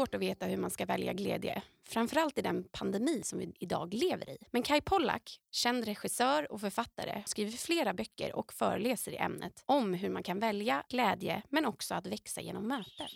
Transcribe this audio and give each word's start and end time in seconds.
svårt 0.00 0.14
att 0.14 0.20
veta 0.20 0.46
hur 0.46 0.56
man 0.56 0.70
ska 0.70 0.86
välja 0.86 1.12
glädje. 1.12 1.62
Framförallt 1.84 2.38
i 2.38 2.42
den 2.42 2.64
pandemi 2.64 3.22
som 3.22 3.38
vi 3.38 3.52
idag 3.58 3.94
lever 3.94 4.30
i. 4.30 4.38
Men 4.50 4.62
Kai 4.62 4.80
Pollak, 4.80 5.40
känd 5.50 5.84
regissör 5.84 6.52
och 6.52 6.60
författare, 6.60 7.22
skriver 7.26 7.50
flera 7.50 7.94
böcker 7.94 8.36
och 8.36 8.52
föreläser 8.52 9.12
i 9.12 9.16
ämnet 9.16 9.62
om 9.66 9.94
hur 9.94 10.10
man 10.10 10.22
kan 10.22 10.38
välja 10.38 10.84
glädje 10.88 11.42
men 11.48 11.66
också 11.66 11.94
att 11.94 12.06
växa 12.06 12.40
genom 12.40 12.68
möten. 12.68 13.08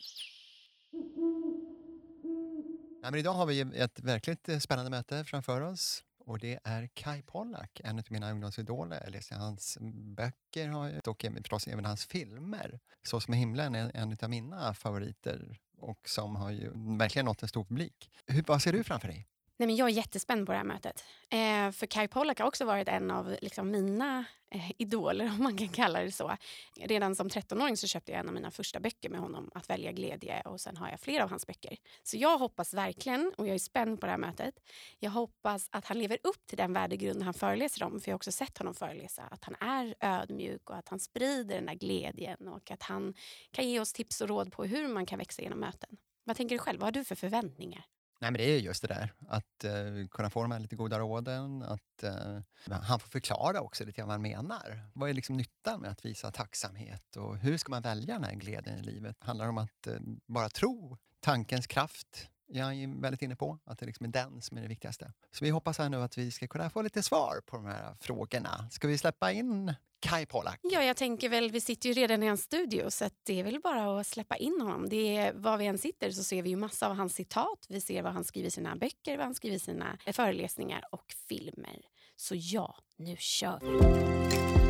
Ja, 3.03 3.11
men 3.11 3.15
idag 3.15 3.33
har 3.33 3.47
vi 3.47 3.61
ett 3.61 4.01
verkligt 4.01 4.49
eh, 4.49 4.59
spännande 4.59 4.91
möte 4.91 5.25
framför 5.25 5.61
oss. 5.61 6.05
Och 6.27 6.39
det 6.39 6.59
är 6.65 6.89
Kai 6.95 7.23
Pollak, 7.23 7.81
en 7.85 7.99
av 7.99 8.05
mina 8.09 8.31
ungdomsidoler. 8.31 9.01
Jag 9.05 9.13
läser 9.13 9.37
hans 9.37 9.79
böcker 10.17 10.77
och 11.09 11.25
förstås 11.37 11.67
även 11.67 11.85
hans 11.85 12.07
filmer. 12.07 12.81
Så 13.03 13.21
som 13.21 13.35
himlen 13.35 13.75
är 13.75 13.91
en 13.95 14.17
av 14.23 14.31
mina 14.31 14.75
favoriter 14.75 15.59
och 15.81 16.09
som 16.09 16.37
har 16.37 16.51
ju 16.51 16.71
verkligen 16.99 17.27
nått 17.27 17.43
en 17.43 17.49
stor 17.49 17.65
publik. 17.65 18.11
Hur, 18.27 18.45
vad 18.47 18.63
ser 18.63 18.73
du 18.73 18.85
framför 18.85 19.09
dig? 19.09 19.27
Nej, 19.57 19.67
men 19.67 19.77
jag 19.77 19.89
är 19.89 19.93
jättespänd 19.93 20.47
på 20.47 20.53
det 20.53 20.59
här 20.59 20.65
mötet. 20.65 21.05
Eh, 21.31 21.71
för 21.71 21.87
Kai 21.87 22.09
Pollak 22.09 22.39
har 22.39 22.47
också 22.47 22.65
varit 22.65 22.89
en 22.89 23.11
av 23.11 23.37
liksom, 23.43 23.71
mina 23.71 24.25
eh, 24.51 24.73
idoler, 24.79 25.27
om 25.39 25.43
man 25.43 25.57
kan 25.57 25.69
kalla 25.69 26.01
det 26.01 26.13
så. 26.13 26.37
Redan 26.81 27.15
som 27.15 27.29
13-åring 27.29 27.77
så 27.77 27.87
köpte 27.87 28.13
jag 28.13 28.21
en 28.21 28.29
av 28.29 28.35
mina 28.35 28.51
första 28.51 28.81
böcker 28.81 29.09
med 29.09 29.21
honom, 29.21 29.51
Att 29.55 29.71
välja 29.71 29.93
glädje, 29.93 30.41
och 30.41 30.61
sen 30.61 30.77
har 30.77 30.89
jag 30.89 31.01
flera 31.01 31.25
av 31.25 31.31
hans 31.31 31.47
böcker. 31.47 31.77
Så 32.03 32.17
jag 32.17 32.39
hoppas 32.39 32.75
verkligen, 32.75 33.33
och 33.37 33.47
jag 33.47 33.55
är 33.55 33.59
spänd 33.59 34.01
på 34.01 34.07
det 34.07 34.13
här 34.13 34.19
mötet, 34.19 34.55
jag 34.99 35.11
hoppas 35.11 35.69
att 35.73 35.85
han 35.85 35.99
lever 35.99 36.19
upp 36.23 36.47
till 36.47 36.59
den 36.59 36.73
värdegrund 36.73 37.23
han 37.23 37.35
föreläser 37.35 37.85
om, 37.85 38.01
för 38.01 38.09
jag 38.09 38.13
har 38.13 38.19
också 38.19 38.33
sett 38.33 38.59
honom 38.59 38.75
föreläsa, 38.75 39.23
att 39.23 39.45
han 39.45 39.55
är 39.61 39.95
ödmjuk 40.01 40.71
och 40.71 40.77
att 40.77 40.89
han 40.89 41.01
sprider 41.01 41.55
den 41.55 41.67
där 41.67 41.75
glädjen 41.75 42.49
och 42.49 42.71
att 42.71 42.83
han 42.83 43.15
kan 43.51 43.69
ge 43.69 43.81
oss 43.81 43.93
tips 43.93 44.21
och 44.21 44.29
råd 44.29 44.53
på 44.53 44.65
hur 44.65 44.89
man 44.89 45.07
kan 45.07 45.19
växa 45.19 45.43
genom 45.43 45.61
möten. 45.61 45.97
Vad 46.25 46.37
tänker 46.37 46.55
du 46.55 46.59
själv? 46.59 46.81
Vad 46.81 46.87
har 46.87 46.93
du 46.93 47.05
för 47.05 47.15
förväntningar? 47.15 47.85
Nej, 48.25 48.31
men 48.31 48.39
det 48.39 48.45
är 48.45 48.59
just 48.59 48.83
det 48.83 48.89
där, 48.89 49.13
att 49.29 49.65
uh, 49.65 50.07
kunna 50.09 50.31
få 50.31 50.43
de 50.43 50.51
här 50.51 50.61
lite 50.61 50.77
goda 50.77 50.99
råden, 50.99 51.63
att 51.63 52.05
uh, 52.05 52.41
han 52.71 53.01
får 53.01 53.09
förklara 53.09 53.61
också 53.61 53.85
lite 53.85 54.03
vad 54.03 54.11
han 54.11 54.23
menar. 54.23 54.91
Vad 54.95 55.11
är 55.11 55.15
liksom 55.15 55.37
nyttan 55.37 55.81
med 55.81 55.91
att 55.91 56.05
visa 56.05 56.31
tacksamhet 56.31 57.17
och 57.17 57.39
hur 57.39 57.57
ska 57.57 57.71
man 57.71 57.83
välja 57.83 58.15
den 58.15 58.25
här 58.25 58.35
glädjen 58.35 58.79
i 58.79 58.83
livet? 58.83 59.17
Handlar 59.21 59.45
det 59.45 59.49
om 59.49 59.59
att 59.59 59.87
uh, 59.89 59.99
bara 60.27 60.49
tro, 60.49 60.99
tankens 61.21 61.67
kraft, 61.67 62.29
jag 62.47 62.75
är 62.75 63.01
väldigt 63.01 63.23
inne 63.23 63.37
på, 63.37 63.59
att 63.65 63.79
det 63.79 63.87
liksom 63.87 64.07
är 64.07 64.11
den 64.11 64.43
som 64.43 64.59
är 64.59 64.63
det 64.63 64.69
viktigaste. 64.69 65.13
Så 65.33 65.45
vi 65.45 65.51
hoppas 65.51 65.79
här 65.79 65.89
nu 65.89 65.97
att 65.97 66.19
vi 66.19 66.31
ska 66.31 66.47
kunna 66.47 66.71
få 66.71 66.83
lite 66.83 67.03
svar 67.03 67.41
på 67.47 67.57
de 67.57 67.67
här 67.67 67.97
frågorna. 68.01 68.69
Ska 68.71 68.89
vi 68.89 68.99
släppa 68.99 69.33
in 69.33 69.75
Kai 70.01 70.27
Pollak? 70.27 70.61
Ja, 70.63 70.83
jag 70.83 70.97
tänker 70.97 71.29
väl, 71.29 71.51
vi 71.51 71.61
sitter 71.61 71.89
ju 71.89 71.95
redan 71.95 72.23
i 72.23 72.27
hans 72.27 72.43
studio 72.43 72.91
så 72.91 73.11
det 73.23 73.41
är 73.41 73.45
väl 73.45 73.61
bara 73.61 74.01
att 74.01 74.07
släppa 74.07 74.37
in 74.37 74.61
honom. 74.61 74.89
Det 74.89 75.17
är, 75.17 75.33
var 75.33 75.57
vi 75.59 75.67
än 75.67 75.79
sitter 75.79 76.11
så 76.11 76.25
ser 76.25 76.43
vi 76.43 76.51
ju 76.51 76.57
massa 76.57 76.89
av 76.89 76.97
hans 76.97 77.15
citat. 77.15 77.67
Vi 77.69 77.81
ser 77.81 78.03
vad 78.03 78.13
han 78.13 78.25
skriver 78.25 78.49
i 78.49 78.51
sina 78.51 78.77
böcker, 78.77 79.17
vad 79.17 79.27
han 79.27 79.35
skriver 79.35 79.57
i 79.57 79.61
sina 79.61 79.99
föreläsningar 80.13 80.85
och 80.91 81.15
filmer. 81.29 81.81
Så 82.17 82.35
ja, 82.37 82.77
nu 82.97 83.17
kör 83.19 83.61
vi! 83.61 84.64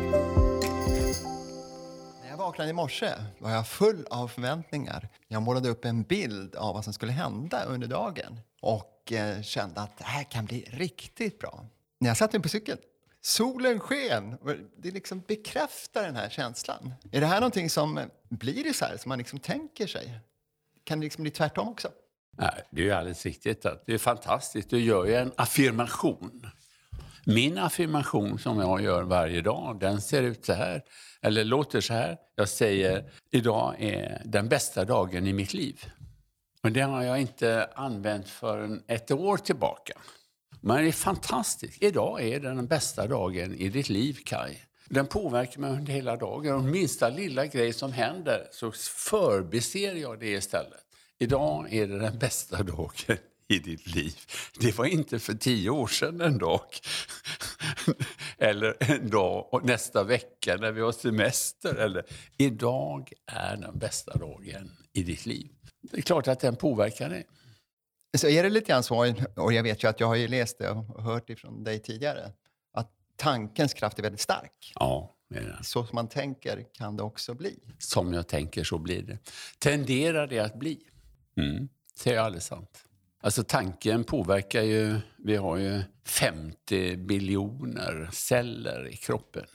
När 2.35 2.41
jag 2.41 2.47
vaknade 2.47 2.69
i 2.69 2.73
morse 2.73 3.13
var 3.39 3.51
jag 3.51 3.67
full 3.67 4.07
av 4.09 4.27
förväntningar. 4.27 5.09
Jag 5.27 5.41
målade 5.41 5.69
upp 5.69 5.85
en 5.85 6.03
bild 6.03 6.55
av 6.55 6.73
vad 6.73 6.83
som 6.83 6.93
skulle 6.93 7.11
hända 7.11 7.63
under 7.63 7.87
dagen 7.87 8.39
och 8.61 9.11
eh, 9.11 9.41
kände 9.41 9.81
att 9.81 9.97
det 9.97 10.03
här 10.03 10.23
kan 10.23 10.45
bli 10.45 10.67
riktigt 10.71 11.39
bra. 11.39 11.65
När 11.99 12.09
jag 12.09 12.17
satte 12.17 12.37
mig 12.37 12.43
på 12.43 12.49
cykeln 12.49 12.77
Solen 13.21 13.79
sken. 13.79 14.37
Det 14.77 14.91
liksom 14.91 15.23
bekräftar 15.27 16.03
den 16.03 16.15
här 16.15 16.29
känslan. 16.29 16.93
Är 17.11 17.21
det 17.21 17.27
här 17.27 17.39
någonting 17.39 17.69
som 17.69 17.99
blir 18.29 18.73
så 18.73 18.85
här, 18.85 18.97
som 18.97 19.09
man 19.09 19.17
liksom 19.17 19.39
tänker 19.39 19.87
sig? 19.87 20.19
Kan 20.83 20.99
det 20.99 21.03
liksom 21.03 21.21
bli 21.21 21.31
tvärtom 21.31 21.67
också? 21.67 21.89
Nej, 22.37 22.63
det 22.69 22.89
är 22.89 22.95
alldeles 22.95 23.25
riktigt. 23.25 23.65
Det 23.85 23.93
är 23.93 23.97
fantastiskt. 23.97 24.69
Du 24.69 24.79
gör 24.79 25.05
ju 25.05 25.15
en 25.15 25.31
affirmation. 25.37 26.47
Min 27.27 27.57
affirmation 27.57 28.39
som 28.39 28.59
jag 28.59 28.81
gör 28.81 29.03
varje 29.03 29.41
dag, 29.41 29.79
den 29.79 30.01
ser 30.01 30.23
ut 30.23 30.45
så 30.45 30.53
här. 30.53 30.83
Eller 31.21 31.43
låter 31.43 31.81
så 31.81 31.93
här. 31.93 32.17
Jag 32.35 32.49
säger, 32.49 33.11
idag 33.31 33.75
är 33.79 34.21
den 34.25 34.49
bästa 34.49 34.85
dagen 34.85 35.27
i 35.27 35.33
mitt 35.33 35.53
liv. 35.53 35.85
Men 36.61 36.73
den 36.73 36.89
har 36.89 37.03
jag 37.03 37.21
inte 37.21 37.69
använt 37.75 38.29
förrän 38.29 38.83
ett 38.87 39.11
år 39.11 39.37
tillbaka. 39.37 39.93
Men 40.61 40.83
det 40.83 40.87
är 40.87 40.91
fantastiskt. 40.91 41.83
Idag 41.83 42.21
är 42.21 42.39
den 42.39 42.67
bästa 42.67 43.07
dagen 43.07 43.55
i 43.55 43.69
ditt 43.69 43.89
liv, 43.89 44.19
Kai. 44.25 44.57
Den 44.89 45.07
påverkar 45.07 45.61
mig 45.61 45.71
under 45.71 45.93
hela 45.93 46.15
dagen. 46.15 46.55
Och 46.55 46.63
minsta 46.63 47.09
lilla 47.09 47.45
grej 47.45 47.73
som 47.73 47.93
händer 47.93 48.47
så 48.51 48.71
förbiser 49.09 49.95
jag 49.95 50.19
det 50.19 50.29
istället. 50.29 50.83
Idag 51.19 51.73
är 51.73 51.87
det 51.87 51.99
den 51.99 52.19
bästa 52.19 52.63
dagen 52.63 53.17
i 53.47 53.59
ditt 53.59 53.95
liv. 53.95 54.15
Det 54.59 54.77
var 54.77 54.85
inte 54.85 55.19
för 55.19 55.33
tio 55.33 55.69
år 55.69 55.87
sedan 55.87 56.21
en 56.21 56.37
dag. 56.37 56.61
Eller 58.37 58.75
en 58.79 59.09
dag 59.09 59.53
och 59.53 59.65
nästa 59.65 60.03
vecka 60.03 60.57
när 60.57 60.71
vi 60.71 60.81
har 60.81 60.91
semester. 60.91 61.75
Eller, 61.75 62.05
idag 62.37 63.11
är 63.25 63.57
den 63.57 63.79
bästa 63.79 64.17
dagen 64.17 64.71
i 64.93 65.03
ditt 65.03 65.25
liv. 65.25 65.51
Det 65.81 65.97
är 65.97 66.01
klart 66.01 66.27
att 66.27 66.39
den 66.39 66.55
påverkar 66.55 67.09
dig. 67.09 67.27
Så 68.17 68.27
är 68.27 68.43
det 68.43 68.49
lite 68.49 68.67
grann 68.67 68.83
så, 68.83 69.13
och 69.35 69.53
jag 69.53 69.63
vet 69.63 69.83
ju 69.83 69.87
att 69.87 69.99
jag 69.99 70.07
har 70.07 70.15
ju 70.15 70.27
läst 70.27 70.57
det 70.57 70.69
och 70.69 71.03
hört 71.03 71.27
det 71.27 71.35
från 71.35 71.63
dig 71.63 71.79
tidigare, 71.79 72.31
att 72.73 72.91
tankens 73.15 73.73
kraft 73.73 73.99
är 73.99 74.03
väldigt 74.03 74.21
stark. 74.21 74.73
Ja. 74.75 75.11
Så 75.63 75.85
som 75.85 75.95
man 75.95 76.09
tänker 76.09 76.65
kan 76.73 76.97
det 76.97 77.03
också 77.03 77.33
bli. 77.33 77.59
Som 77.79 78.13
jag 78.13 78.27
tänker 78.27 78.63
så 78.63 78.77
blir 78.77 79.01
det. 79.01 79.19
Tenderar 79.59 80.27
det 80.27 80.39
att 80.39 80.59
bli. 80.59 80.79
Mm, 81.37 81.69
det 82.03 82.13
är 82.13 82.19
alldeles 82.19 82.45
sant. 82.45 82.85
Alltså 83.25 83.43
tanken 83.43 84.03
påverkar 84.03 84.61
ju, 84.61 84.99
vi 85.17 85.35
har 85.35 85.57
ju 85.57 85.81
50 86.05 86.97
biljoner 86.97 88.09
celler 88.13 88.87
i 88.87 88.97
kroppen. 88.97 89.45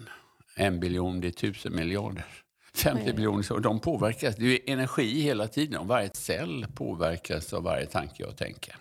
En 0.56 0.80
biljon, 0.80 1.20
det 1.20 1.28
är 1.28 1.32
tusen 1.32 1.76
miljarder. 1.76 2.26
50 2.74 3.12
miljoner, 3.12 3.52
och 3.52 3.60
de 3.60 3.80
påverkas. 3.80 4.36
Det 4.36 4.44
är 4.44 4.72
energi 4.72 5.20
hela 5.20 5.48
tiden. 5.48 5.80
Och 5.80 5.86
varje 5.86 6.10
cell 6.14 6.66
påverkas 6.74 7.52
av 7.52 7.62
varje 7.62 7.86
tanke 7.86 8.22
jag 8.22 8.36
tänker. 8.36 8.76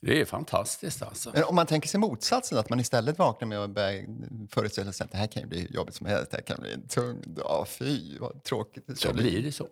Det 0.00 0.20
är 0.20 0.24
fantastiskt 0.24 1.02
alltså. 1.02 1.30
Men 1.34 1.44
om 1.44 1.54
man 1.54 1.66
tänker 1.66 1.88
sig 1.88 2.00
motsatsen, 2.00 2.58
att 2.58 2.70
man 2.70 2.80
istället 2.80 3.18
vaknar 3.18 3.48
med 3.48 3.58
att 3.58 3.70
börja 3.70 4.04
föreställa 4.50 4.92
sig 4.92 5.04
att 5.04 5.12
det 5.12 5.18
här 5.18 5.26
kan 5.26 5.42
ju 5.42 5.48
bli 5.48 5.66
jobbigt 5.70 5.94
som 5.94 6.06
helst, 6.06 6.30
det 6.30 6.36
här 6.36 6.44
kan 6.44 6.60
bli 6.60 6.72
en 6.72 6.88
tung 6.88 7.34
dag, 7.34 7.66
fy 7.68 8.18
vad 8.18 8.42
tråkigt 8.44 8.98
Så 8.98 9.12
bli. 9.12 9.22
blir 9.22 9.42
det 9.42 9.52
så. 9.52 9.68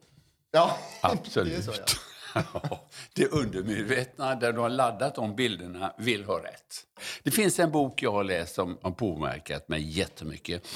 Ja, 0.51 0.79
absolut. 1.01 1.53
det, 1.53 1.59
är 1.59 1.63
så, 1.63 1.73
ja. 1.73 1.85
det 3.15 3.27
undermedvetna, 3.27 4.35
där 4.35 4.53
du 4.53 4.61
har 4.61 4.69
laddat 4.69 5.15
de 5.15 5.37
bilderna, 5.37 5.95
vill 5.99 6.25
ha 6.25 6.39
rätt. 6.39 6.87
Det 7.23 7.31
finns 7.31 7.59
en 7.59 7.71
bok 7.71 8.03
jag 8.03 8.13
har 8.13 8.25
läst 8.25 8.55
som 8.55 8.79
har 8.83 8.91
påverkat 8.91 9.69
mig 9.69 9.99
jättemycket. 9.99 10.69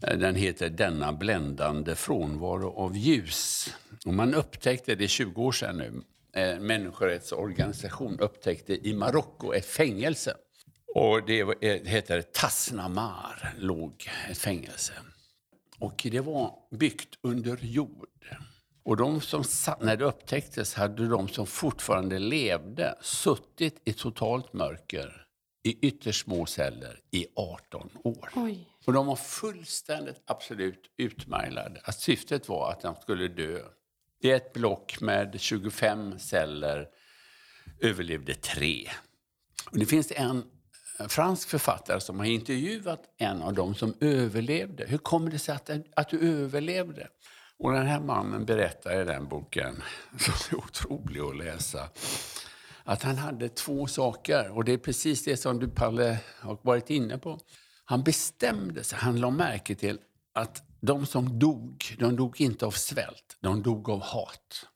Den 0.00 0.34
heter 0.34 0.68
Denna 0.68 1.12
bländande 1.12 1.94
frånvaro 1.94 2.70
av 2.76 2.96
ljus. 2.96 3.74
Och 4.06 4.14
man 4.14 4.34
upptäckte, 4.34 4.94
det 4.94 5.04
är 5.04 5.08
20 5.08 5.42
år 5.42 5.52
sedan 5.52 5.76
nu, 5.76 6.02
en 6.32 6.66
människorättsorganisation 6.66 8.20
upptäckte 8.20 8.88
i 8.88 8.94
Marocko 8.94 9.52
ett 9.52 9.66
fängelse. 9.66 10.36
Och 10.94 11.26
det 11.26 11.40
eh, 11.40 11.82
heter 11.84 12.22
Tasnamar, 12.22 13.54
låg 13.58 14.10
ett 14.30 14.38
fängelse. 14.38 14.92
Och 15.78 16.06
det 16.10 16.20
var 16.20 16.54
byggt 16.70 17.18
under 17.22 17.58
jord. 17.62 18.08
Och 18.86 18.96
de 18.96 19.20
som 19.20 19.44
när 19.80 19.96
det 19.96 20.04
upptäcktes 20.04 20.74
hade 20.74 21.08
de 21.08 21.28
som 21.28 21.46
fortfarande 21.46 22.18
levde 22.18 22.94
suttit 23.00 23.80
i 23.84 23.92
totalt 23.92 24.52
mörker 24.52 25.26
i 25.62 25.86
ytterst 25.86 26.24
små 26.24 26.46
celler 26.46 27.00
i 27.10 27.26
18 27.36 27.90
år. 28.04 28.30
Oj. 28.34 28.68
Och 28.86 28.92
de 28.92 29.06
var 29.06 29.16
fullständigt, 29.16 30.22
absolut 30.26 30.90
utmärglade. 30.96 31.80
Att 31.84 32.00
syftet 32.00 32.48
var 32.48 32.70
att 32.70 32.80
de 32.80 32.94
skulle 32.96 33.28
dö. 33.28 33.60
I 34.22 34.30
ett 34.30 34.52
block 34.52 35.00
med 35.00 35.40
25 35.40 36.18
celler 36.18 36.88
överlevde 37.80 38.34
tre. 38.34 38.88
Och 39.70 39.78
det 39.78 39.86
finns 39.86 40.12
en 40.16 40.44
fransk 41.08 41.48
författare 41.48 42.00
som 42.00 42.18
har 42.18 42.26
intervjuat 42.26 43.02
en 43.18 43.42
av 43.42 43.54
dem 43.54 43.74
som 43.74 43.94
överlevde. 44.00 44.84
Hur 44.86 44.98
kommer 44.98 45.30
det 45.30 45.38
sig 45.38 45.54
att, 45.54 45.70
att 45.96 46.08
du 46.08 46.20
överlevde? 46.20 47.08
Och 47.58 47.72
den 47.72 47.86
här 47.86 48.00
mannen 48.00 48.44
berättar 48.44 49.00
i 49.00 49.04
den 49.04 49.28
boken, 49.28 49.82
som 50.18 50.58
är 50.58 50.64
otrolig 50.64 51.20
att 51.20 51.36
läsa, 51.36 51.88
att 52.84 53.02
han 53.02 53.16
hade 53.16 53.48
två 53.48 53.86
saker. 53.86 54.50
Och 54.50 54.64
det 54.64 54.72
är 54.72 54.78
precis 54.78 55.24
det 55.24 55.36
som 55.36 55.58
du, 55.58 55.68
Palle, 55.68 56.18
har 56.40 56.58
varit 56.62 56.90
inne 56.90 57.18
på. 57.18 57.40
Han 57.84 58.02
bestämde 58.02 58.84
sig, 58.84 58.98
han 58.98 59.20
lade 59.20 59.36
märke 59.36 59.74
till 59.74 59.98
att 60.32 60.62
de 60.80 61.06
som 61.06 61.38
dog, 61.38 61.96
de 61.98 62.16
dog 62.16 62.40
inte 62.40 62.66
av 62.66 62.70
svält, 62.70 63.36
de 63.40 63.62
dog 63.62 63.90
av 63.90 64.00
hat. 64.00 64.66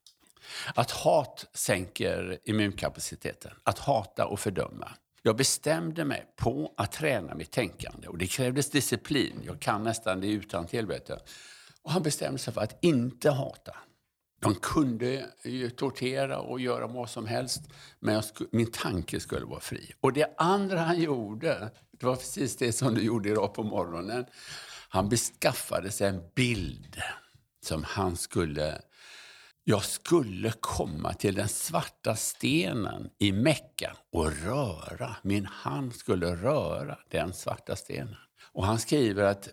Att 0.75 0.91
hat 0.91 1.47
sänker 1.53 2.39
immunkapaciteten, 2.45 3.53
att 3.63 3.79
hata 3.79 4.27
och 4.27 4.41
fördöma. 4.41 4.89
Jag 5.23 5.37
bestämde 5.37 6.05
mig 6.05 6.27
på 6.37 6.75
att 6.77 6.93
träna 6.93 7.35
mitt 7.35 7.51
tänkande 7.51 8.09
och 8.09 8.19
det 8.19 8.27
krävdes 8.27 8.71
disciplin. 8.71 9.43
Jag 9.45 9.61
kan 9.61 9.83
nästan 9.83 10.21
det 10.21 10.27
utan 10.27 10.67
till. 10.67 10.87
Och 11.85 11.91
han 11.91 12.03
bestämde 12.03 12.39
sig 12.39 12.55
för 12.55 12.61
att 12.61 12.85
inte 12.85 13.31
hata. 13.31 13.77
De 14.41 14.55
kunde 14.55 15.27
ju 15.45 15.71
tortera 15.71 16.39
och 16.39 16.61
göra 16.61 16.87
vad 16.87 17.11
som 17.11 17.27
helst, 17.27 17.63
men 18.01 18.15
jag 18.15 18.25
min 18.53 18.71
tanke 18.71 19.21
skulle 19.21 19.47
vara 19.47 19.61
fri. 19.61 19.93
Och 20.01 20.13
det 20.13 20.35
andra 20.39 20.79
han 20.79 21.01
gjorde, 21.01 21.71
det 21.91 22.07
var 22.07 22.17
precis 22.17 22.57
det 22.57 22.73
som 22.73 22.95
du 22.95 23.03
gjorde 23.03 23.29
idag 23.29 23.55
på 23.55 23.63
morgonen. 23.63 24.27
Han 24.89 25.09
beskaffade 25.09 25.91
sig 25.91 26.09
en 26.09 26.23
bild 26.35 27.03
som 27.65 27.85
han 27.85 28.17
skulle... 28.17 28.83
Jag 29.65 29.85
skulle 29.85 30.53
komma 30.61 31.15
till 31.15 31.35
den 31.35 31.49
svarta 31.49 32.17
stenen 32.17 33.11
i 33.19 33.33
Mecka 33.33 33.97
och 34.13 34.33
röra. 34.33 35.17
Min 35.23 35.47
hand 35.47 35.95
skulle 35.95 36.37
röra 36.37 36.99
den 37.11 37.33
svarta 37.33 37.77
stenen. 37.77 38.17
Och 38.53 38.67
han 38.67 38.79
skriver 38.79 39.25
att 39.25 39.43
det 39.43 39.53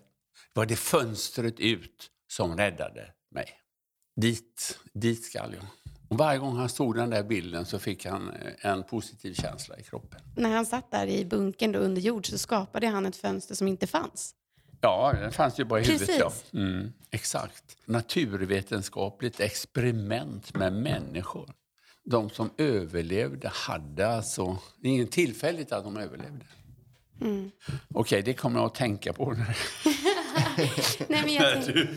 var 0.52 0.66
det 0.66 0.76
fönstret 0.76 1.60
ut 1.60 2.10
som 2.28 2.56
räddade 2.56 3.12
mig. 3.30 3.46
Dit, 4.16 4.78
dit 4.92 5.24
skall 5.24 5.54
jag. 5.54 5.66
Och 6.08 6.18
varje 6.18 6.38
gång 6.38 6.56
han 6.56 6.68
såg 6.68 6.94
den 6.94 7.10
där 7.10 7.22
bilden 7.22 7.66
så 7.66 7.78
fick 7.78 8.06
han 8.06 8.30
eh, 8.30 8.70
en 8.70 8.82
positiv 8.82 9.34
känsla 9.34 9.78
i 9.78 9.82
kroppen. 9.82 10.20
När 10.36 10.50
han 10.50 10.66
satt 10.66 10.90
där 10.90 11.06
i 11.06 11.24
bunkern 11.24 11.72
då 11.72 11.78
under 11.78 12.02
jord 12.02 12.26
så 12.26 12.38
skapade 12.38 12.86
han 12.86 13.06
ett 13.06 13.16
fönster 13.16 13.54
som 13.54 13.68
inte 13.68 13.86
fanns. 13.86 14.34
Ja, 14.80 15.12
den 15.20 15.32
fanns 15.32 15.60
ju 15.60 15.64
bara 15.64 15.80
i 15.80 15.84
Precis. 15.84 16.08
huvudet. 16.08 16.44
Ja. 16.50 16.58
Mm, 16.58 16.92
exakt. 17.10 17.76
Naturvetenskapligt 17.84 19.40
experiment 19.40 20.54
med 20.54 20.72
människor. 20.72 21.54
De 22.04 22.30
som 22.30 22.50
överlevde 22.56 23.48
hade 23.48 24.08
alltså... 24.08 24.58
Det 24.76 24.88
är 24.88 24.92
inget 24.92 25.12
tillfälligt 25.12 25.72
att 25.72 25.84
de 25.84 25.96
överlevde. 25.96 26.46
Mm. 27.20 27.50
Okej, 27.94 28.22
det 28.22 28.34
kommer 28.34 28.60
jag 28.60 28.66
att 28.66 28.74
tänka 28.74 29.12
på 29.12 29.36
Nej, 31.08 31.22
men 31.24 31.34
jag 31.34 31.42
när, 31.42 31.52
tänk, 31.62 31.66
du, 31.66 31.88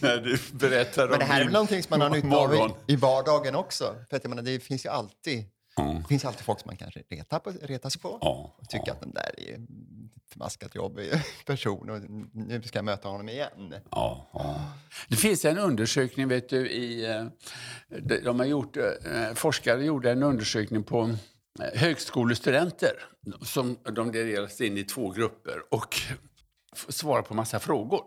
när 0.06 0.16
du 0.16 0.38
berättar 0.52 1.04
om 1.04 1.10
Men 1.10 1.18
det 1.18 1.24
här 1.24 1.40
är 1.40 1.44
väl 1.44 1.52
någonting 1.52 1.82
som 1.82 1.98
man 1.98 2.00
har 2.00 2.16
nytta 2.22 2.36
av 2.36 2.54
i, 2.86 2.92
i 2.92 2.96
vardagen 2.96 3.54
också. 3.54 3.84
För 4.10 4.16
att 4.16 4.24
jag 4.24 4.28
menar, 4.30 4.42
det 4.42 4.60
finns 4.60 4.84
ju 4.86 4.90
alltid, 4.90 5.44
Mm. 5.80 5.94
det 6.02 6.08
finns 6.08 6.24
alltid 6.24 6.44
folk 6.44 6.60
som 6.60 6.68
man 6.68 6.76
kanske 6.76 7.02
retar, 7.10 7.38
på, 7.38 7.50
retar 7.62 7.90
sig 7.90 8.00
på. 8.00 8.18
Ja, 8.20 8.56
Och 8.58 8.68
tycker 8.68 8.92
att 8.92 9.00
den 9.00 9.12
där 9.14 9.30
är 9.36 9.54
en 9.54 9.66
förmaskat 10.32 10.74
jobbig 10.74 11.10
person 11.46 11.90
och 11.90 12.00
nu 12.32 12.62
ska 12.62 12.78
jag 12.78 12.84
möta 12.84 13.08
honom 13.08 13.28
igen. 13.28 13.74
Ja, 13.90 14.30
ja. 14.32 14.60
Det 15.08 15.16
finns 15.16 15.44
en 15.44 15.58
undersökning, 15.58 16.28
vet 16.28 16.48
du, 16.48 16.70
i... 16.70 17.10
eh, 17.10 17.24
de 18.02 18.20
de 18.20 18.38
har 18.38 18.46
gjort, 18.46 18.76
eh, 18.76 19.34
forskare 19.34 19.84
gjorde 19.84 20.10
en 20.10 20.22
undersökning 20.22 20.82
på 20.84 21.02
eh, 21.60 21.80
högskolestudenter. 21.80 22.92
Som 23.42 23.76
de 23.94 24.12
delades 24.12 24.60
in 24.60 24.78
i 24.78 24.84
två 24.84 25.10
grupper 25.10 25.74
och 25.74 25.96
Svara 26.74 27.22
på 27.22 27.34
massa 27.34 27.60
frågor. 27.60 28.04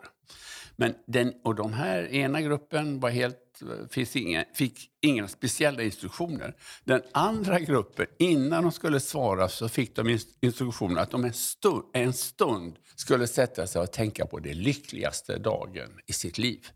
Men 0.76 0.96
den, 1.08 1.34
och 1.44 1.56
de 1.56 1.74
här 1.74 2.14
ena 2.14 2.42
gruppen 2.42 3.00
var 3.00 3.10
helt, 3.10 3.62
eh, 3.96 4.18
inga, 4.18 4.46
fick 4.54 4.90
inga 5.02 5.28
speciella 5.28 5.84
instruktioner. 5.84 6.56
Den 6.84 7.02
andra 7.12 7.60
gruppen, 7.60 8.06
innan 8.20 8.64
de 8.64 8.72
skulle 8.72 9.00
svara 9.00 9.50
så 9.50 9.70
fick 9.70 9.96
de 9.96 10.20
instruktioner 10.42 11.02
att 11.02 11.12
de 11.12 11.26
en 11.26 11.34
stund, 11.34 11.84
en 11.94 12.14
stund 12.14 12.76
skulle 12.96 13.28
sätta 13.28 13.68
sig 13.68 13.82
och 13.82 13.92
tänka 13.92 14.26
på 14.26 14.40
det 14.40 14.54
lyckligaste 14.54 15.38
dagen 15.38 15.90
i 16.08 16.14
sitt 16.14 16.38
liv. 16.38 16.68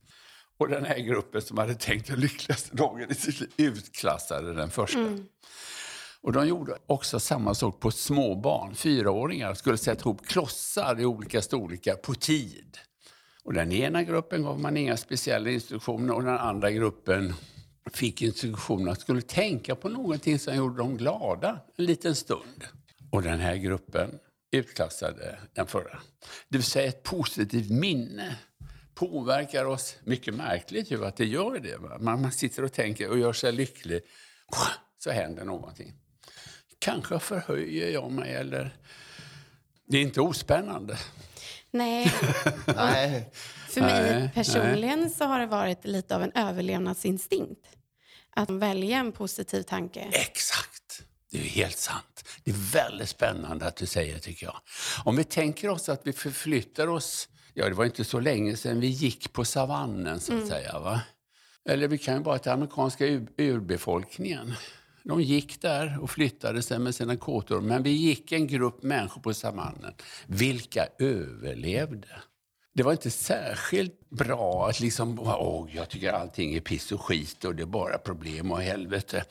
Och 0.58 0.70
den 0.70 0.86
här 0.86 1.00
gruppen 1.00 1.42
som 1.42 1.58
hade 1.58 1.76
tänkt 1.76 2.08
den 2.08 2.20
lyckligaste 2.20 2.76
dagen 2.76 3.12
i 3.12 3.16
sitt 3.16 3.40
liv 3.40 3.50
utklassade 3.58 4.54
den 4.54 4.70
första. 4.70 5.00
Mm. 5.00 5.26
Och 6.25 6.31
de 6.31 6.48
gjorde 6.48 6.77
också 6.86 7.19
samma 7.19 7.56
sak 7.56 7.80
på 7.80 7.92
småbarn. 7.92 8.75
Fyraåringar 8.75 9.54
skulle 9.54 9.77
sätta 9.77 10.01
ihop 10.01 10.27
klossar 10.27 11.00
i 11.00 11.06
olika 11.06 11.42
storlekar 11.42 11.95
på 11.95 12.13
tid. 12.13 12.77
Och 13.44 13.54
den 13.54 13.72
ena 13.72 14.04
gruppen 14.04 14.44
gav 14.44 14.60
man 14.60 14.77
inga 14.77 14.98
speciella 14.98 15.50
instruktioner 15.50 16.13
och 16.13 16.24
den 16.24 16.38
andra 16.38 16.72
gruppen 16.72 17.33
fick 17.94 18.22
instruktioner 18.22 18.92
att 18.92 19.01
skulle 19.01 19.22
tänka 19.22 19.75
på 19.75 19.89
någonting 19.89 20.39
som 20.39 20.56
gjorde 20.56 20.77
dem 20.77 20.98
glada 20.98 21.60
en 21.77 21.86
liten 21.86 22.16
stund. 22.16 22.66
Och 23.12 23.22
den 23.22 23.39
här 23.39 23.56
gruppen 23.56 24.19
utklassade 24.51 25.39
den 25.54 25.68
förra. 25.68 26.00
Det 26.50 26.57
vill 26.57 26.63
säga 26.63 26.88
ett 26.88 27.04
positivt 27.04 27.69
minne 27.69 28.36
påverkar 28.95 29.66
oss 29.66 29.98
mycket 30.04 30.33
märkligt 30.33 30.92
ju 30.92 31.06
att 31.06 31.18
det 31.18 31.25
gör 31.25 31.60
det. 31.60 31.77
Va? 31.77 31.98
Man, 32.00 32.22
man 32.22 32.31
sitter 32.31 32.63
och 32.63 32.74
tänker 32.74 33.10
och 33.10 33.19
gör 33.19 33.33
sig 33.33 33.51
lycklig, 33.51 34.01
så 34.98 35.12
händer 35.12 35.45
någonting. 35.45 35.94
Kanske 36.86 37.20
förhöjer 37.20 37.90
jag 37.90 38.12
mig 38.12 38.34
eller... 38.34 38.76
Det 39.88 39.98
är 39.98 40.02
inte 40.02 40.22
ospännande. 40.22 40.98
nej, 41.72 42.14
Nej, 42.76 43.32
för 43.70 43.82
mig 43.82 44.20
Nej, 44.20 44.30
personligen 44.34 45.10
så 45.10 45.26
har 45.26 45.40
det 45.40 45.46
varit 45.46 45.86
lite 45.86 46.16
av 46.16 46.24
en 46.24 46.32
överlevnadsinstinkt. 46.36 47.68
Att 48.36 48.50
välja 48.50 48.98
en 48.98 49.12
positiv 49.12 49.62
tanke. 49.62 50.00
Exakt. 50.00 51.04
Det 51.32 51.38
är 51.38 51.42
helt 51.42 51.78
sant. 51.78 52.24
Det 52.44 52.52
är 52.52 52.72
väldigt 52.74 53.10
spännande 53.10 53.66
att 53.66 53.76
du 53.76 53.86
säger 53.86 54.20
tycker 54.20 54.46
jag. 54.46 54.60
Om 55.04 55.16
vi 55.16 55.24
tänker 55.24 55.70
oss 55.70 55.90
att 55.90 56.02
vi 56.04 56.14
förflyttar 56.14 56.88
oss... 56.88 57.30
Ja, 57.54 57.70
det 57.70 57.76
var 57.76 57.86
inte 57.86 58.04
så 58.04 58.20
länge 58.20 58.58
sedan 58.58 58.80
vi 58.80 58.88
gick 58.88 59.34
på 59.34 59.46
savannen, 59.46 60.20
så 60.20 60.38
att 60.38 60.48
säga. 60.48 60.80
Va? 60.80 61.02
Eller 61.70 61.88
vi 61.88 61.98
kan 61.98 62.14
ju 62.14 62.20
bara 62.20 62.40
ta 62.40 62.52
amerikanska 62.52 63.06
ur, 63.06 63.28
urbefolkningen. 63.38 64.54
De 65.07 65.22
gick 65.22 65.62
där 65.62 66.00
och 66.02 66.10
flyttade 66.10 66.62
sig 66.62 66.80
med 66.80 66.96
sina 66.96 67.18
kåtor. 67.18 67.62
Men 67.62 67.84
vi 67.84 67.90
gick 67.90 68.31
en 68.31 68.48
grupp 68.48 68.84
människor 68.84 69.22
på 69.22 69.34
savannen. 69.34 69.94
Vilka 70.28 70.88
överlevde? 71.00 72.22
Det 72.74 72.84
var 72.84 72.92
inte 72.92 73.12
särskilt 73.12 74.10
bra 74.10 74.69
att 74.69 74.80
liksom, 74.80 75.19
åh, 75.19 75.68
jag 75.72 75.90
tycker 75.90 76.12
allting 76.12 76.54
är 76.54 76.60
piss 76.60 76.92
och 76.92 77.02
skit 77.02 77.46
och 77.46 77.56
det 77.56 77.63
är 77.63 77.68
bara 77.68 77.98
problem 77.98 78.52
och 78.52 78.62
helvete. 78.62 79.25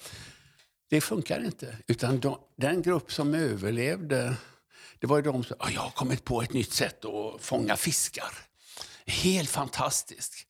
Det 0.90 1.00
funkar 1.00 1.44
inte. 1.44 1.76
Utan 1.86 2.20
de, 2.20 2.38
den 2.56 2.82
grupp 2.82 3.12
som 3.12 3.34
överlevde, 3.34 4.34
det 4.98 5.06
var 5.06 5.16
ju 5.16 5.22
de 5.22 5.44
som, 5.44 5.56
ah, 5.60 5.70
jag 5.70 5.80
har 5.80 5.90
kommit 5.90 6.24
på 6.24 6.42
ett 6.42 6.52
nytt 6.52 6.72
sätt 6.72 7.04
att 7.04 7.40
fånga 7.40 7.76
fiskar. 7.76 8.32
Helt 9.06 9.50
fantastiskt. 9.50 10.46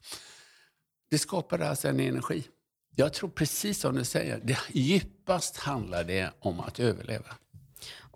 Det 1.11 1.19
skapade 1.19 1.69
alltså 1.69 1.88
en 1.88 2.00
energi. 2.00 2.44
Jag 2.96 3.12
tror 3.12 3.31
precis 3.31 3.81
som 3.81 3.94
du 3.94 4.05
säger, 4.05 4.41
det, 4.44 4.58
djupast 4.73 5.56
handlar 5.56 6.05
det 6.05 6.31
om 6.41 6.61
att 6.61 6.81
överleva. 6.81 7.35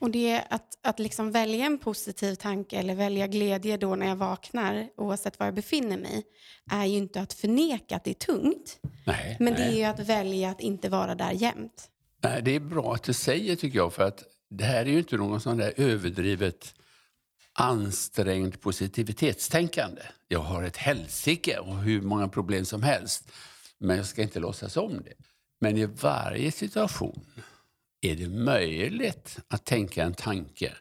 Och 0.01 0.11
det 0.11 0.43
att, 0.51 0.79
att 0.83 0.99
liksom 0.99 1.33
välja 1.33 1.67
en 1.67 1.79
positiv 1.79 2.35
tanke 2.35 2.77
eller 2.77 2.95
välja 2.95 3.27
glädje 3.27 3.77
då 3.77 3.95
när 3.95 4.07
jag 4.07 4.17
vaknar, 4.17 4.89
oavsett 4.97 5.39
var 5.39 5.47
jag 5.47 5.55
befinner 5.55 5.99
mig, 5.99 6.23
är 6.71 6.85
ju 6.85 6.97
inte 6.97 7.21
att 7.21 7.33
förneka 7.33 7.97
att 7.97 8.05
det 8.05 8.11
är 8.11 8.15
tungt. 8.15 8.79
Nej, 9.05 9.37
Men 9.41 9.55
det 9.55 9.61
nej. 9.61 9.73
är 9.73 9.77
ju 9.77 9.85
att 9.85 10.01
välja 10.01 10.51
att 10.51 10.61
inte 10.61 10.89
vara 10.89 11.15
där 11.15 11.33
jämt. 11.33 11.89
Nej, 12.23 12.43
det 12.43 12.55
är 12.55 12.61
bra 12.61 12.95
att 12.95 13.03
du 13.03 13.13
säger 13.13 13.57
tycker 13.57 13.79
jag, 13.79 13.93
för 13.93 14.03
att 14.03 14.25
det 14.51 14.65
här 14.65 14.81
är 14.81 14.91
ju 14.91 14.99
inte 14.99 15.17
någon 15.17 15.41
sån 15.41 15.57
där 15.57 15.73
överdrivet 15.77 16.75
ansträngt 17.53 18.61
positivitetstänkande. 18.61 20.03
Jag 20.29 20.41
har 20.41 20.63
ett 20.63 20.77
helsike 20.77 21.59
och 21.59 21.79
hur 21.79 22.03
många 22.03 22.29
problem 22.29 22.65
som 22.65 22.83
helst, 22.83 23.31
men 23.79 23.97
jag 23.97 24.07
ska 24.07 24.23
inte 24.23 24.41
låtsas 24.41 24.77
om 24.77 25.03
det. 25.03 25.15
Men 25.61 25.77
i 25.77 25.87
varje 25.87 26.53
situation 26.53 27.27
är 28.01 28.17
det 28.17 28.29
möjligt 28.29 29.39
att 29.49 29.65
tänka 29.65 30.05
en 30.05 30.15
tanke. 30.15 30.73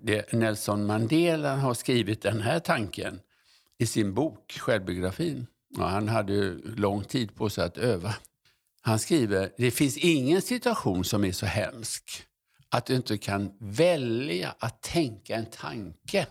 Det, 0.00 0.32
Nelson 0.32 0.86
Mandela 0.86 1.56
har 1.56 1.74
skrivit 1.74 2.22
den 2.22 2.40
här 2.40 2.58
tanken 2.58 3.20
i 3.78 3.86
sin 3.86 4.14
bok, 4.14 4.52
självbiografin. 4.52 5.46
Ja, 5.78 5.86
han 5.86 6.08
hade 6.08 6.32
ju 6.32 6.74
lång 6.76 7.04
tid 7.04 7.34
på 7.34 7.50
sig 7.50 7.64
att 7.64 7.78
öva. 7.78 8.14
Han 8.80 8.98
skriver, 8.98 9.52
det 9.56 9.70
finns 9.70 9.96
ingen 9.96 10.42
situation 10.42 11.04
som 11.04 11.24
är 11.24 11.32
så 11.32 11.46
hemsk 11.46 12.26
att 12.68 12.86
du 12.86 12.94
inte 12.96 13.18
kan 13.18 13.52
välja 13.58 14.54
att 14.58 14.82
tänka 14.82 15.36
en 15.36 15.46
tanke 15.46 16.26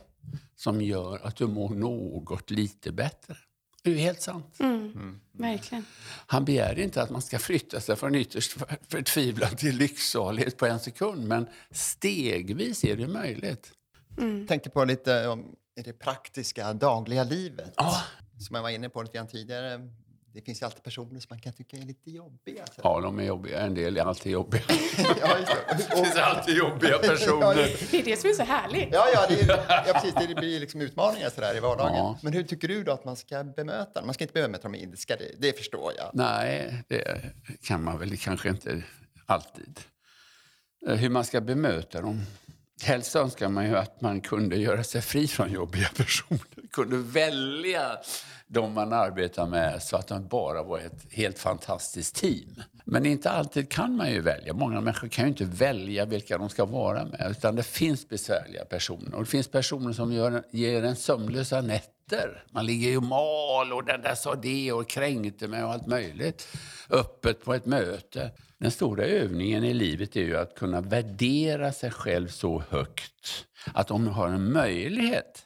som 0.56 0.82
gör 0.82 1.20
att 1.24 1.36
du 1.36 1.48
mår 1.48 1.70
något 1.70 2.52
lite 2.52 2.92
bättre. 2.92 3.38
Det 3.86 3.92
är 3.92 3.98
helt 3.98 4.22
sant. 4.22 4.56
Mm. 4.60 5.20
Verkligen. 5.32 5.86
Han 6.28 6.46
begär 6.46 6.80
inte 6.80 7.02
att 7.02 7.10
man 7.10 7.22
ska 7.22 7.40
flytta 7.40 7.80
sig 7.80 7.96
från 7.96 8.16
ytterst 8.16 8.58
förtvivlan 8.88 9.56
till 9.56 9.78
lycksalighet 9.78 10.58
på 10.58 10.66
en 10.66 10.80
sekund, 10.80 11.28
men 11.28 11.48
stegvis 11.72 12.84
är 12.84 12.96
det 12.96 13.08
möjligt. 13.08 13.72
jag 14.18 14.48
tänkte 14.48 14.70
på 14.70 14.86
lite 14.86 15.28
om 15.28 15.56
det 15.84 15.94
praktiska 15.94 16.74
dagliga 16.74 17.24
livet. 17.24 17.74
Ja. 17.76 18.04
Som 18.40 18.56
jag 18.56 18.64
var 18.64 18.70
inne 18.70 18.90
på 18.90 19.02
lite 19.02 19.18
grann 19.18 19.28
tidigare. 19.28 19.90
Det 20.36 20.42
finns 20.42 20.62
ju 20.62 20.66
alltid 20.66 20.84
personer 20.84 21.20
som 21.20 21.28
man 21.30 21.40
kan 21.40 21.54
tycka 21.54 21.78
är 21.78 21.82
lite 21.82 22.12
jobbiga. 22.12 22.66
så. 22.66 22.82
Ja, 22.84 23.02
de 23.02 23.20
är 23.20 23.24
jobbiga. 23.24 23.60
En 23.60 23.74
del 23.74 23.98
är 23.98 24.02
alltid 24.02 24.32
jobbiga. 24.32 24.62
ja, 25.22 25.38
just 25.40 25.52
det. 25.52 25.78
Det 25.78 25.96
finns 25.96 26.16
alltid 26.16 26.56
jobbiga 26.58 26.98
personer. 26.98 27.56
det. 27.56 28.00
Är 28.00 28.04
det 28.04 28.18
som 28.20 28.30
är 28.30 28.34
så 28.34 28.44
härligt. 28.44 28.90
Ja, 28.92 29.06
ja, 29.14 29.26
det, 29.30 29.42
är, 29.42 29.48
ja 29.88 29.94
precis. 29.94 30.14
Det 30.14 30.36
blir 30.36 30.60
liksom 30.60 30.82
utmaningar 30.82 31.30
sådär 31.30 31.58
i 31.58 31.60
vardagen. 31.60 31.96
Ja. 31.96 32.20
Men 32.22 32.34
hur 32.34 32.44
tycker 32.44 32.68
du 32.68 32.84
då 32.84 32.92
att 32.92 33.06
man 33.06 33.16
ska 33.16 33.44
bemöta 33.44 34.00
dem? 34.00 34.08
Man 34.08 34.14
ska 34.14 34.24
inte 34.24 34.34
bemöta 34.42 34.64
dem 34.64 34.76
ilska, 34.76 35.16
det, 35.16 35.32
det 35.38 35.58
förstår 35.58 35.94
jag. 35.98 36.10
Nej, 36.14 36.84
det 36.88 37.22
kan 37.64 37.84
man 37.84 38.00
väl 38.00 38.18
kanske 38.18 38.50
inte 38.50 38.84
alltid. 39.26 39.80
Eh, 40.88 40.96
Hur 40.96 41.10
man 41.10 41.26
ska 41.26 41.42
bemöta 41.42 42.02
dem. 42.02 42.22
Helst 42.84 43.16
önskar 43.16 43.50
man 43.50 43.66
ju 43.66 43.78
att 43.78 44.02
man 44.02 44.22
kunde 44.22 44.56
göra 44.56 44.84
sig 44.84 45.02
fri 45.02 45.28
från 45.28 45.52
jobbiga 45.52 45.88
personer. 45.98 46.42
Kunde 46.72 46.98
välja 46.98 47.98
de 48.48 48.74
man 48.74 48.94
arbetar 48.94 49.46
med 49.46 49.84
så 49.84 49.98
att 49.98 50.08
de 50.08 50.28
bara 50.28 50.64
var 50.64 50.80
ett 50.80 51.14
helt 51.14 51.40
fantastiskt 51.40 52.16
team. 52.16 52.62
Men 52.86 53.06
inte 53.06 53.30
alltid 53.30 53.70
kan 53.70 53.96
man 53.96 54.12
ju 54.12 54.22
välja. 54.22 54.54
Många 54.54 54.82
människor 54.82 55.08
kan 55.08 55.26
ju 55.26 55.30
inte 55.30 55.46
välja 55.46 56.06
vilka 56.06 56.38
de 56.38 56.50
ska 56.50 56.66
vara 56.66 57.06
med. 57.06 57.28
Utan 57.32 57.56
det 57.56 57.64
finns 57.64 58.10
besvärliga 58.10 58.66
personer. 58.66 59.16
Och 59.16 59.24
det 59.24 59.30
finns 59.30 59.48
personer 59.48 59.94
som 59.94 60.14
gör, 60.14 60.44
ger 60.52 60.84
en 60.84 60.96
sömnlösa 60.96 61.62
nätter. 61.62 62.44
Man 62.52 62.66
ligger 62.66 62.90
ju 62.90 63.02
mal 63.02 63.74
och 63.74 63.86
den 63.86 64.02
där 64.02 64.16
sa 64.16 64.36
det 64.36 64.72
och 64.72 64.90
kränkte 64.90 65.48
mig 65.48 65.64
och 65.64 65.72
allt 65.72 65.88
möjligt. 65.88 66.48
Öppet 66.90 67.44
på 67.44 67.54
ett 67.54 67.66
möte. 67.66 68.32
Den 68.58 68.72
stora 68.72 69.04
övningen 69.04 69.64
i 69.64 69.74
livet 69.74 70.16
är 70.16 70.22
ju 70.22 70.38
att 70.38 70.56
kunna 70.56 70.82
värdera 70.82 71.72
sig 71.72 71.92
själv 71.92 72.28
så 72.28 72.64
högt 72.70 73.46
att 73.74 73.92
om 73.92 74.06
du 74.06 74.12
har 74.12 74.28
en 74.28 74.54
möjlighet 74.54 75.46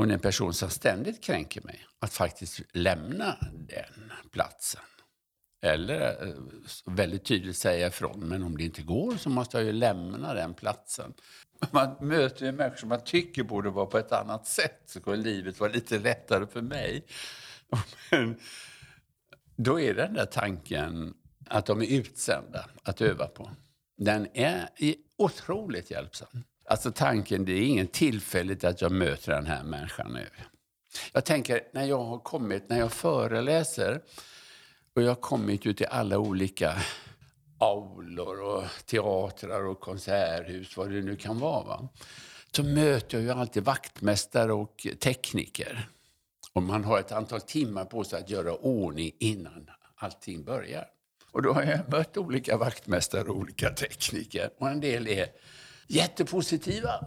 om 0.00 0.08
det 0.08 0.12
är 0.12 0.14
en 0.14 0.20
person 0.20 0.54
som 0.54 0.70
ständigt 0.70 1.24
kränker 1.24 1.62
mig, 1.62 1.86
att 1.98 2.12
faktiskt 2.12 2.60
lämna 2.72 3.36
den 3.52 4.12
platsen. 4.30 4.82
Eller 5.62 6.26
eh, 6.26 6.34
väldigt 6.86 7.24
tydligt 7.24 7.56
säga 7.56 7.86
ifrån, 7.86 8.20
men 8.20 8.42
om 8.42 8.56
det 8.56 8.64
inte 8.64 8.82
går 8.82 9.16
så 9.16 9.28
måste 9.28 9.56
jag 9.56 9.66
ju 9.66 9.72
lämna 9.72 10.34
den 10.34 10.54
platsen. 10.54 11.14
Man 11.70 11.96
möter 12.00 12.46
ju 12.46 12.52
människor 12.52 12.76
som 12.76 12.88
man 12.88 13.04
tycker 13.04 13.42
borde 13.42 13.70
vara 13.70 13.86
på 13.86 13.98
ett 13.98 14.12
annat 14.12 14.46
sätt, 14.46 14.82
så 14.86 15.00
kommer 15.00 15.16
livet 15.16 15.60
vara 15.60 15.72
lite 15.72 15.98
lättare 15.98 16.46
för 16.46 16.62
mig. 16.62 17.06
Men 18.10 18.36
då 19.56 19.80
är 19.80 19.94
den 19.94 20.14
där 20.14 20.26
tanken 20.26 21.14
att 21.46 21.66
de 21.66 21.82
är 21.82 21.86
utsända 21.86 22.70
att 22.82 23.00
öva 23.00 23.26
på. 23.26 23.50
Den 23.96 24.28
är 24.34 24.68
otroligt 25.16 25.90
hjälpsam. 25.90 26.44
Alltså 26.70 26.92
tanken, 26.92 27.44
det 27.44 27.52
är 27.52 27.62
ingen 27.62 27.86
tillfälligt 27.86 28.64
att 28.64 28.80
jag 28.80 28.92
möter 28.92 29.32
den 29.32 29.46
här 29.46 29.62
människan 29.62 30.12
nu. 30.12 30.26
Jag 31.12 31.24
tänker, 31.24 31.60
när 31.72 31.84
jag 31.84 32.04
har 32.04 32.18
kommit, 32.18 32.68
när 32.68 32.78
jag 32.78 32.92
föreläser 32.92 34.02
och 34.94 35.02
jag 35.02 35.08
har 35.08 35.14
kommit 35.14 35.66
ut 35.66 35.80
i 35.80 35.86
alla 35.86 36.18
olika 36.18 36.74
aulor 37.58 38.42
och 38.42 38.64
teatrar 38.86 39.66
och 39.66 39.80
konserthus, 39.80 40.76
vad 40.76 40.90
det 40.90 41.02
nu 41.02 41.16
kan 41.16 41.38
vara. 41.38 41.64
Va? 41.64 41.88
Så 42.52 42.62
möter 42.62 43.18
jag 43.18 43.24
ju 43.24 43.30
alltid 43.30 43.64
vaktmästare 43.64 44.52
och 44.52 44.86
tekniker. 45.00 45.88
Och 46.52 46.62
man 46.62 46.84
har 46.84 46.98
ett 46.98 47.12
antal 47.12 47.40
timmar 47.40 47.84
på 47.84 48.04
sig 48.04 48.18
att 48.18 48.30
göra 48.30 48.54
ordning 48.54 49.12
innan 49.18 49.70
allting 49.94 50.44
börjar. 50.44 50.86
Och 51.32 51.42
då 51.42 51.52
har 51.52 51.62
jag 51.62 51.92
mött 51.92 52.16
olika 52.16 52.56
vaktmästare 52.56 53.22
och 53.22 53.36
olika 53.36 53.70
tekniker. 53.70 54.50
Och 54.58 54.68
en 54.68 54.80
del 54.80 55.08
är 55.08 55.26
jättepositiva. 55.90 57.06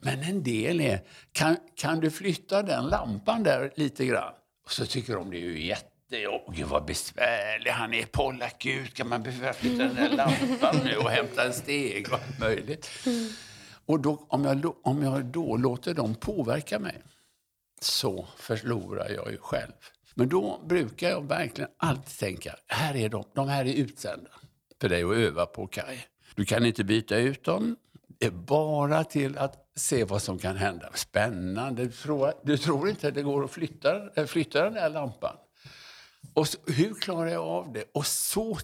Men 0.00 0.22
en 0.22 0.42
del 0.42 0.80
är, 0.80 1.00
kan, 1.32 1.56
kan 1.76 2.00
du 2.00 2.10
flytta 2.10 2.62
den 2.62 2.84
lampan 2.84 3.42
där 3.42 3.72
lite 3.76 4.06
grann? 4.06 4.32
Och 4.64 4.72
så 4.72 4.86
tycker 4.86 5.14
de 5.14 5.30
det 5.30 5.36
är 5.36 5.40
ju 5.40 5.66
jättejobbigt. 5.66 6.58
Gud 6.58 6.66
vad 6.66 6.84
besvärlig 6.84 7.70
han 7.70 7.94
är. 7.94 8.06
Pollack 8.06 8.66
ut, 8.66 8.94
kan 8.94 9.08
man 9.08 9.22
behöva 9.22 9.52
flytta 9.52 9.84
den 9.84 9.94
där 9.94 10.08
lampan 10.08 10.76
nu 10.84 10.96
och 10.96 11.10
hämta 11.10 11.46
en 11.46 11.52
steg 11.52 12.08
och 12.08 12.14
allt 12.14 12.40
möjligt. 12.40 12.90
Och 13.86 14.00
då, 14.00 14.26
om, 14.28 14.44
jag, 14.44 14.86
om 14.86 15.02
jag 15.02 15.24
då 15.24 15.56
låter 15.56 15.94
dem 15.94 16.14
påverka 16.14 16.78
mig 16.78 17.02
så 17.80 18.26
förlorar 18.36 19.10
jag 19.10 19.30
ju 19.30 19.38
själv. 19.38 19.72
Men 20.14 20.28
då 20.28 20.60
brukar 20.66 21.08
jag 21.08 21.28
verkligen 21.28 21.70
alltid 21.76 22.18
tänka, 22.18 22.56
här 22.66 22.96
är 22.96 23.08
de, 23.08 23.24
de 23.34 23.48
här 23.48 23.64
är 23.64 23.74
utsända 23.74 24.30
för 24.80 24.88
dig 24.88 25.02
att 25.02 25.16
öva 25.16 25.46
på 25.46 25.66
Kaj. 25.66 26.06
Du 26.34 26.44
kan 26.44 26.66
inte 26.66 26.84
byta 26.84 27.16
ut 27.16 27.44
dem, 27.44 27.76
är 28.20 28.30
bara 28.30 29.04
till 29.04 29.38
att 29.38 29.66
se 29.76 30.04
vad 30.04 30.22
som 30.22 30.38
kan 30.38 30.56
hända. 30.56 30.90
Spännande. 30.94 31.84
Du 31.84 31.92
tror, 31.92 32.32
du 32.42 32.58
tror 32.58 32.88
inte 32.88 33.08
att 33.08 33.14
det 33.14 33.22
går 33.22 33.44
att 33.44 33.50
flytta, 33.50 34.14
eh, 34.14 34.26
flytta 34.26 34.64
den 34.64 34.74
där 34.74 34.88
lampan. 34.88 35.36
Och 36.34 36.48
så, 36.48 36.58
hur 36.66 36.94
klarar 36.94 37.30
jag 37.30 37.44
av 37.44 37.72
det? 37.72 37.84
Och 37.92 38.06
så 38.06 38.58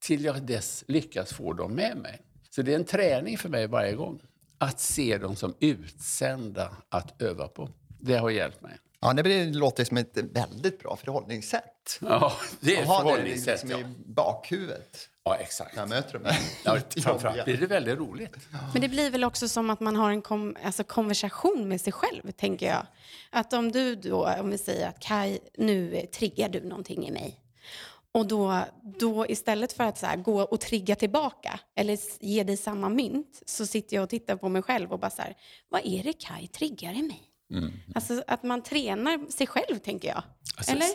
till 0.00 0.24
jag 0.24 0.42
dess 0.42 0.84
lyckas 0.88 1.32
få 1.32 1.52
dem 1.52 1.72
med 1.72 1.96
mig. 1.96 2.22
Så 2.50 2.62
det 2.62 2.72
är 2.72 2.76
en 2.76 2.84
träning 2.84 3.38
för 3.38 3.48
mig 3.48 3.66
varje 3.66 3.92
gång. 3.92 4.20
Att 4.58 4.80
se 4.80 5.18
dem 5.18 5.36
som 5.36 5.54
utsända 5.60 6.76
att 6.88 7.22
öva 7.22 7.48
på. 7.48 7.70
Det 8.00 8.16
har 8.16 8.30
hjälpt 8.30 8.62
mig. 8.62 8.78
Ja, 9.00 9.12
det 9.12 9.44
låter 9.44 9.84
som 9.84 9.96
ett 9.96 10.16
väldigt 10.16 10.78
bra 10.78 10.96
förhållningssätt. 10.96 11.98
Ja, 12.00 12.32
det 12.60 12.76
är 12.76 12.80
ett 12.80 12.86
förhållningssätt. 12.86 13.60
Det 13.60 13.66
liksom 13.68 13.90
i 13.90 13.94
bakhuvudet. 14.06 15.08
Ja, 15.26 15.36
exakt. 15.36 15.76
Jag 15.76 15.88
möter 15.88 16.18
dem. 16.18 16.32
Ja, 16.64 16.78
framförallt 17.02 17.44
blir 17.44 17.56
det 17.56 17.66
väldigt 17.66 17.98
roligt. 17.98 18.36
Men 18.72 18.82
det 18.82 18.88
blir 18.88 19.10
väl 19.10 19.24
också 19.24 19.48
som 19.48 19.70
att 19.70 19.80
man 19.80 19.96
har 19.96 20.10
en 20.10 20.22
kom, 20.22 20.56
alltså 20.62 20.84
konversation 20.84 21.68
med 21.68 21.80
sig 21.80 21.92
själv, 21.92 22.30
tänker 22.30 22.66
jag. 22.66 22.86
Att 23.30 23.52
om 23.52 23.72
du 23.72 23.94
då, 23.94 24.28
om 24.40 24.50
vi 24.50 24.58
säger 24.58 24.88
att 24.88 25.00
Kai, 25.00 25.38
nu 25.58 26.06
triggar 26.14 26.48
du 26.48 26.60
någonting 26.60 27.06
i 27.08 27.10
mig. 27.10 27.40
Och 28.12 28.26
då, 28.26 28.60
då 28.98 29.26
istället 29.26 29.72
för 29.72 29.84
att 29.84 29.98
så 29.98 30.06
här, 30.06 30.16
gå 30.16 30.42
och 30.42 30.60
trigga 30.60 30.94
tillbaka 30.94 31.60
eller 31.74 31.98
ge 32.20 32.42
dig 32.42 32.56
samma 32.56 32.88
mynt 32.88 33.42
så 33.46 33.66
sitter 33.66 33.96
jag 33.96 34.02
och 34.02 34.10
tittar 34.10 34.36
på 34.36 34.48
mig 34.48 34.62
själv 34.62 34.92
och 34.92 34.98
bara 34.98 35.10
så 35.10 35.22
här, 35.22 35.36
vad 35.68 35.80
är 35.84 36.02
det 36.02 36.12
Kai 36.12 36.46
triggar 36.46 36.92
i 36.92 37.02
mig? 37.02 37.22
Mm. 37.50 37.72
Alltså 37.94 38.22
att 38.26 38.42
man 38.42 38.62
tränar 38.62 39.30
sig 39.30 39.46
själv, 39.46 39.78
tänker 39.78 40.08
jag. 40.08 40.22
Alltså, 40.56 40.72
Eller? 40.72 40.88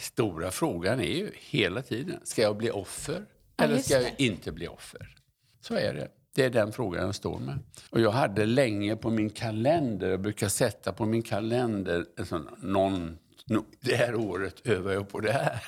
Stora 0.00 0.50
frågan 0.50 1.00
är 1.00 1.16
ju 1.16 1.30
hela 1.34 1.82
tiden, 1.82 2.20
ska 2.24 2.42
jag 2.42 2.56
bli 2.56 2.70
offer? 2.70 3.26
Eller 3.58 3.78
ska 3.78 4.00
jag 4.00 4.14
inte 4.18 4.52
bli 4.52 4.68
offer? 4.68 5.14
Så 5.60 5.74
är 5.74 5.94
det. 5.94 6.08
Det 6.34 6.44
är 6.44 6.50
den 6.50 6.72
frågan 6.72 7.06
jag 7.06 7.14
står 7.14 7.38
med. 7.38 7.58
Och 7.90 8.00
jag 8.00 8.10
hade 8.10 8.46
länge 8.46 8.96
på 8.96 9.10
min 9.10 9.30
kalender, 9.30 10.10
jag 10.10 10.20
brukar 10.20 10.48
sätta 10.48 10.92
på 10.92 11.06
min 11.06 11.22
kalender, 11.22 12.04
alltså 12.18 12.38
någon, 12.62 13.18
det 13.80 13.96
här 13.96 14.14
året 14.14 14.66
övar 14.66 14.92
jag 14.92 15.08
på 15.08 15.20
det 15.20 15.32
här. 15.32 15.62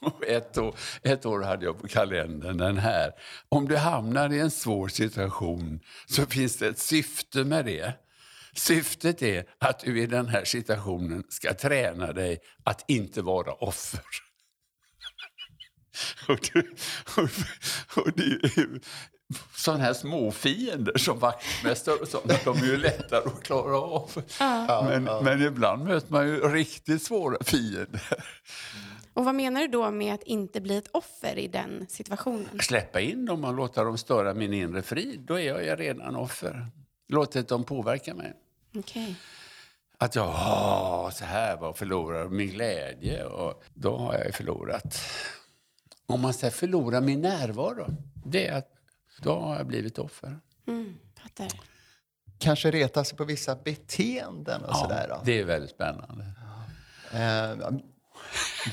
Och 0.00 0.24
ett, 0.26 0.58
år, 0.58 0.74
ett 1.02 1.26
år 1.26 1.42
hade 1.42 1.64
jag 1.64 1.80
på 1.80 1.88
kalendern 1.88 2.56
den 2.56 2.78
här. 2.78 3.12
Om 3.48 3.68
du 3.68 3.76
hamnar 3.76 4.32
i 4.32 4.40
en 4.40 4.50
svår 4.50 4.88
situation 4.88 5.80
så 6.06 6.26
finns 6.26 6.56
det 6.56 6.68
ett 6.68 6.78
syfte 6.78 7.44
med 7.44 7.64
det. 7.64 7.92
Syftet 8.54 9.22
är 9.22 9.44
att 9.58 9.80
du 9.80 10.02
i 10.02 10.06
den 10.06 10.26
här 10.26 10.44
situationen 10.44 11.24
ska 11.28 11.54
träna 11.54 12.12
dig 12.12 12.38
att 12.64 12.84
inte 12.90 13.22
vara 13.22 13.52
offer. 13.52 14.27
Och, 16.28 16.50
det, 16.52 16.66
och, 17.16 17.28
och 17.96 18.12
det, 18.16 18.40
sådana 19.54 19.84
här 19.84 19.92
småfiender 19.92 20.98
som 20.98 21.18
vaktmästare 21.18 21.94
och 21.94 22.08
sånt, 22.08 22.44
de 22.44 22.56
är 22.58 22.66
ju 22.66 22.76
lättare 22.76 23.26
att 23.26 23.42
klara 23.42 23.76
av. 23.76 24.10
Ja. 24.40 24.86
Men, 24.88 25.24
men 25.24 25.42
ibland 25.42 25.84
möter 25.84 26.12
man 26.12 26.28
ju 26.28 26.40
riktigt 26.40 27.02
svåra 27.02 27.36
fiender. 27.44 28.02
Och 29.14 29.24
vad 29.24 29.34
menar 29.34 29.60
du 29.60 29.68
då 29.68 29.90
med 29.90 30.14
att 30.14 30.22
inte 30.22 30.60
bli 30.60 30.76
ett 30.76 30.88
offer 30.92 31.38
i 31.38 31.48
den 31.48 31.86
situationen? 31.88 32.60
Släppa 32.60 33.00
in 33.00 33.26
dem 33.26 33.44
och 33.44 33.54
låta 33.54 33.84
dem 33.84 33.98
störa 33.98 34.34
min 34.34 34.52
inre 34.52 34.82
frid. 34.82 35.20
Då 35.20 35.34
är 35.34 35.46
jag 35.46 35.64
ju 35.64 35.76
redan 35.76 36.16
offer. 36.16 36.66
Låta 37.08 37.42
dem 37.42 37.64
påverka 37.64 38.14
mig. 38.14 38.32
Okay. 38.74 39.14
Att 39.98 40.14
jag, 40.14 40.28
åh, 40.28 41.10
så 41.10 41.24
här 41.24 41.56
var 41.56 41.72
förlorar 41.72 42.28
min 42.28 42.48
glädje. 42.48 43.24
Och 43.24 43.62
då 43.74 43.96
har 43.96 44.14
jag 44.14 44.34
förlorat 44.34 45.00
om 46.08 46.20
man 46.20 46.34
ska 46.34 46.50
förlora 46.50 47.00
min 47.00 47.20
närvaro, 47.20 47.86
det 48.24 48.46
är 48.46 48.58
att 48.58 48.68
då 49.22 49.40
har 49.40 49.56
jag 49.56 49.66
blivit 49.66 49.98
offer. 49.98 50.40
Mm, 50.66 50.98
fattar. 51.22 51.48
Kanske 52.38 52.70
reta 52.70 53.04
sig 53.04 53.18
på 53.18 53.24
vissa 53.24 53.56
beteenden 53.56 54.64
och 54.64 54.70
ja, 54.70 54.74
sådär? 54.74 55.06
Då. 55.08 55.22
det 55.24 55.38
är 55.38 55.44
väldigt 55.44 55.70
spännande. 55.70 56.24
Eh, 57.12 57.70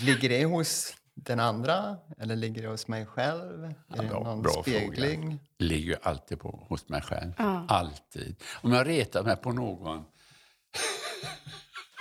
ligger 0.02 0.30
det 0.30 0.46
hos 0.46 0.96
den 1.14 1.40
andra 1.40 1.98
eller 2.18 2.36
ligger 2.36 2.62
det 2.62 2.68
hos 2.68 2.88
mig 2.88 3.06
själv? 3.06 3.64
Är 3.64 3.76
ja, 3.88 4.02
det 4.02 4.10
någon 4.10 4.42
bra 4.42 4.62
spegling? 4.62 5.22
Fråga. 5.22 5.38
Det 5.58 5.66
ligger 5.66 5.88
ju 5.88 5.98
alltid 6.04 6.40
på, 6.40 6.66
hos 6.70 6.90
mig 6.90 7.02
själv. 7.02 7.34
Ja. 7.38 7.66
Alltid. 7.68 8.36
Om 8.62 8.72
jag 8.72 8.88
retar 8.88 9.24
mig 9.24 9.36
på 9.36 9.52
någon 9.52 10.06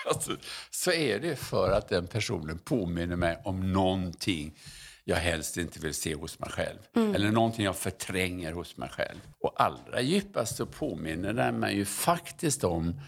alltså, 0.09 0.37
så 0.71 0.93
är 0.93 1.21
det 1.21 1.37
för 1.37 1.73
att 1.73 1.89
den 1.89 2.07
personen 2.07 2.59
påminner 2.59 3.17
mig 3.17 3.41
om 3.45 3.73
någonting 3.73 4.59
jag 5.05 5.17
helst 5.17 5.57
inte 5.57 5.81
vill 5.81 5.95
se 5.95 6.15
hos 6.15 6.39
mig 6.39 6.51
själv. 6.51 6.79
Mm. 6.97 7.15
Eller 7.15 7.31
någonting 7.31 7.65
jag 7.65 7.77
förtränger 7.77 8.53
hos 8.53 8.77
mig 8.77 8.89
själv. 8.89 9.21
Och 9.41 9.63
allra 9.63 10.01
djupast 10.01 10.57
så 10.57 10.67
påminner 10.67 11.33
den 11.33 11.59
mig 11.59 11.77
ju 11.77 11.85
faktiskt 11.85 12.65
om 12.65 13.01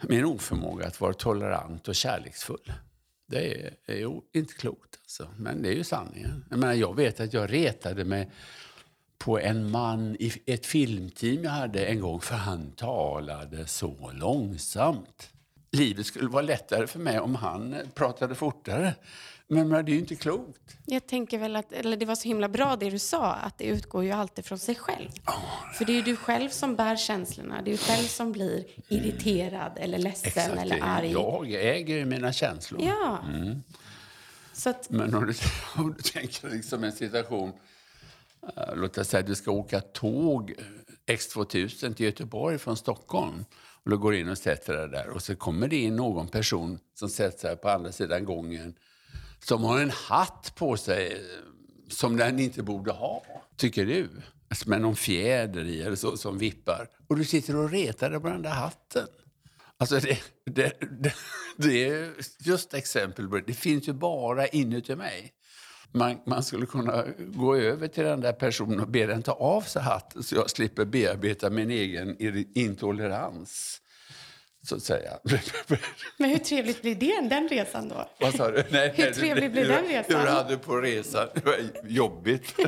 min 0.00 0.24
oförmåga 0.24 0.86
att 0.86 1.00
vara 1.00 1.14
tolerant 1.14 1.88
och 1.88 1.94
kärleksfull. 1.94 2.72
Det 3.26 3.64
är, 3.64 3.74
är 3.86 4.20
inte 4.32 4.54
klokt 4.54 4.98
alltså, 5.02 5.28
men 5.36 5.62
det 5.62 5.68
är 5.68 5.74
ju 5.74 5.84
sanningen. 5.84 6.44
Jag, 6.50 6.58
menar, 6.58 6.74
jag 6.74 6.96
vet 6.96 7.20
att 7.20 7.32
jag 7.32 7.52
retade 7.52 8.04
mig 8.04 8.30
på 9.18 9.38
en 9.38 9.70
man 9.70 10.16
i 10.18 10.32
ett 10.46 10.66
filmteam 10.66 11.44
jag 11.44 11.50
hade 11.50 11.86
en 11.86 12.00
gång 12.00 12.20
för 12.20 12.34
han 12.34 12.72
talade 12.72 13.66
så 13.66 14.10
långsamt. 14.14 15.30
Livet 15.72 16.06
skulle 16.06 16.28
vara 16.28 16.42
lättare 16.42 16.86
för 16.86 16.98
mig 16.98 17.20
om 17.20 17.34
han 17.34 17.76
pratade 17.94 18.34
fortare. 18.34 18.94
Men, 19.48 19.68
men 19.68 19.84
det 19.84 19.90
är 19.90 19.94
ju 19.94 19.98
inte 19.98 20.14
klokt. 20.14 20.76
Jag 20.86 21.06
tänker 21.06 21.38
väl 21.38 21.56
att, 21.56 21.72
eller 21.72 21.96
det 21.96 22.06
var 22.06 22.14
så 22.14 22.28
himla 22.28 22.48
bra 22.48 22.76
det 22.76 22.90
du 22.90 22.98
sa, 22.98 23.32
att 23.32 23.58
det 23.58 23.64
utgår 23.64 24.04
ju 24.04 24.10
alltid 24.10 24.44
från 24.44 24.58
sig 24.58 24.74
själv. 24.74 25.10
För 25.78 25.84
det 25.84 25.92
är 25.92 25.96
ju 25.96 26.02
du 26.02 26.16
själv 26.16 26.48
som 26.48 26.76
bär 26.76 26.96
känslorna, 26.96 27.62
det 27.62 27.70
är 27.70 27.72
ju 27.72 27.78
själv 27.78 28.06
som 28.06 28.32
blir 28.32 28.64
irriterad 28.88 29.72
eller 29.76 29.98
ledsen 29.98 30.28
Exakt, 30.28 30.58
eller 30.58 30.78
arg. 30.82 31.12
jag 31.12 31.52
äger 31.52 31.96
ju 31.96 32.04
mina 32.04 32.32
känslor. 32.32 32.82
Ja. 32.82 33.24
Så 34.52 34.70
att, 34.70 34.90
Men 34.90 35.14
om 35.14 35.26
du, 35.26 35.34
om 35.82 35.94
du 35.96 36.02
tänker 36.02 36.50
liksom 36.50 36.84
en 36.84 36.92
situation, 36.92 37.52
eh, 38.56 38.76
låt 38.76 38.98
oss 38.98 39.08
säga 39.08 39.20
att 39.20 39.26
du 39.26 39.34
ska 39.34 39.50
åka 39.50 39.80
tåg 39.80 40.54
eh, 41.06 41.14
X2000 41.14 41.94
till 41.94 42.06
Göteborg 42.06 42.58
från 42.58 42.76
Stockholm. 42.76 43.44
Och 43.84 43.90
du 43.90 43.98
går 43.98 44.14
in 44.14 44.28
och 44.28 44.38
sätter 44.38 44.76
dig 44.76 44.88
där 44.88 45.08
och 45.08 45.22
så 45.22 45.36
kommer 45.36 45.68
det 45.68 45.76
in 45.76 45.96
någon 45.96 46.28
person 46.28 46.78
som 46.94 47.08
sätter 47.08 47.38
sig 47.38 47.56
på 47.56 47.68
andra 47.68 47.92
sidan 47.92 48.24
gången 48.24 48.74
som 49.44 49.64
har 49.64 49.80
en 49.80 49.90
hatt 49.90 50.52
på 50.54 50.76
sig 50.76 51.22
som 51.88 52.16
den 52.16 52.38
inte 52.38 52.62
borde 52.62 52.92
ha, 52.92 53.22
tycker 53.56 53.86
du. 53.86 54.10
Alltså 54.48 54.70
Med 54.70 54.80
någon 54.80 54.96
fjäder 54.96 55.64
i 55.64 55.82
eller 55.82 55.96
så 55.96 56.16
som 56.16 56.38
vippar. 56.38 56.88
Och 57.08 57.16
du 57.16 57.24
sitter 57.24 57.56
och 57.56 57.70
retar 57.70 58.10
dig 58.10 58.20
på 58.20 58.28
den 58.28 58.42
där 58.42 58.50
hatten. 58.50 59.06
Alltså 59.78 60.00
det, 60.00 60.18
det, 60.46 60.72
det, 61.00 61.14
det 61.56 61.88
är 61.88 62.12
just 62.38 62.74
exempel 62.74 63.28
på 63.28 63.36
det. 63.36 63.44
Det 63.46 63.54
finns 63.54 63.88
ju 63.88 63.92
bara 63.92 64.46
inuti 64.46 64.96
mig. 64.96 65.32
Man, 65.92 66.16
man 66.26 66.42
skulle 66.42 66.66
kunna 66.66 67.04
gå 67.18 67.56
över 67.56 67.88
till 67.88 68.04
den 68.04 68.20
där 68.20 68.32
personen 68.32 68.80
och 68.80 68.88
be 68.88 69.06
den 69.06 69.22
ta 69.22 69.32
av 69.32 69.60
sig 69.60 69.82
hatten 69.82 70.22
så 70.22 70.34
jag 70.34 70.50
slipper 70.50 70.84
bearbeta 70.84 71.50
min 71.50 71.70
egen 71.70 72.16
intolerans. 72.54 73.80
Så 74.64 74.76
att 74.76 74.82
säga. 74.82 75.10
men 76.16 76.30
hur 76.30 76.38
trevligt 76.38 76.82
blir 76.82 76.94
det, 76.94 77.28
den 77.28 77.48
resan 77.48 77.88
då? 77.88 78.08
Vad 78.20 78.34
sa 78.34 78.50
du? 78.50 78.64
Nej, 78.70 78.92
Hur 78.96 79.04
nej, 79.04 79.14
trevlig 79.14 79.52
blir 79.52 79.68
den 79.68 79.84
resan? 79.84 80.20
Hur 80.20 80.26
hade 80.26 80.48
du 80.48 80.58
på 80.58 80.76
resan? 80.76 81.28
Det 81.34 81.44
var 81.44 81.56
jobbigt. 81.84 82.54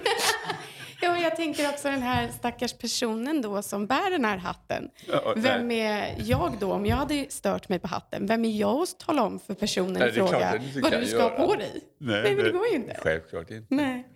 Ja, 1.01 1.19
jag 1.19 1.37
tänker 1.37 1.69
också 1.69 1.89
den 1.89 2.03
här 2.03 2.29
stackars 2.39 2.73
personen 2.73 3.43
då 3.43 3.63
som 3.63 3.87
bär 3.87 4.11
den 4.11 4.25
här 4.25 4.37
hatten. 4.37 4.89
Ja, 5.09 5.35
Vem 5.37 5.71
är 5.71 6.15
jag 6.19 6.53
då, 6.61 6.73
om 6.73 6.87
jag 6.87 6.97
hade 6.97 7.27
stört 7.29 7.69
mig 7.69 7.79
på 7.79 7.89
hatten? 7.89 8.27
Vem 8.27 8.45
är 8.45 8.61
jag 8.61 8.83
att 8.83 8.99
tala 8.99 9.23
om 9.23 9.39
för 9.39 9.55
personen 9.55 9.93
Nej, 9.93 10.09
i 10.09 10.13
fråga 10.13 10.61
vad 10.83 10.93
du 10.93 11.07
ska 11.07 11.17
göra. 11.17 11.47
på 11.47 11.55
dig? 11.55 11.81
Nej, 11.99 12.35
men 12.35 12.45
det 12.45 12.51
går 12.51 12.67
ju 12.67 12.75
inte. 12.75 12.97
Självklart 13.03 13.51
inte. 13.51 13.75
Nej. 13.75 14.07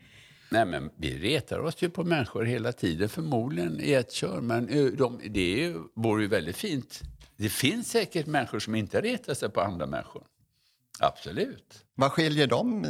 Nej, 0.50 0.64
men 0.66 0.90
vi 0.96 1.18
retar 1.18 1.58
oss 1.58 1.82
ju 1.82 1.90
på 1.90 2.04
människor 2.04 2.44
hela 2.44 2.72
tiden, 2.72 3.08
förmodligen 3.08 3.80
i 3.80 3.92
ett 3.92 4.12
kör. 4.12 4.40
Men 4.40 4.68
eh, 4.68 4.84
de, 4.84 5.20
det 5.24 5.74
vore 5.94 6.22
ju 6.22 6.28
väldigt 6.28 6.56
fint. 6.56 7.00
Det 7.40 7.48
finns 7.48 7.90
säkert 7.90 8.26
människor 8.26 8.58
som 8.58 8.74
inte 8.74 9.00
retar 9.00 9.34
sig 9.34 9.50
på 9.50 9.60
andra 9.60 9.86
människor. 9.86 10.26
Absolut. 10.98 11.84
Vad 11.94 12.12
skiljer 12.12 12.46
dem? 12.46 12.86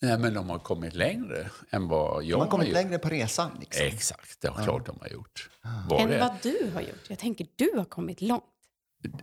Nej, 0.00 0.18
men 0.18 0.34
de 0.34 0.50
har 0.50 0.58
kommit 0.58 0.94
längre 0.94 1.50
än 1.70 1.88
vad 1.88 2.24
jag 2.24 2.38
De 2.38 2.42
har 2.42 2.48
kommit 2.48 2.68
gjort. 2.68 2.74
längre 2.74 2.98
på 2.98 3.08
resan. 3.08 3.50
Liksom. 3.60 3.86
Exakt, 3.86 4.40
det 4.40 4.48
är 4.48 4.64
klart 4.64 4.86
de 4.86 4.98
har 5.00 5.08
gjort. 5.08 5.50
Var 5.88 6.00
Än 6.00 6.20
vad 6.20 6.32
du 6.42 6.70
har 6.74 6.80
gjort. 6.80 7.04
Jag 7.08 7.18
tänker, 7.18 7.46
du 7.56 7.70
har 7.76 7.84
kommit 7.84 8.20
långt. 8.20 8.44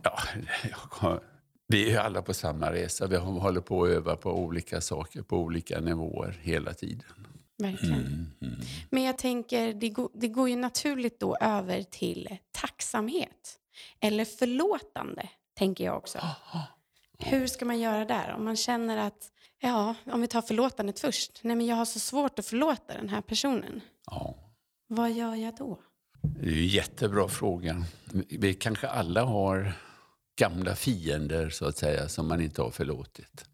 Ja, 0.02 0.18
jag 0.70 0.76
har, 0.90 1.22
vi 1.68 1.84
är 1.86 1.90
ju 1.90 1.96
alla 1.96 2.22
på 2.22 2.34
samma 2.34 2.72
resa. 2.72 3.06
Vi 3.06 3.16
håller 3.16 3.60
på 3.60 3.84
att 3.84 3.90
öva 3.90 4.16
på 4.16 4.38
olika 4.38 4.80
saker 4.80 5.22
på 5.22 5.38
olika 5.38 5.80
nivåer 5.80 6.38
hela 6.42 6.74
tiden. 6.74 7.12
Verkligen. 7.58 8.32
Men 8.90 9.02
jag 9.02 9.18
tänker, 9.18 9.74
det 9.74 9.88
går, 9.88 10.10
det 10.14 10.28
går 10.28 10.48
ju 10.48 10.56
naturligt 10.56 11.20
då 11.20 11.36
över 11.40 11.82
till 11.82 12.36
tacksamhet. 12.52 13.59
Eller 14.00 14.24
förlåtande, 14.24 15.28
tänker 15.54 15.84
jag 15.84 15.96
också. 15.96 16.18
Hur 17.18 17.46
ska 17.46 17.64
man 17.64 17.80
göra 17.80 18.04
där? 18.04 18.34
Om 18.36 18.44
man 18.44 18.56
känner 18.56 18.96
att, 18.96 19.32
ja, 19.58 19.94
om 20.06 20.20
vi 20.20 20.26
tar 20.26 20.42
förlåtandet 20.42 21.00
först. 21.00 21.40
Nej, 21.42 21.56
men 21.56 21.66
jag 21.66 21.76
har 21.76 21.84
så 21.84 21.98
svårt 22.00 22.38
att 22.38 22.46
förlåta 22.46 22.94
den 22.94 23.08
här 23.08 23.20
personen. 23.20 23.80
Ja. 24.06 24.36
Vad 24.86 25.12
gör 25.12 25.34
jag 25.34 25.56
då? 25.56 25.80
Det 26.22 26.48
är 26.48 26.52
en 26.52 26.66
jättebra 26.66 27.28
fråga. 27.28 27.84
Vi 28.28 28.54
kanske 28.54 28.88
alla 28.88 29.24
har 29.24 29.72
gamla 30.38 30.74
fiender 30.74 31.50
så 31.50 31.66
att 31.66 31.76
säga 31.76 32.08
som 32.08 32.28
man 32.28 32.40
inte 32.40 32.62
har 32.62 32.70
förlåtit. 32.70 33.44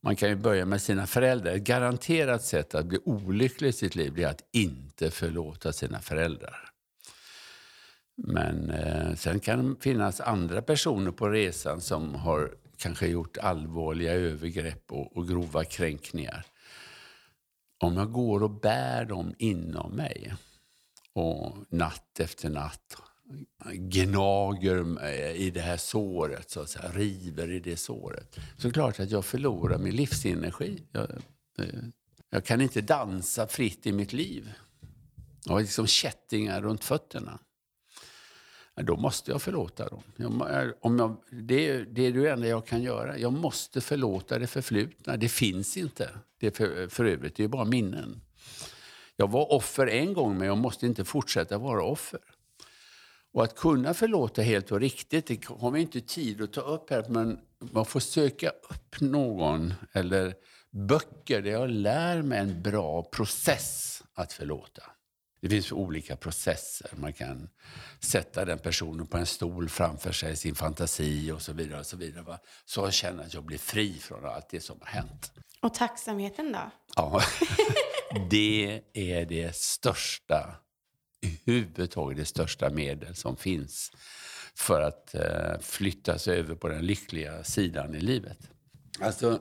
Man 0.00 0.16
kan 0.16 0.28
ju 0.28 0.36
börja 0.36 0.66
med 0.66 0.82
sina 0.82 1.06
föräldrar. 1.06 1.52
Ett 1.52 1.62
garanterat 1.62 2.42
sätt 2.42 2.74
att 2.74 2.86
bli 2.86 2.98
olycklig 3.04 3.68
i 3.68 3.72
sitt 3.72 3.94
liv 3.94 4.18
är 4.18 4.26
att 4.26 4.42
inte 4.52 5.10
förlåta 5.10 5.72
sina 5.72 6.00
föräldrar. 6.00 6.71
Men 8.16 8.70
eh, 8.70 9.14
sen 9.14 9.40
kan 9.40 9.74
det 9.74 9.80
finnas 9.80 10.20
andra 10.20 10.62
personer 10.62 11.10
på 11.10 11.28
resan 11.28 11.80
som 11.80 12.14
har 12.14 12.54
kanske 12.76 13.06
gjort 13.06 13.36
allvarliga 13.38 14.12
övergrepp 14.12 14.92
och, 14.92 15.16
och 15.16 15.28
grova 15.28 15.64
kränkningar. 15.64 16.46
Om 17.78 17.96
jag 17.96 18.12
går 18.12 18.42
och 18.42 18.50
bär 18.50 19.04
dem 19.04 19.34
inom 19.38 19.92
mig 19.92 20.34
och 21.12 21.56
natt 21.68 22.20
efter 22.20 22.50
natt 22.50 22.96
gnager 23.72 25.04
i 25.34 25.50
det 25.50 25.60
här 25.60 25.76
såret, 25.76 26.50
så 26.50 26.60
att 26.60 26.68
säga, 26.68 26.90
river 26.92 27.50
i 27.50 27.60
det 27.60 27.76
såret. 27.76 28.34
Så 28.56 28.66
är 28.66 28.70
det 28.70 28.74
klart 28.74 29.00
att 29.00 29.10
jag 29.10 29.24
förlorar 29.24 29.78
min 29.78 29.96
livsenergi. 29.96 30.82
Jag, 30.92 31.10
eh, 31.58 31.66
jag 32.30 32.44
kan 32.44 32.60
inte 32.60 32.80
dansa 32.80 33.46
fritt 33.46 33.86
i 33.86 33.92
mitt 33.92 34.12
liv. 34.12 34.52
Jag 35.44 35.52
har 35.52 35.60
liksom 35.60 35.86
kättingar 35.86 36.62
runt 36.62 36.84
fötterna. 36.84 37.38
Då 38.80 38.96
måste 38.96 39.30
jag 39.30 39.42
förlåta 39.42 39.88
dem. 39.88 40.02
Jag, 40.16 40.72
om 40.80 40.98
jag, 40.98 41.16
det, 41.30 41.68
är- 41.68 41.84
det 41.90 42.02
är 42.06 42.12
det 42.12 42.30
enda 42.30 42.46
jag 42.48 42.66
kan 42.66 42.82
göra. 42.82 43.18
Jag 43.18 43.32
måste 43.32 43.80
förlåta 43.80 44.38
det 44.38 44.46
förflutna. 44.46 45.16
Det 45.16 45.28
finns 45.28 45.76
inte. 45.76 46.10
Det 46.40 46.46
är 46.46 46.50
för, 46.50 46.88
för 46.88 47.04
övrigt, 47.04 47.36
det 47.36 47.44
är 47.44 47.48
bara 47.48 47.64
minnen. 47.64 48.20
Jag 49.16 49.30
var 49.30 49.52
offer 49.52 49.86
en 49.86 50.12
gång, 50.14 50.38
men 50.38 50.46
jag 50.46 50.58
måste 50.58 50.86
inte 50.86 51.04
fortsätta 51.04 51.58
vara 51.58 51.82
offer. 51.84 52.20
Och 53.32 53.44
att 53.44 53.56
kunna 53.56 53.94
förlåta 53.94 54.42
helt 54.42 54.72
och 54.72 54.80
riktigt, 54.80 55.26
det 55.26 55.44
har 55.48 55.70
vi 55.70 55.80
inte 55.80 56.00
tid 56.00 56.42
att 56.42 56.52
ta 56.52 56.60
upp 56.60 56.90
här, 56.90 57.04
men 57.08 57.38
man 57.58 57.84
får 57.86 58.00
söka 58.00 58.48
upp 58.48 59.00
någon 59.00 59.74
eller 59.92 60.34
böcker 60.70 61.42
där 61.42 61.50
jag 61.50 61.70
lär 61.70 62.22
mig 62.22 62.38
en 62.38 62.62
bra 62.62 63.02
process 63.02 64.02
att 64.14 64.32
förlåta. 64.32 64.82
Det 65.42 65.48
finns 65.48 65.72
olika 65.72 66.16
processer. 66.16 66.90
Man 66.96 67.12
kan 67.12 67.48
sätta 68.00 68.44
den 68.44 68.58
personen 68.58 69.06
på 69.06 69.16
en 69.16 69.26
stol 69.26 69.68
framför 69.68 70.12
sig 70.12 70.36
sin 70.36 70.54
fantasi 70.54 71.30
och 71.32 71.42
så 71.42 71.52
vidare. 71.52 71.80
Och 71.80 71.86
så 71.86 71.96
vidare 71.96 72.22
va? 72.22 72.38
så 72.64 72.80
jag 72.80 72.92
känner 72.92 73.24
att 73.24 73.34
jag 73.34 73.44
blir 73.44 73.58
fri 73.58 73.98
från 73.98 74.24
allt 74.24 74.48
det 74.50 74.60
som 74.60 74.80
har 74.80 74.86
hänt. 74.86 75.32
Och 75.60 75.74
tacksamheten 75.74 76.52
då? 76.52 76.70
Ja, 76.96 77.22
det 78.30 78.82
är 78.92 79.26
det 79.26 79.56
största, 79.56 80.54
i 81.20 81.40
huvud 81.44 81.90
taget 81.90 82.18
det 82.18 82.24
största 82.24 82.70
medel 82.70 83.14
som 83.14 83.36
finns 83.36 83.92
för 84.54 84.80
att 84.80 85.14
eh, 85.14 85.58
flytta 85.60 86.18
sig 86.18 86.38
över 86.38 86.54
på 86.54 86.68
den 86.68 86.86
lyckliga 86.86 87.44
sidan 87.44 87.94
i 87.94 88.00
livet. 88.00 88.38
Alltså, 89.00 89.40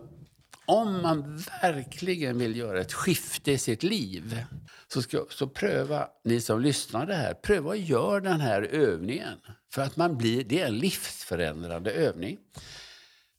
om 0.71 1.01
man 1.01 1.37
verkligen 1.61 2.37
vill 2.37 2.55
göra 2.55 2.81
ett 2.81 2.93
skifte 2.93 3.51
i 3.51 3.57
sitt 3.57 3.83
liv 3.83 4.43
så, 4.87 5.01
ska, 5.01 5.25
så 5.29 5.47
pröva, 5.47 6.07
ni 6.23 6.41
som 6.41 6.61
lyssnar 6.61 7.05
det 7.05 7.15
här, 7.15 7.33
pröva 7.33 7.71
att 7.71 7.79
göra 7.79 8.19
den 8.19 8.41
här 8.41 8.61
övningen. 8.61 9.39
För 9.73 9.81
att 9.81 9.97
man 9.97 10.17
blir, 10.17 10.43
det 10.43 10.61
är 10.61 10.67
en 10.67 10.77
livsförändrande 10.77 11.91
övning. 11.91 12.37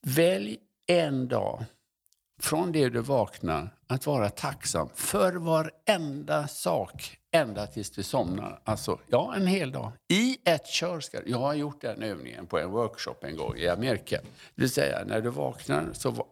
Välj 0.07 0.59
en 0.87 1.29
dag 1.29 1.65
från 2.41 2.73
det 2.73 2.89
du 2.89 3.01
vaknar 3.01 3.75
att 3.87 4.07
vara 4.07 4.31
tacksam 4.31 4.89
för 4.95 5.33
varenda 5.33 6.49
sak 6.49 7.19
ända 7.31 7.67
tills 7.67 7.91
du 7.91 8.03
somnar. 8.03 8.61
Alltså, 8.65 8.99
ja, 9.07 9.35
en 9.37 9.47
hel 9.47 9.73
dag. 9.73 9.93
I 10.09 10.39
ett 10.45 10.67
kör 10.67 11.01
ska 11.01 11.19
Jag 11.27 11.39
har 11.39 11.55
gjort 11.55 11.81
den 11.81 12.03
övningen 12.03 12.47
på 12.47 12.59
en 12.59 12.71
workshop 12.71 13.17
en 13.21 13.37
gång 13.37 13.57
i 13.57 13.69
Amerika. 13.69 14.21
Det 14.55 14.63
vill 14.63 14.71
säga, 14.71 15.05
när 15.07 15.21
du 15.21 15.31
vaknar 15.31 15.89
så... 15.93 16.27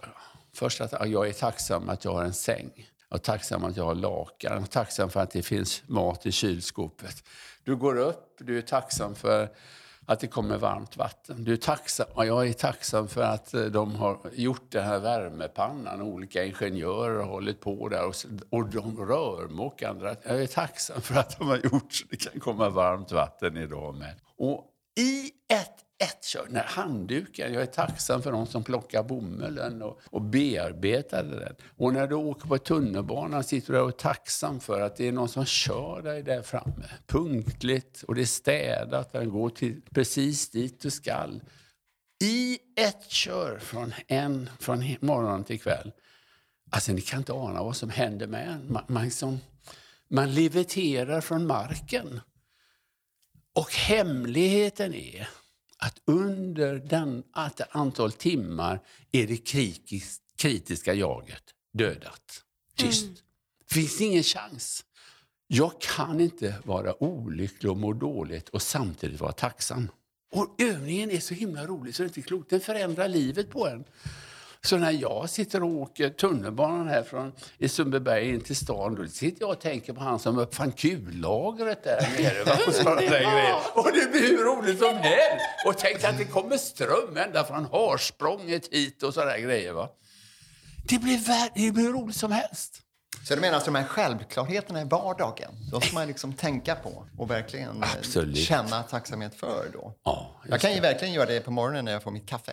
Först 0.55 0.81
att 0.81 1.11
jag 1.11 1.29
är 1.29 1.33
tacksam 1.33 1.89
att 1.89 2.05
jag 2.05 2.13
har 2.13 2.25
en 2.25 2.33
säng. 2.33 2.71
Jag 3.09 3.17
är 3.19 3.23
tacksam 3.23 3.65
att 3.65 3.77
jag 3.77 3.85
har 3.85 3.95
lakan. 3.95 4.53
Jag 4.53 4.63
är 4.63 4.67
tacksam 4.67 5.11
för 5.11 5.21
att 5.21 5.31
det 5.31 5.43
finns 5.43 5.83
mat 5.87 6.27
i 6.27 6.33
kylskåpet. 6.33 7.25
Du 7.65 7.77
går 7.77 7.97
upp, 7.99 8.37
du 8.39 8.59
är 8.59 8.63
tacksam 8.63 9.15
för 9.15 9.49
att 10.07 10.21
det 10.21 10.27
kommer 10.27 10.59
varmt 10.59 10.97
vatten. 10.97 11.45
Du 11.45 11.53
är 11.53 11.57
tacksam, 11.57 12.07
och 12.15 12.27
jag 12.27 12.49
är 12.49 12.53
tacksam 12.53 13.09
för 13.09 13.23
att 13.23 13.55
eh, 13.55 13.65
de 13.65 13.95
har 13.95 14.19
gjort 14.33 14.73
den 14.73 14.85
här 14.85 14.99
värmepannan. 14.99 16.03
Olika 16.03 16.45
ingenjörer 16.45 17.19
har 17.19 17.31
hållit 17.31 17.61
på 17.61 17.89
där 17.89 18.07
och, 18.07 18.15
och 18.51 18.69
de 18.69 18.97
rörmokar. 18.97 20.17
Jag 20.23 20.43
är 20.43 20.47
tacksam 20.47 21.01
för 21.01 21.15
att 21.15 21.39
de 21.39 21.49
har 21.49 21.57
gjort 21.57 21.93
så 21.93 22.07
det 22.11 22.17
kan 22.17 22.41
komma 22.41 22.69
varmt 22.69 23.13
vatten 23.13 23.57
idag 23.57 23.95
med. 23.95 24.15
Och 24.37 24.67
i 24.99 25.31
ett 25.49 25.85
ett 26.01 26.25
kör, 26.25 26.47
när 26.51 26.63
handduken, 26.63 27.53
jag 27.53 27.63
är 27.63 27.67
tacksam 27.67 28.23
för 28.23 28.33
de 28.33 28.47
som 28.47 28.65
plockar 28.65 29.03
bomullen 29.03 29.83
och, 29.83 30.01
och 30.05 30.23
bearbetade 30.23 31.41
den. 31.41 31.55
Och 31.77 31.93
när 31.93 32.07
du 32.07 32.15
åker 32.15 32.49
på 32.49 32.59
tunnelbanan 32.59 33.45
sitter 33.45 33.73
du 33.73 33.79
där 33.79 33.83
och 33.83 33.89
är 33.89 33.93
tacksam 33.93 34.61
för 34.61 34.81
att 34.81 34.97
det 34.97 35.09
är 35.09 35.13
någon 35.13 35.29
som 35.29 35.45
kör 35.45 36.03
dig 36.03 36.23
där 36.23 36.43
framme. 36.43 36.87
Punktligt 37.07 38.03
och 38.03 38.15
det 38.15 38.21
är 38.21 38.27
städat, 38.27 39.13
den 39.13 39.31
går 39.31 39.51
till 39.51 39.81
precis 39.91 40.51
dit 40.51 40.81
du 40.81 40.91
skall. 40.91 41.43
I 42.25 42.59
ett 42.77 43.11
kör 43.11 43.59
från, 43.59 43.95
en, 44.07 44.51
från 44.61 44.97
morgon 45.01 45.45
till 45.45 45.61
kväll. 45.61 45.93
Alltså 46.71 46.93
ni 46.93 47.01
kan 47.01 47.19
inte 47.19 47.33
ana 47.33 47.63
vad 47.63 47.77
som 47.77 47.91
händer 47.91 48.27
med 48.27 48.49
en. 48.49 48.73
Man, 48.73 48.85
man, 48.87 49.05
liksom, 49.05 49.39
man 50.09 50.35
leviterar 50.35 51.21
från 51.21 51.47
marken. 51.47 52.21
Och 53.61 53.73
hemligheten 53.73 54.95
är 54.95 55.29
att 55.79 56.01
under 56.05 56.75
den, 56.75 57.23
att 57.33 57.77
antal 57.77 58.13
timmar 58.13 58.81
är 59.13 59.27
det 59.27 59.37
kritisk, 59.37 60.23
kritiska 60.37 60.95
jaget 60.95 61.43
dödat. 61.73 62.45
Tyst. 62.77 63.05
Mm. 63.05 63.17
finns 63.71 64.01
ingen 64.01 64.23
chans. 64.23 64.85
Jag 65.47 65.81
kan 65.81 66.21
inte 66.21 66.55
vara 66.65 67.03
olycklig 67.03 67.71
och 67.71 67.77
må 67.77 67.93
dåligt 67.93 68.49
och 68.49 68.63
samtidigt 68.63 69.21
vara 69.21 69.33
tacksam. 69.33 69.91
Och 70.33 70.55
övningen 70.59 71.11
är 71.11 71.21
så 71.21 71.35
himla 71.35 71.67
rolig 71.67 71.95
så 71.95 72.03
det 72.03 72.07
är 72.07 72.09
inte 72.09 72.23
klokt. 72.23 72.51
Den 72.51 72.61
förändrar 72.61 73.09
livet 73.09 73.51
på 73.51 73.69
en. 73.69 73.85
Så 74.65 74.77
när 74.77 74.91
jag 74.91 75.31
sitter 75.31 75.63
och 75.63 75.69
åker 75.69 76.09
tunnelbanan 76.11 76.89
här 76.89 77.03
från 77.03 77.33
i 77.59 77.69
Sundbyberg 77.69 78.29
in 78.29 78.41
till 78.41 78.57
stan, 78.57 78.95
då 78.95 79.07
sitter 79.07 79.43
jag 79.43 79.51
och 79.51 79.61
tänker 79.61 79.93
på 79.93 80.01
han 80.01 80.19
som 80.19 80.39
uppfann 80.39 80.73
kullagret 80.73 81.85
där 81.85 82.09
nere. 82.19 82.45
Va? 82.45 82.53
Och, 83.75 83.85
och 83.85 83.93
det 83.93 84.11
blir 84.11 84.21
hur 84.21 84.45
roligt 84.45 84.79
som 84.79 84.97
helst. 84.97 85.45
Och 85.67 85.79
tänk 85.79 86.05
att 86.05 86.19
det 86.19 86.25
kommer 86.25 86.57
ström 86.57 87.17
ända 87.17 87.45
från 87.45 87.65
Harsprånget 87.65 88.69
hit 88.73 89.03
och 89.03 89.15
sådana 89.15 89.39
grejer. 89.39 89.73
Va? 89.73 89.89
Det 90.89 90.99
blir, 90.99 91.21
det 91.55 91.71
blir 91.73 91.85
hur 91.85 91.93
roligt 91.93 92.17
som 92.17 92.33
helst. 92.33 92.83
Så 93.29 93.35
du 93.35 93.41
menar 93.41 93.57
att 93.57 93.65
de 93.65 93.75
här 93.75 93.85
självklarheterna 93.85 94.81
i 94.81 94.85
vardagen, 94.85 95.51
de 95.71 95.81
ska 95.81 95.95
man 95.95 96.07
liksom 96.07 96.33
tänka 96.33 96.75
på 96.75 97.07
och 97.19 97.31
verkligen 97.31 97.85
Absolut. 97.99 98.37
känna 98.37 98.83
tacksamhet 98.83 99.35
för 99.35 99.71
då? 99.73 99.95
Ja, 100.05 100.41
jag 100.49 100.61
kan 100.61 100.75
ju 100.75 100.81
verkligen 100.81 101.15
göra 101.15 101.27
det 101.27 101.41
på 101.41 101.51
morgonen 101.51 101.85
när 101.85 101.93
jag 101.93 102.03
får 102.03 102.11
mitt 102.11 102.29
kaffe. 102.29 102.53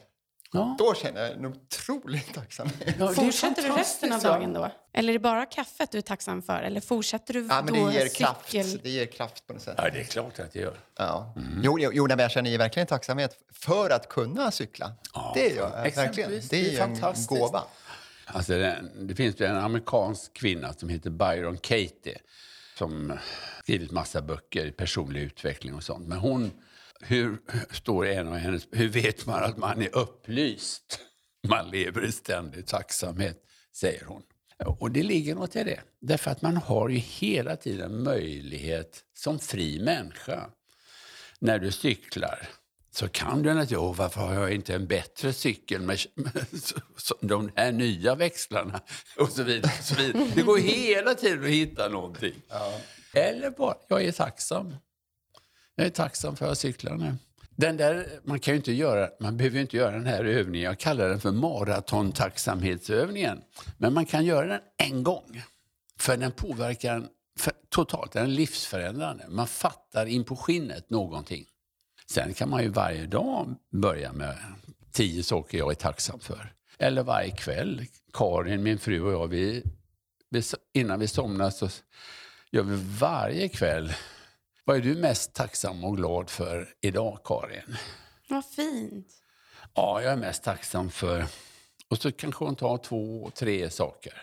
Ja. 0.51 0.75
Då 0.79 0.93
känner 0.93 1.21
jag 1.21 1.31
en 1.31 1.45
otrolig 1.45 2.33
tacksamhet. 2.33 2.95
Ja, 2.99 3.07
fortsätter 3.07 3.61
du 3.61 3.69
resten 3.69 4.13
av 4.13 4.21
dagen 4.21 4.53
då? 4.53 4.71
Eller 4.93 5.09
är 5.09 5.13
det 5.13 5.19
bara 5.19 5.45
kaffet 5.45 5.91
du 5.91 5.97
är 5.97 6.01
tacksam 6.01 6.41
för? 6.41 6.61
Eller 6.61 6.81
fortsätter 6.81 7.33
du 7.33 7.47
ja, 7.49 7.61
men 7.61 7.73
det 7.73 7.93
ger 7.93 8.15
kraft. 8.15 8.51
Det 8.83 8.89
ger 8.89 9.05
kraft 9.05 9.47
på 9.47 9.53
något 9.53 9.61
sätt. 9.61 9.75
Ja, 9.77 9.89
det 9.89 9.99
är 9.99 10.03
klart 10.03 10.39
att 10.39 10.53
det 10.53 10.59
gör. 10.59 10.77
Ja. 10.97 11.33
Mm. 11.35 11.61
Jo, 11.63 11.79
jo, 11.79 11.91
jo 11.93 12.07
jag 12.09 12.31
känner 12.31 12.57
verkligen 12.57 12.87
tacksamhet 12.87 13.37
för 13.51 13.89
att 13.89 14.09
kunna 14.09 14.51
cykla. 14.51 14.91
Ja, 15.13 15.31
det 15.35 15.49
gör 15.49 15.71
jag 15.75 15.93
verkligen. 15.93 16.29
Det 16.29 16.37
är, 16.37 16.41
det 16.49 16.77
är 16.77 17.13
en 17.15 17.25
gåva. 17.27 17.63
Alltså 18.25 18.53
det, 18.53 18.83
det 18.99 19.15
finns 19.15 19.41
en 19.41 19.57
amerikansk 19.57 20.33
kvinna 20.33 20.73
som 20.73 20.89
heter 20.89 21.09
Byron 21.09 21.57
Katie 21.57 22.17
som 22.77 23.13
skrivit 23.63 23.91
massa 23.91 24.21
böcker 24.21 24.65
i 24.65 24.71
personlig 24.71 25.21
utveckling 25.21 25.75
och 25.75 25.83
sånt. 25.83 26.07
Men 26.07 26.17
hon, 26.17 26.51
hur 26.99 27.37
står 27.71 28.05
en 28.05 28.27
av 28.27 28.33
hennes, 28.33 28.67
hur 28.71 28.89
vet 28.89 29.25
man 29.25 29.43
att 29.43 29.57
man 29.57 29.81
är 29.81 29.95
upplyst? 29.95 30.99
Man 31.47 31.69
lever 31.69 32.05
i 32.05 32.11
ständig 32.11 32.67
tacksamhet, 32.67 33.37
säger 33.75 34.05
hon. 34.05 34.23
Och 34.65 34.91
det 34.91 35.03
ligger 35.03 35.35
något 35.35 35.55
i 35.55 35.63
det. 35.63 35.79
Därför 36.01 36.31
att 36.31 36.41
man 36.41 36.57
har 36.57 36.89
ju 36.89 36.97
hela 36.97 37.55
tiden 37.55 38.03
möjlighet 38.03 39.03
som 39.13 39.39
fri 39.39 39.79
människa 39.79 40.49
när 41.39 41.59
du 41.59 41.71
cyklar 41.71 42.49
så 42.91 43.07
kan 43.07 43.41
du 43.41 43.49
naturligtvis, 43.49 43.77
oh, 43.77 43.95
varför 43.95 44.21
har 44.21 44.33
jag 44.33 44.53
inte 44.53 44.75
en 44.75 44.87
bättre 44.87 45.33
cykel 45.33 45.81
med, 45.81 45.99
med 46.15 46.47
de 47.21 47.51
här 47.55 47.71
nya 47.71 48.15
växlarna? 48.15 48.81
Och 49.17 49.29
så 49.29 49.43
vidare. 49.43 49.71
Och 49.79 49.85
så 49.85 49.95
vidare. 49.95 50.27
Det 50.35 50.41
går 50.41 50.57
hela 50.57 51.13
tiden 51.13 51.43
att 51.43 51.49
hitta 51.49 51.89
någonting. 51.89 52.41
Ja. 52.49 52.79
Eller 53.13 53.49
bara, 53.49 53.75
jag 53.87 54.03
är 54.03 54.11
tacksam. 54.11 54.75
Jag 55.79 55.85
är 55.85 55.91
tacksam 55.91 56.35
för 56.35 56.45
att 56.45 56.49
jag 56.49 56.57
cyklar 56.57 56.97
nu. 56.97 57.15
Den 57.55 57.77
där, 57.77 58.07
man, 58.23 58.39
kan 58.39 58.55
inte 58.55 58.73
göra, 58.73 59.09
man 59.19 59.37
behöver 59.37 59.59
inte 59.59 59.77
göra 59.77 59.91
den 59.91 60.05
här 60.05 60.23
övningen, 60.23 60.65
jag 60.65 60.79
kallar 60.79 61.09
den 61.09 61.19
för 61.19 61.31
maratontacksamhetsövningen. 61.31 63.41
Men 63.77 63.93
man 63.93 64.05
kan 64.05 64.25
göra 64.25 64.47
den 64.47 64.61
en 64.77 65.03
gång. 65.03 65.41
För 65.99 66.17
den 66.17 66.31
påverkar 66.31 66.95
en 66.95 67.07
totalt, 67.69 68.11
den 68.11 68.23
är 68.23 68.27
livsförändrande. 68.27 69.25
Man 69.29 69.47
fattar 69.47 70.05
in 70.05 70.23
på 70.23 70.35
skinnet 70.35 70.89
någonting. 70.89 71.45
Sen 72.09 72.33
kan 72.33 72.49
man 72.49 72.63
ju 72.63 72.69
varje 72.69 73.05
dag 73.05 73.55
börja 73.71 74.13
med 74.13 74.37
tio 74.91 75.23
saker 75.23 75.57
jag 75.57 75.71
är 75.71 75.75
tacksam 75.75 76.19
för. 76.19 76.53
Eller 76.79 77.03
varje 77.03 77.31
kväll. 77.31 77.85
Karin, 78.13 78.63
min 78.63 78.79
fru 78.79 79.01
och 79.01 79.13
jag, 79.13 79.27
vi, 79.27 79.63
innan 80.73 80.99
vi 80.99 81.07
somnar 81.07 81.49
så 81.49 81.69
gör 82.51 82.63
vi 82.63 82.75
varje 82.99 83.49
kväll. 83.49 83.93
Vad 84.67 84.77
är 84.77 84.81
du 84.81 84.95
mest 84.95 85.33
tacksam 85.33 85.83
och 85.83 85.97
glad 85.97 86.29
för 86.29 86.69
idag, 86.81 87.19
Karin? 87.23 87.77
Vad 88.29 88.45
fint. 88.45 89.07
Ja, 89.75 90.01
jag 90.01 90.13
är 90.13 90.17
mest 90.17 90.43
tacksam 90.43 90.89
för... 90.91 91.25
Och 91.87 91.97
så 91.97 92.11
kanske 92.11 92.45
hon 92.45 92.55
tar 92.55 92.77
två, 92.77 93.31
tre 93.35 93.69
saker. 93.69 94.13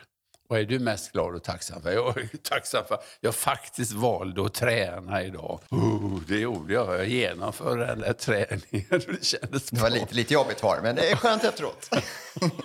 Vad 0.49 0.61
är 0.61 0.65
du 0.65 0.79
mest 0.79 1.13
glad 1.13 1.35
och 1.35 1.43
tacksam 1.43 1.83
för? 1.83 1.93
Jag 1.93 2.19
är 2.19 2.29
tacksam 2.43 2.85
för 2.89 2.95
att 2.95 3.05
jag 3.21 3.35
faktiskt 3.35 3.93
valde 3.93 4.47
att 4.47 4.55
träna 4.55 5.23
idag. 5.23 5.61
Oh, 5.71 6.21
det 6.29 6.39
gjorde 6.39 6.75
jag. 6.75 6.95
Jag 6.95 7.09
genomförde 7.09 7.87
den 7.87 8.01
där 8.01 8.13
träningen. 8.13 8.87
Det 8.91 9.25
kändes 9.25 9.71
Det 9.71 9.81
var 9.81 9.91
lite, 9.91 10.15
lite 10.15 10.35
jobbigt 10.35 10.63
var 10.63 10.81
men 10.83 10.97
det 10.97 11.11
är 11.11 11.17
skönt 11.17 11.45
efteråt. 11.45 11.91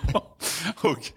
och 0.82 1.12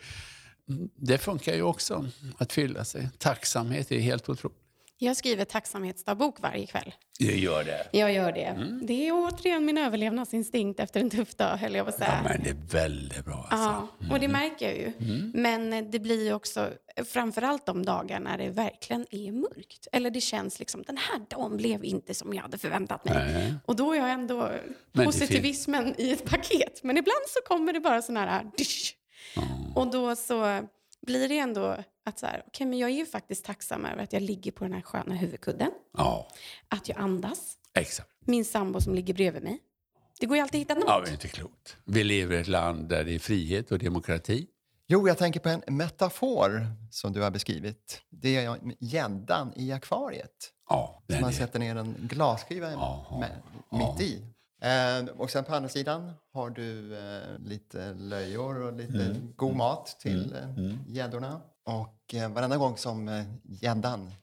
det 0.95 1.17
funkar 1.17 1.53
ju 1.53 1.61
också 1.61 2.05
att 2.37 2.53
fylla 2.53 2.85
sig. 2.85 3.09
Tacksamhet 3.17 3.91
är 3.91 3.99
helt 3.99 4.29
otroligt. 4.29 4.57
Jag 4.97 5.17
skriver 5.17 5.45
tacksamhetsdagbok 5.45 6.39
varje 6.39 6.67
kväll. 6.67 6.93
Jag 7.19 7.37
gör 7.37 7.63
det? 7.63 7.87
Jag 7.91 8.13
gör 8.13 8.31
det. 8.31 8.43
Mm. 8.43 8.85
Det 8.85 9.07
är 9.07 9.11
återigen 9.11 9.65
min 9.65 9.77
överlevnadsinstinkt 9.77 10.79
efter 10.79 10.99
en 10.99 11.09
tuff 11.09 11.35
dag, 11.35 11.57
höll 11.57 11.75
jag 11.75 11.85
på 11.85 11.89
att 11.89 11.97
säga. 11.97 12.21
Ja, 12.23 12.29
men 12.29 12.43
det 12.43 12.49
är 12.49 12.83
väldigt 12.83 13.25
bra. 13.25 13.47
Alltså. 13.49 13.69
Ja, 13.69 13.87
och 14.11 14.19
det 14.19 14.25
mm. 14.25 14.31
märker 14.31 14.65
jag 14.65 14.77
ju. 14.77 14.93
Mm. 14.99 15.31
Men 15.35 15.91
det 15.91 15.99
blir 15.99 16.33
också, 16.33 16.69
framförallt 17.05 17.65
de 17.65 17.85
dagar 17.85 18.19
när 18.19 18.37
det 18.37 18.49
verkligen 18.49 19.05
är 19.11 19.31
mörkt. 19.31 19.87
Eller 19.91 20.11
det 20.11 20.21
känns 20.21 20.59
liksom, 20.59 20.83
den 20.87 20.97
här 20.97 21.21
dagen 21.29 21.57
blev 21.57 21.85
inte 21.85 22.13
som 22.13 22.33
jag 22.33 22.41
hade 22.41 22.57
förväntat 22.57 23.05
mig. 23.05 23.33
Nej. 23.33 23.53
Och 23.65 23.75
då 23.75 23.93
är 23.93 23.97
jag 23.97 24.11
ändå 24.11 24.49
men 24.91 25.05
positivismen 25.05 25.95
i 25.97 26.11
ett 26.11 26.25
paket. 26.25 26.83
Men 26.83 26.97
ibland 26.97 27.23
så 27.27 27.39
kommer 27.47 27.73
det 27.73 27.79
bara 27.79 28.01
sån 28.01 28.17
här... 28.17 28.51
Dysch. 28.57 28.95
Och 29.75 29.91
då 29.91 30.15
så 30.15 30.67
blir 31.05 31.29
det 31.29 31.39
ändå 31.39 31.77
att 32.05 32.19
så 32.19 32.25
här, 32.25 32.43
okay, 32.47 32.67
men 32.67 32.79
jag 32.79 32.89
är 32.89 32.93
ju 32.93 33.05
faktiskt 33.05 33.45
tacksam 33.45 33.85
över 33.85 34.03
att 34.03 34.13
jag 34.13 34.21
ligger 34.21 34.51
på 34.51 34.63
den 34.63 34.73
här 34.73 34.81
sköna 34.81 35.15
huvudkudden. 35.15 35.71
Ja. 35.97 36.27
Att 36.67 36.89
jag 36.89 36.97
andas. 36.97 37.57
Exakt. 37.73 38.09
Min 38.25 38.45
sambo 38.45 38.81
som 38.81 38.95
ligger 38.95 39.13
bredvid 39.13 39.43
mig. 39.43 39.59
Det 40.19 40.25
går 40.25 40.37
ju 40.37 40.43
alltid 40.43 40.61
att 40.61 40.61
hitta 40.61 40.73
något. 40.73 40.83
Ja, 40.87 41.01
det 41.01 41.09
är 41.09 41.13
inte 41.13 41.27
klokt. 41.27 41.77
Vi 41.85 42.03
lever 42.03 42.35
i 42.35 42.39
ett 42.39 42.47
land 42.47 42.89
där 42.89 43.03
det 43.03 43.15
är 43.15 43.19
frihet 43.19 43.71
och 43.71 43.79
demokrati. 43.79 44.47
Jo, 44.87 45.07
jag 45.07 45.17
tänker 45.17 45.39
på 45.39 45.49
en 45.49 45.61
metafor 45.67 46.67
som 46.91 47.13
du 47.13 47.21
har 47.21 47.31
beskrivit. 47.31 48.01
Det 48.09 48.37
är 48.37 48.59
gäddan 48.79 49.53
i 49.55 49.71
akvariet. 49.71 50.51
Ja, 50.69 51.03
som 51.07 51.21
man 51.21 51.29
är... 51.29 51.33
sätter 51.33 51.59
ner 51.59 51.75
en 51.75 51.95
glasskiva 51.99 52.67
med, 53.19 53.41
mitt 53.69 54.01
i. 54.01 54.32
Eh, 54.63 55.05
och 55.17 55.29
sen 55.29 55.43
på 55.43 55.55
andra 55.55 55.69
sidan 55.69 56.11
har 56.33 56.49
du 56.49 56.97
eh, 56.97 57.39
lite 57.39 57.93
löjor 57.93 58.61
och 58.61 58.73
lite 58.73 59.03
mm. 59.03 59.33
god 59.35 59.55
mat 59.55 59.97
till 59.99 60.35
mm. 60.35 60.43
Eh, 60.43 60.65
mm. 60.65 60.79
gäddorna. 60.87 61.41
Och 61.63 62.13
eh, 62.13 62.31
varenda 62.31 62.57
gång 62.57 62.77
som 62.77 63.25
gäddan 63.43 64.13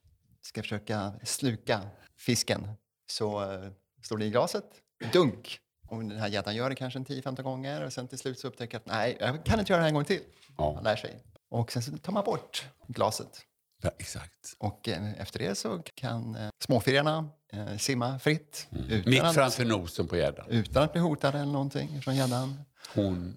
ska 0.40 0.62
försöka 0.62 1.12
sluka 1.22 1.80
fisken 2.16 2.68
så 3.10 3.58
står 4.02 4.18
det 4.18 4.24
i 4.24 4.30
glaset, 4.30 4.64
dunk. 5.12 5.58
Och 5.88 5.98
den 5.98 6.18
här 6.18 6.28
gäddan 6.28 6.54
gör 6.54 6.70
det 6.70 6.76
kanske 6.76 6.98
en 6.98 7.04
10-15 7.04 7.42
gånger 7.42 7.84
och 7.84 7.92
sen 7.92 8.08
till 8.08 8.18
slut 8.18 8.38
så 8.38 8.48
upptäcker 8.48 8.76
att 8.76 8.86
nej, 8.86 9.16
jag 9.20 9.44
kan 9.44 9.58
inte 9.58 9.72
göra 9.72 9.78
det 9.78 9.82
här 9.82 9.88
en 9.88 9.94
gång 9.94 10.04
till. 10.04 10.22
Ja. 10.58 10.72
Man 10.72 10.84
lär 10.84 10.96
sig. 10.96 11.22
Och 11.48 11.72
sen 11.72 11.82
så 11.82 11.98
tar 11.98 12.12
man 12.12 12.24
bort 12.24 12.64
glaset. 12.86 13.46
Ja, 13.82 13.90
exakt. 13.98 14.54
Och 14.58 14.88
eh, 14.88 15.20
efter 15.20 15.38
det 15.38 15.54
så 15.54 15.82
kan 15.94 16.34
eh, 16.34 16.48
småfirarna 16.64 17.28
eh, 17.52 17.76
simma 17.76 18.18
fritt. 18.18 18.68
Mm. 18.72 19.02
Mitt 19.06 19.22
att, 19.22 19.34
framför 19.34 19.64
nosen 19.64 20.08
på 20.08 20.16
gäddan. 20.16 20.46
Utan 20.48 20.82
att 20.82 20.92
bli 20.92 21.00
hotade 21.00 21.38
eller 21.38 21.52
någonting 21.52 22.02
från 22.02 22.16
gäddan. 22.16 22.64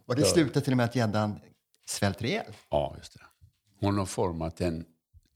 Och 0.06 0.16
det 0.16 0.26
slutar 0.26 0.62
till 0.62 0.74
och 0.74 0.78
med 0.78 0.84
att 0.84 0.96
gäddan 0.96 1.40
svälter 1.86 2.26
ihjäl. 2.26 2.54
Ja, 2.70 2.96
just 2.98 3.14
det. 3.14 3.20
Hon 3.80 3.98
har 3.98 4.06
format 4.06 4.62
en 4.62 4.86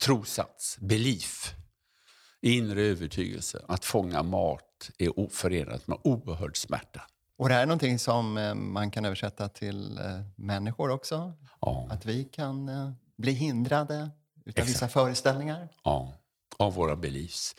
trosats, 0.02 0.78
belief, 0.80 1.54
inre 2.40 2.82
övertygelse. 2.82 3.64
Att 3.68 3.84
fånga 3.84 4.22
mat 4.22 4.90
är 4.98 5.20
oförenat 5.20 5.86
med 5.86 5.98
oerhörd 6.04 6.56
smärta. 6.56 7.02
Och 7.36 7.48
det 7.48 7.54
här 7.54 7.62
är 7.62 7.66
någonting 7.66 7.98
som 7.98 8.38
eh, 8.38 8.54
man 8.54 8.90
kan 8.90 9.04
översätta 9.04 9.48
till 9.48 9.98
eh, 9.98 10.04
människor 10.36 10.90
också? 10.90 11.32
Ja. 11.60 11.88
Att 11.90 12.06
vi 12.06 12.24
kan 12.24 12.68
eh, 12.68 12.90
bli 13.16 13.32
hindrade 13.32 14.10
utav 14.44 14.66
vissa 14.66 14.88
föreställningar? 14.88 15.68
Ja, 15.84 16.14
av 16.56 16.74
våra 16.74 16.96
beliefs. 16.96 17.56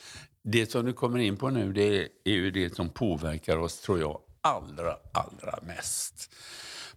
Det 0.51 0.71
som 0.71 0.85
du 0.85 0.93
kommer 0.93 1.19
in 1.19 1.37
på 1.37 1.49
nu 1.49 1.73
det 1.73 2.07
är 2.23 2.31
ju 2.31 2.51
det 2.51 2.75
som 2.75 2.89
påverkar 2.89 3.57
oss, 3.57 3.79
tror 3.79 3.99
jag, 3.99 4.19
allra, 4.41 4.97
allra 5.13 5.59
mest. 5.61 6.35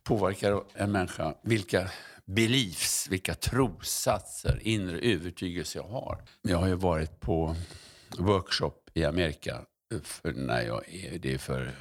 Påverkar 0.03 0.63
en 0.75 0.93
människa, 0.93 1.35
vilka 1.43 1.91
beliefs, 2.25 3.09
vilka 3.11 3.35
trossatser, 3.35 4.59
inre 4.63 4.99
övertygelse 4.99 5.79
jag 5.79 5.85
har. 5.85 6.23
Jag 6.43 6.59
har 6.59 6.69
ju 6.69 6.75
varit 6.75 7.21
på 7.21 7.57
workshop 8.19 8.75
i 8.95 9.05
Amerika 9.05 9.61
för 10.03 10.33
när 10.33 10.63
jag 10.63 10.95
är, 10.95 11.19
det 11.19 11.35
är 11.35 11.39
för 11.39 11.73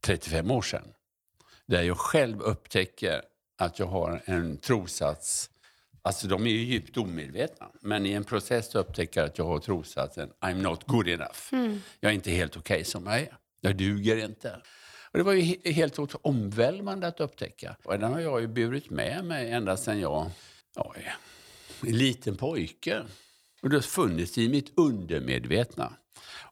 35 0.00 0.50
år 0.50 0.62
sedan. 0.62 0.92
Där 1.66 1.82
jag 1.82 1.98
själv 1.98 2.40
upptäcker 2.40 3.22
att 3.58 3.78
jag 3.78 3.86
har 3.86 4.22
en 4.24 4.56
trossats 4.56 5.50
Alltså 6.10 6.28
de 6.28 6.46
är 6.46 6.50
ju 6.50 6.64
djupt 6.64 6.96
omedvetna. 6.96 7.70
Men 7.80 8.06
i 8.06 8.12
en 8.12 8.24
process 8.24 8.74
upptäcker 8.74 9.20
jag 9.20 9.28
att 9.28 9.38
jag 9.38 9.44
har 9.44 9.58
trossatsen 9.58 10.30
I'm 10.40 10.62
not 10.62 10.86
good 10.86 11.08
enough. 11.08 11.38
Jag 12.00 12.10
är 12.10 12.14
inte 12.14 12.30
helt 12.30 12.56
okej 12.56 12.74
okay 12.74 12.84
som 12.84 13.06
jag 13.06 13.20
är. 13.20 13.36
Jag 13.60 13.76
duger 13.76 14.24
inte. 14.24 14.60
Och 15.10 15.18
det 15.18 15.22
var 15.22 15.32
ju 15.32 15.40
he 15.40 15.72
helt 15.72 15.98
omvälvande 16.22 17.06
att 17.06 17.20
upptäcka. 17.20 17.76
Och 17.84 17.98
den 17.98 18.12
har 18.12 18.20
jag 18.20 18.40
ju 18.40 18.46
burit 18.46 18.90
med 18.90 19.24
mig 19.24 19.50
ända 19.50 19.76
sedan 19.76 20.00
jag 20.00 20.30
ja, 20.76 20.94
är 20.96 21.16
en 21.88 21.98
liten 21.98 22.36
pojke. 22.36 23.02
Och 23.62 23.70
det 23.70 23.76
har 23.76 23.82
funnits 23.82 24.38
i 24.38 24.48
mitt 24.48 24.72
undermedvetna. 24.76 25.92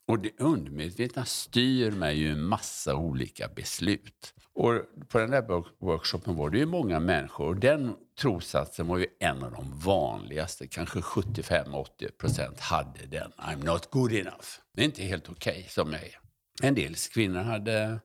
Och 0.09 0.18
det 0.18 0.31
undermedvetna 0.38 1.25
styr 1.25 1.90
mig 1.90 2.18
ju 2.18 2.33
en 2.33 2.44
massa 2.44 2.94
olika 2.97 3.49
beslut. 3.49 4.35
Och 4.55 4.83
på 5.09 5.18
den 5.18 5.31
där 5.31 5.64
workshopen 5.85 6.37
var 6.37 6.51
det 6.51 6.59
ju 6.59 6.66
många 6.66 7.01
människor 7.01 7.47
och 7.47 7.57
den 7.57 7.94
trossatsen 8.21 8.87
var 8.87 8.99
ju 8.99 9.07
en 9.21 9.44
av 9.44 9.53
de 9.53 9.81
vanligaste. 9.81 10.66
Kanske 10.66 11.01
75-80 11.01 12.11
procent 12.18 12.61
hade 12.61 13.07
den. 13.07 13.33
I'm 13.33 13.64
not 13.64 13.90
good 13.90 14.12
enough. 14.12 14.47
Det 14.75 14.81
är 14.81 14.85
inte 14.85 15.03
helt 15.03 15.29
okej 15.29 15.53
okay 15.53 15.68
som 15.68 15.92
jag 15.92 16.03
är. 16.03 16.18
En 16.62 16.75
del 16.75 16.94
kvinnor 16.94 17.40
hade 17.40 18.01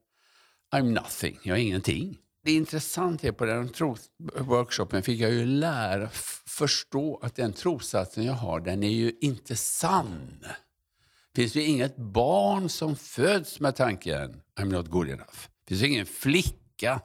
I'm 0.75 0.91
nothing, 0.91 1.39
jag 1.43 1.57
är 1.57 1.61
ingenting. 1.61 2.17
Det 2.43 2.51
intressanta 2.51 3.27
är 3.27 3.31
på 3.31 3.45
den 3.45 3.73
workshopen 4.37 5.03
fick 5.03 5.19
jag 5.19 5.31
ju 5.31 5.45
lära, 5.45 6.09
förstå 6.47 7.19
att 7.23 7.35
den 7.35 7.53
trossatsen 7.53 8.23
jag 8.23 8.33
har, 8.33 8.59
den 8.59 8.83
är 8.83 8.89
ju 8.89 9.17
inte 9.21 9.55
sann. 9.55 10.45
Det 11.35 11.41
finns 11.41 11.53
det 11.53 11.61
inget 11.61 11.97
barn 11.97 12.69
som 12.69 12.95
föds 12.95 13.59
med 13.59 13.75
tanken 13.75 14.41
I'm 14.59 14.65
not 14.65 14.87
good 14.87 15.09
enough. 15.09 15.47
Det 15.65 15.75
finns 15.75 15.83
ingen 15.83 16.05
flicka 16.05 17.01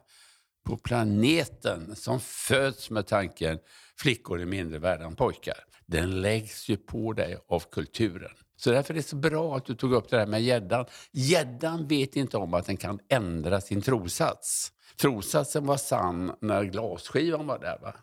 på 0.66 0.76
planeten 0.76 1.96
som 1.96 2.20
föds 2.20 2.90
med 2.90 3.06
tanken 3.06 3.58
flickor 4.00 4.40
är 4.40 4.44
mindre 4.44 4.78
värda 4.78 5.04
än 5.04 5.16
pojkar. 5.16 5.64
Den 5.86 6.20
läggs 6.20 6.68
ju 6.68 6.76
på 6.76 7.12
dig 7.12 7.38
av 7.48 7.64
kulturen. 7.70 8.30
Så 8.56 8.70
därför 8.70 8.94
är 8.94 8.96
det 8.96 9.02
så 9.02 9.16
bra 9.16 9.56
att 9.56 9.64
du 9.64 9.74
tog 9.74 9.92
upp 9.92 10.10
det 10.10 10.18
här 10.18 10.26
med 10.26 10.42
gäddan. 10.42 10.86
Gäddan 11.12 11.86
vet 11.86 12.16
inte 12.16 12.36
om 12.36 12.54
att 12.54 12.66
den 12.66 12.76
kan 12.76 13.00
ändra 13.08 13.60
sin 13.60 13.82
trosats. 13.82 14.72
Trossatsen 15.00 15.66
var 15.66 15.76
sann 15.76 16.32
när 16.40 16.64
glasskivan 16.64 17.46
var 17.46 17.58
där. 17.58 17.78
Va? 17.82 17.94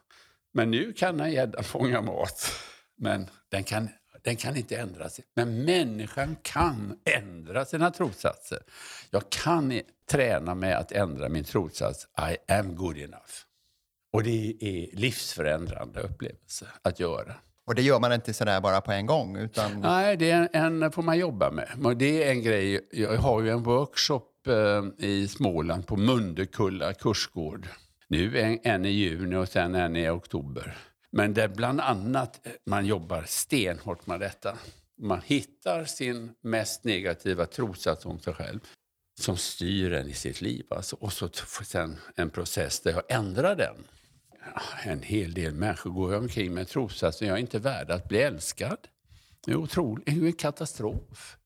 Men 0.54 0.72
nu 0.72 0.94
kan 0.94 1.20
en 1.20 1.32
gädda 1.32 1.64
fånga 1.64 2.02
mat. 2.02 2.52
Men 2.98 3.30
den 3.52 3.64
kan, 3.64 3.90
den 4.26 4.36
kan 4.36 4.58
inte 4.58 4.78
ändra 4.78 5.10
sig. 5.10 5.26
Men 5.36 5.66
människan 5.66 6.36
kan 6.42 7.00
ändra 7.06 7.66
sina 7.66 7.92
trossatser. 7.92 8.60
Jag 9.10 9.30
kan 9.30 9.82
träna 10.10 10.56
mig 10.56 10.74
att 10.74 10.92
ändra 10.92 11.30
min 11.30 11.44
trossats 11.44 12.08
I 12.32 12.52
am 12.52 12.76
good 12.76 12.98
enough. 12.98 13.34
Och 14.14 14.24
det 14.24 14.58
är 14.60 14.96
livsförändrande 14.96 16.02
upplevelse 16.02 16.68
att 16.82 17.00
göra. 17.00 17.36
Och 17.66 17.76
det 17.76 17.82
gör 17.82 18.00
man 18.00 18.14
inte 18.14 18.34
sådär 18.34 18.62
bara 18.62 18.82
på 18.82 18.92
en 18.92 19.06
gång? 19.06 19.38
Utan... 19.38 19.82
Nej, 19.82 20.18
det 20.18 20.32
är 20.32 20.50
en, 20.54 20.82
en 20.84 20.92
får 20.92 21.04
man 21.04 21.18
jobba 21.18 21.52
med. 21.52 21.98
Det 21.98 22.24
är 22.24 22.32
en 22.32 22.42
grej. 22.42 22.88
Jag 22.92 23.18
har 23.18 23.42
ju 23.42 23.50
en 23.50 23.64
workshop 23.64 24.48
eh, 24.48 25.06
i 25.08 25.28
Småland 25.28 25.88
på 25.88 25.98
Mundekulla 25.98 26.94
kursgård. 26.94 27.68
Nu 28.08 28.40
en, 28.40 28.60
en 28.64 28.86
i 28.86 28.90
juni 28.90 29.36
och 29.36 29.50
sen 29.50 29.76
en 29.76 29.96
i 29.96 30.10
oktober. 30.10 30.78
Men 31.16 31.34
där 31.34 31.48
bland 31.48 31.82
annat 31.82 32.48
eh, 32.48 32.52
man 32.66 32.86
jobbar 32.86 33.24
stenhårt 33.28 34.08
med 34.08 34.20
detta. 34.20 34.58
Man 34.98 35.22
hittar 35.22 35.86
sin 35.86 36.32
mest 36.42 36.84
negativa 36.84 37.46
trossats 37.46 38.06
om 38.06 38.20
sig 38.20 38.34
själv 38.34 38.60
som 39.20 39.38
styr 39.38 39.94
en 39.94 40.08
i 40.08 40.14
sitt 40.14 40.42
liv. 40.42 40.66
Alltså. 40.70 40.96
Och 40.96 41.14
så 41.14 41.30
sen 41.64 41.98
en 42.16 42.30
process 42.30 42.80
där 42.80 42.92
jag 42.92 43.04
ändrar 43.10 43.56
den 43.56 43.76
en 44.84 45.02
hel 45.02 45.34
del 45.34 45.54
människor 45.54 45.90
går 45.90 46.16
omkring 46.16 46.54
med 46.54 46.68
trossatsen 46.68 47.28
jag 47.28 47.38
är 47.38 47.42
inte 47.42 47.60
värd 47.60 47.92
att 47.92 48.08
bli 48.08 48.22
älskad. 48.22 48.78
Det 49.46 49.52
är 49.52 49.56
otroligt, 49.56 50.06
det 50.06 50.12
är 50.12 50.26
en 50.26 50.34
katastrof. 50.34 51.38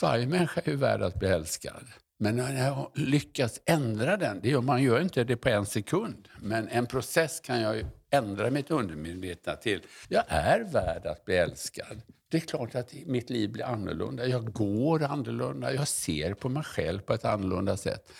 Varje 0.00 0.26
människa 0.26 0.60
är 0.64 0.76
värd 0.76 1.02
att 1.02 1.18
bli 1.18 1.28
älskad. 1.28 1.86
Men 2.18 2.36
när 2.36 2.66
jag 2.66 2.90
lyckas 2.94 3.60
ändra 3.66 4.16
den, 4.16 4.40
det 4.42 4.48
gör, 4.48 4.60
man 4.60 4.82
gör 4.82 5.00
inte 5.00 5.24
det 5.24 5.36
på 5.36 5.48
en 5.48 5.66
sekund, 5.66 6.28
men 6.38 6.68
en 6.68 6.86
process 6.86 7.40
kan 7.40 7.60
jag 7.60 7.86
ändra 8.14 8.50
mitt 8.50 8.70
undermedvetna 8.70 9.56
till, 9.56 9.80
jag 10.08 10.24
är 10.28 10.60
värd 10.60 11.06
att 11.06 11.24
bli 11.24 11.36
älskad. 11.36 12.02
Det 12.28 12.36
är 12.36 12.40
klart 12.40 12.74
att 12.74 12.94
mitt 13.06 13.30
liv 13.30 13.52
blir 13.52 13.64
annorlunda. 13.64 14.26
Jag 14.26 14.52
går 14.52 15.02
annorlunda, 15.02 15.74
jag 15.74 15.88
ser 15.88 16.34
på 16.34 16.48
mig 16.48 16.62
själv 16.62 17.00
på 17.00 17.14
ett 17.14 17.24
annorlunda 17.24 17.76
sätt. 17.76 18.12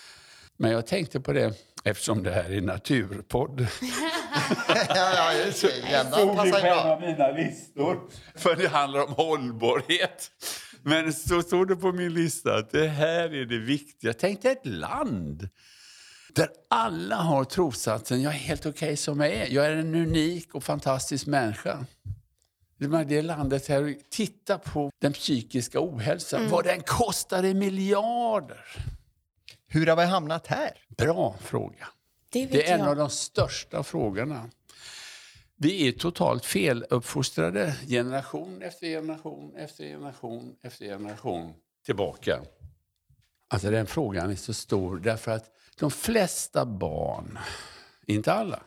Men 0.57 0.71
jag 0.71 0.87
tänkte 0.87 1.19
på 1.19 1.33
det, 1.33 1.53
eftersom 1.83 2.23
det 2.23 2.31
här 2.31 2.51
är 2.51 2.61
naturpodd. 2.61 3.67
ja, 4.89 5.33
just 5.33 5.61
det. 5.61 5.89
Gärna 5.91 6.35
passar 6.35 6.61
på 6.61 6.67
en 6.67 6.91
av 6.91 7.01
mina 7.01 7.31
listor. 7.31 8.09
För 8.35 8.55
det 8.55 8.67
handlar 8.67 9.03
om 9.03 9.13
hållbarhet. 9.13 10.31
Men 10.83 11.13
så 11.13 11.41
stod 11.41 11.67
det 11.67 11.75
på 11.75 11.91
min 11.91 12.13
lista 12.13 12.55
att 12.55 12.71
det 12.71 12.87
här 12.87 13.33
är 13.33 13.45
det 13.45 13.57
viktiga. 13.57 14.13
Tänk 14.13 14.41
dig 14.41 14.51
ett 14.51 14.65
land 14.65 15.49
där 16.35 16.49
alla 16.67 17.15
har 17.15 17.43
trossatsen 17.43 18.21
jag 18.21 18.33
är 18.33 18.37
helt 18.37 18.65
okej 18.65 18.87
okay 18.87 18.97
som 18.97 19.19
jag 19.19 19.29
är. 19.29 19.47
Jag 19.47 19.65
är 19.65 19.71
en 19.71 19.95
unik 19.95 20.55
och 20.55 20.63
fantastisk 20.63 21.27
människa. 21.27 21.85
Det 23.07 23.21
landet 23.21 23.67
här, 23.67 23.95
titta 24.09 24.57
på 24.57 24.91
den 25.01 25.13
psykiska 25.13 25.79
ohälsan. 25.81 26.39
Mm. 26.39 26.51
Vad 26.51 26.63
den 26.63 26.81
kostar 26.81 27.45
i 27.45 27.53
miljarder. 27.53 28.65
Hur 29.67 29.87
har 29.87 29.95
vi 29.95 30.03
hamnat 30.03 30.47
här? 30.47 30.71
Bra 30.97 31.35
fråga. 31.41 31.87
Det, 32.29 32.45
det 32.45 32.69
är 32.69 32.77
en 32.79 32.87
av 32.87 32.95
de 32.95 33.09
största 33.09 33.83
frågorna. 33.83 34.49
Vi 35.57 35.87
är 35.87 35.91
totalt 35.91 36.45
feluppfostrade 36.45 37.75
generation 37.87 38.61
efter 38.61 38.87
generation 38.87 39.55
efter 39.55 39.83
generation 39.83 40.55
efter 40.61 40.85
generation 40.85 41.53
tillbaka. 41.85 42.39
Alltså 43.47 43.71
den 43.71 43.87
frågan 43.87 44.31
är 44.31 44.35
så 44.35 44.53
stor 44.53 44.97
därför 44.97 45.31
att 45.31 45.54
de 45.79 45.91
flesta 45.91 46.65
barn, 46.65 47.39
inte 48.05 48.33
alla, 48.33 48.63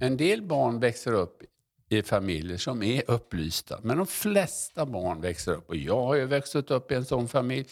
en 0.00 0.16
del 0.16 0.42
barn 0.42 0.80
växer 0.80 1.12
upp 1.12 1.42
i 1.88 2.02
familjer 2.02 2.56
som 2.58 2.82
är 2.82 3.10
upplysta. 3.10 3.80
Men 3.82 3.96
de 3.96 4.06
flesta 4.06 4.86
barn 4.86 5.20
växer 5.20 5.52
upp, 5.52 5.68
och 5.68 5.76
jag 5.76 6.02
har 6.02 6.14
ju 6.14 6.24
växt 6.24 6.54
upp 6.54 6.92
i 6.92 6.94
en 6.94 7.04
sån 7.04 7.28
familj, 7.28 7.68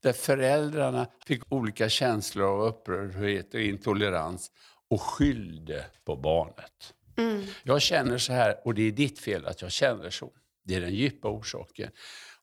där 0.00 0.12
föräldrarna 0.12 1.06
fick 1.26 1.52
olika 1.52 1.88
känslor 1.88 2.46
av 2.46 2.62
upprördhet 2.62 3.54
och 3.54 3.60
intolerans 3.60 4.50
och 4.88 5.02
skyllde 5.02 5.86
på 6.04 6.16
barnet. 6.16 6.94
Mm. 7.16 7.44
Jag 7.62 7.82
känner 7.82 8.18
så 8.18 8.32
här, 8.32 8.56
och 8.64 8.74
det 8.74 8.82
är 8.82 8.92
ditt 8.92 9.18
fel 9.18 9.46
att 9.46 9.62
jag 9.62 9.72
känner 9.72 10.10
så. 10.10 10.30
Det 10.64 10.74
är 10.74 10.80
den 10.80 10.94
djupa 10.94 11.28
orsaken. 11.28 11.90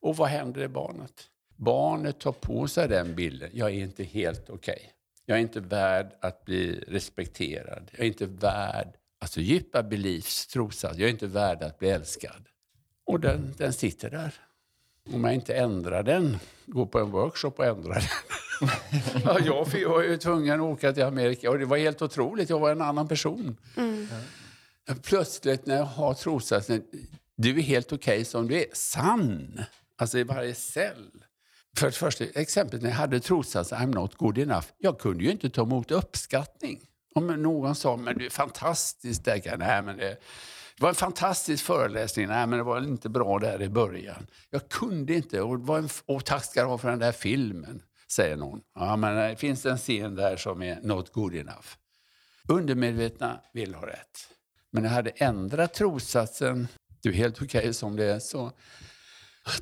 Och 0.00 0.16
vad 0.16 0.28
händer 0.28 0.62
i 0.62 0.68
barnet? 0.68 1.24
Barnet 1.56 2.20
tar 2.20 2.32
på 2.32 2.68
sig 2.68 2.88
den 2.88 3.14
bilden. 3.14 3.50
Jag 3.52 3.70
är 3.70 3.74
inte 3.74 4.04
helt 4.04 4.50
okej. 4.50 4.74
Okay. 4.74 4.90
Jag 5.26 5.38
är 5.38 5.42
inte 5.42 5.60
värd 5.60 6.12
att 6.20 6.44
bli 6.44 6.84
respekterad. 6.88 7.90
Jag 7.92 8.00
är 8.00 8.06
inte 8.06 8.26
värd, 8.26 8.88
alltså 9.20 9.40
djupa 9.40 9.82
beliefs, 9.82 10.46
trosat, 10.46 10.98
jag 10.98 11.06
är 11.06 11.12
inte 11.12 11.26
värd 11.26 11.62
att 11.62 11.78
bli 11.78 11.88
älskad. 11.90 12.48
Och 13.04 13.20
den, 13.20 13.54
den 13.58 13.72
sitter 13.72 14.10
där 14.10 14.34
om 15.12 15.24
jag 15.24 15.34
inte 15.34 15.54
ändrar 15.54 16.02
den, 16.02 16.38
går 16.66 16.86
på 16.86 16.98
en 16.98 17.10
workshop 17.10 17.52
och 17.56 17.64
ändrar 17.64 17.94
den. 17.94 18.68
ja, 19.24 19.38
jag 19.40 19.88
var 19.88 20.02
ju 20.02 20.16
tvungen 20.16 20.60
att 20.60 20.66
åka 20.66 20.92
till 20.92 21.02
Amerika 21.02 21.50
och 21.50 21.58
det 21.58 21.64
var 21.64 21.76
helt 21.76 22.02
otroligt. 22.02 22.50
Jag 22.50 22.58
var 22.58 22.70
en 22.70 22.82
annan 22.82 23.08
person. 23.08 23.56
Mm. 23.76 24.08
Plötsligt 25.02 25.66
när 25.66 25.76
jag 25.76 25.84
har 25.84 26.14
trossatsen, 26.14 26.82
du 27.36 27.58
är 27.58 27.62
helt 27.62 27.92
okej 27.92 28.14
okay 28.14 28.24
som 28.24 28.48
du 28.48 28.54
är. 28.54 28.66
Sann! 28.72 29.60
Alltså 29.96 30.18
i 30.18 30.22
varje 30.22 30.54
cell. 30.54 31.10
För 31.76 31.86
det 31.86 31.92
första 31.92 32.24
exemplet 32.24 32.82
när 32.82 32.88
jag 32.88 32.96
hade 32.96 33.20
trossatsen 33.20 33.78
I'm 33.78 33.94
not 33.94 34.14
good 34.14 34.38
enough. 34.38 34.66
Jag 34.78 34.98
kunde 34.98 35.24
ju 35.24 35.30
inte 35.30 35.50
ta 35.50 35.62
emot 35.62 35.90
uppskattning. 35.90 36.80
Om 37.14 37.26
någon 37.26 37.74
sa 37.74 37.96
men 37.96 38.18
du 38.18 38.26
är 38.26 38.30
fantastisk, 38.30 39.24
där, 39.24 39.56
nej 39.56 39.82
men 39.82 39.96
det 39.96 40.18
det 40.76 40.82
var 40.82 40.88
en 40.88 40.94
fantastisk 40.94 41.64
föreläsning. 41.64 42.26
Nej, 42.26 42.46
men 42.46 42.58
det 42.58 42.64
var 42.64 42.84
inte 42.84 43.08
bra 43.08 43.38
där 43.38 43.62
i 43.62 43.68
början. 43.68 44.26
Jag 44.50 44.68
kunde 44.68 45.14
inte. 45.14 45.40
Och, 45.40 45.60
var 45.60 45.78
en, 45.78 45.88
och 46.06 46.24
tack 46.24 46.44
ska 46.44 46.62
du 46.62 46.68
ha 46.68 46.78
för 46.78 46.90
den 46.90 46.98
där 46.98 47.12
filmen, 47.12 47.82
säger 48.12 48.36
någon. 48.36 48.60
Ja, 48.74 48.96
men 48.96 49.18
eh, 49.18 49.28
det 49.28 49.36
finns 49.36 49.66
en 49.66 49.78
scen 49.78 50.14
där 50.14 50.36
som 50.36 50.62
är 50.62 50.80
not 50.82 51.12
good 51.12 51.34
enough. 51.34 51.66
Undermedvetna 52.48 53.40
vill 53.52 53.74
ha 53.74 53.86
rätt. 53.86 54.28
Men 54.72 54.84
jag 54.84 54.90
hade 54.90 55.10
ändrat 55.10 55.74
trossatsen, 55.74 56.68
du 57.02 57.08
är 57.08 57.14
helt 57.14 57.42
okej 57.42 57.58
okay 57.58 57.72
som 57.72 57.96
det 57.96 58.04
är, 58.04 58.18
så 58.18 58.52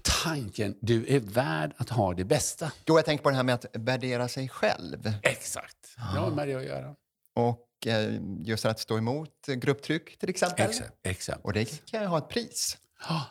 tanken, 0.03 0.79
du 0.81 1.07
är 1.15 1.21
värd 1.21 1.75
att 1.77 1.89
ha 1.89 2.15
det 2.15 2.25
bästa. 2.25 2.73
Jo, 2.87 2.99
jag 2.99 3.05
tänker 3.05 3.23
på 3.23 3.31
det 3.31 3.37
här 3.37 3.43
med 3.43 3.55
att 3.55 3.67
värdera 3.73 4.29
sig 4.29 4.49
själv. 4.49 5.13
Exakt, 5.23 5.97
det 5.97 6.19
har 6.19 6.31
med 6.31 6.49
det 6.49 6.55
att 6.55 6.65
göra. 6.65 6.95
Och 7.35 7.69
Eh, 7.87 8.21
just 8.45 8.65
att 8.65 8.81
stå 8.81 8.99
emot 8.99 9.47
grupptryck 9.47 10.19
till 10.19 10.29
exempel. 10.29 10.67
Exakt. 10.67 10.93
exakt. 11.03 11.45
Och 11.45 11.53
det 11.53 11.87
kan 11.87 12.01
ju 12.01 12.07
ha 12.07 12.19
ett 12.19 12.29
pris. 12.29 12.79
Ja, 13.09 13.27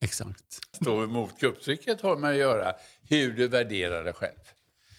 exakt. 0.00 0.60
Stå 0.72 1.04
emot 1.04 1.40
grupptrycket 1.40 2.00
har 2.00 2.16
med 2.16 2.30
att 2.30 2.36
göra 2.36 2.74
hur 3.08 3.32
du 3.32 3.48
värderar 3.48 4.04
dig 4.04 4.12
själv. 4.12 4.38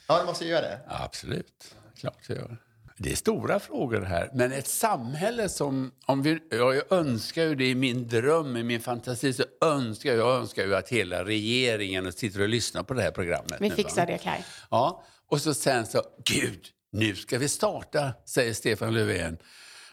Ja, 0.08 0.20
du 0.20 0.26
måste 0.26 0.46
göra 0.46 0.62
det. 0.62 0.80
Ja, 0.88 1.04
absolut. 1.04 1.76
Klart 1.96 2.20
jag 2.28 2.38
gör. 2.38 2.58
Det 2.98 3.12
är 3.12 3.16
stora 3.16 3.60
frågor 3.60 4.02
här. 4.02 4.30
Men 4.34 4.52
ett 4.52 4.68
samhälle 4.68 5.50
som... 5.50 5.92
Om 6.06 6.22
vi, 6.22 6.40
jag 6.50 6.92
önskar 6.92 7.44
ju 7.44 7.56
det 7.56 7.70
i 7.70 7.76
min 7.76 8.08
dröm, 8.08 8.58
i 8.58 8.64
min 8.64 8.82
fantasi, 8.82 9.34
så 9.34 9.44
önskar 9.62 10.10
jag, 10.10 10.20
jag 10.20 10.36
önskar 10.36 10.64
ju 10.64 10.76
att 10.76 10.90
hela 10.90 11.26
regeringen 11.26 12.14
sitter 12.14 12.42
och 12.42 12.50
lyssnar 12.50 12.84
på 12.84 12.94
det 12.94 13.02
här 13.02 13.12
programmet. 13.12 13.62
Vi 13.62 13.70
nu, 13.70 13.76
fixar 13.76 14.02
va? 14.02 14.12
det, 14.12 14.18
Kaj. 14.18 14.46
Ja, 14.72 15.04
och 15.28 15.42
så 15.42 15.54
sen 15.54 15.86
så, 15.86 16.04
gud, 16.26 16.68
nu 16.92 17.16
ska 17.16 17.38
vi 17.38 17.50
starta, 17.50 18.14
säger 18.26 18.54
Stefan 18.54 18.94
Löfven 18.94 19.38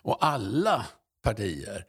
och 0.03 0.25
alla 0.25 0.87
partier. 1.23 1.85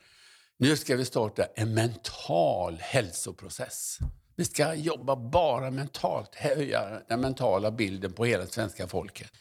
Nu 0.57 0.77
ska 0.77 0.95
vi 0.95 1.05
starta 1.05 1.45
en 1.55 1.73
mental 1.73 2.77
hälsoprocess. 2.79 3.97
Vi 4.35 4.45
ska 4.45 4.73
jobba 4.73 5.15
bara 5.15 5.71
mentalt, 5.71 6.35
höja 6.35 7.01
den 7.07 7.21
mentala 7.21 7.71
bilden 7.71 8.13
på 8.13 8.25
hela 8.25 8.45
svenska 8.45 8.87
folket. 8.87 9.31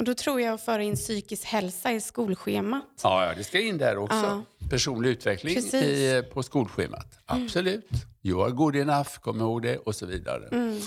Och 0.00 0.06
då 0.06 0.14
tror 0.14 0.40
jag 0.40 0.54
att 0.54 0.60
föra 0.60 0.82
in 0.82 0.96
psykisk 0.96 1.44
hälsa 1.44 1.92
i 1.92 2.00
skolschemat. 2.00 2.84
Ja, 3.02 3.32
det 3.36 3.44
ska 3.44 3.60
in 3.60 3.78
där 3.78 3.98
också. 3.98 4.16
Ja. 4.16 4.68
Personlig 4.70 5.10
utveckling 5.10 5.56
i, 5.56 6.22
på 6.32 6.42
skolschemat. 6.42 7.18
Absolut. 7.26 7.90
You 8.22 8.44
are 8.44 8.50
good 8.50 8.76
enough, 8.76 9.18
kom 9.20 9.40
ihåg 9.40 9.62
det, 9.62 9.78
och 9.78 9.94
så 9.94 10.06
vidare. 10.06 10.48
Mm. 10.52 10.80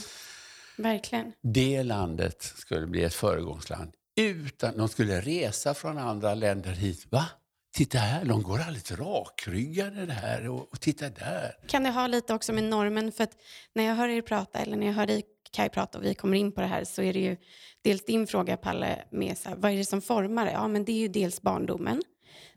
Verkligen. 0.78 1.32
Det 1.41 1.84
landet 1.84 2.43
skulle 2.43 2.88
bli 2.88 3.04
ett 3.04 3.13
föregångsland. 3.13 3.91
Utan, 4.15 4.78
de 4.78 4.89
skulle 4.89 5.21
resa 5.21 5.73
från 5.73 5.97
andra 5.97 6.34
länder 6.34 6.71
hit. 6.71 7.08
Va? 7.10 7.26
Titta 7.73 7.97
här, 7.97 8.26
de 8.26 8.43
går 8.43 8.60
alldeles 8.60 8.91
rakryggade 8.91 10.06
där. 10.06 10.49
Och, 10.49 10.71
och 10.71 10.82
titta 10.82 11.10
där. 11.10 11.58
Kan 11.67 11.84
det 11.84 11.89
ha 11.89 12.08
lite 12.08 12.34
också 12.34 12.54
med 12.54 12.63
normen? 12.63 13.12
För 13.12 13.23
att 13.23 13.38
när 13.73 13.84
jag 13.84 13.95
hör 13.95 14.10
er 14.10 14.21
prata, 14.21 14.60
eller 14.60 14.78
när 14.78 14.88
jag 14.88 14.93
hör 14.93 15.08
dig 15.08 15.23
Kaj 15.54 15.69
prata 15.69 15.97
och 15.97 16.06
vi 16.06 16.13
kommer 16.13 16.38
in 16.38 16.52
på 16.52 16.62
det 16.62 16.67
här 16.67 16.84
så 16.84 17.02
är 17.02 17.13
det 17.13 17.19
ju 17.19 17.38
dels 17.83 18.05
din 18.05 18.27
fråga 18.27 18.57
Palle 18.57 18.99
med 19.09 19.37
så 19.37 19.49
här, 19.49 19.55
vad 19.55 19.71
är 19.71 19.77
det 19.77 19.85
som 19.85 20.01
formar 20.01 20.45
det? 20.45 20.51
Ja 20.51 20.67
men 20.67 20.85
det 20.85 20.91
är 20.91 20.97
ju 20.99 21.07
dels 21.07 21.41
barndomen. 21.41 22.01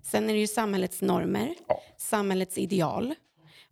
Sen 0.03 0.31
är 0.31 0.35
det 0.35 0.41
ju 0.41 0.47
samhällets 0.47 1.03
normer, 1.03 1.55
Ja. 1.69 1.83
samhällets 1.99 2.59
ideal. 2.59 3.15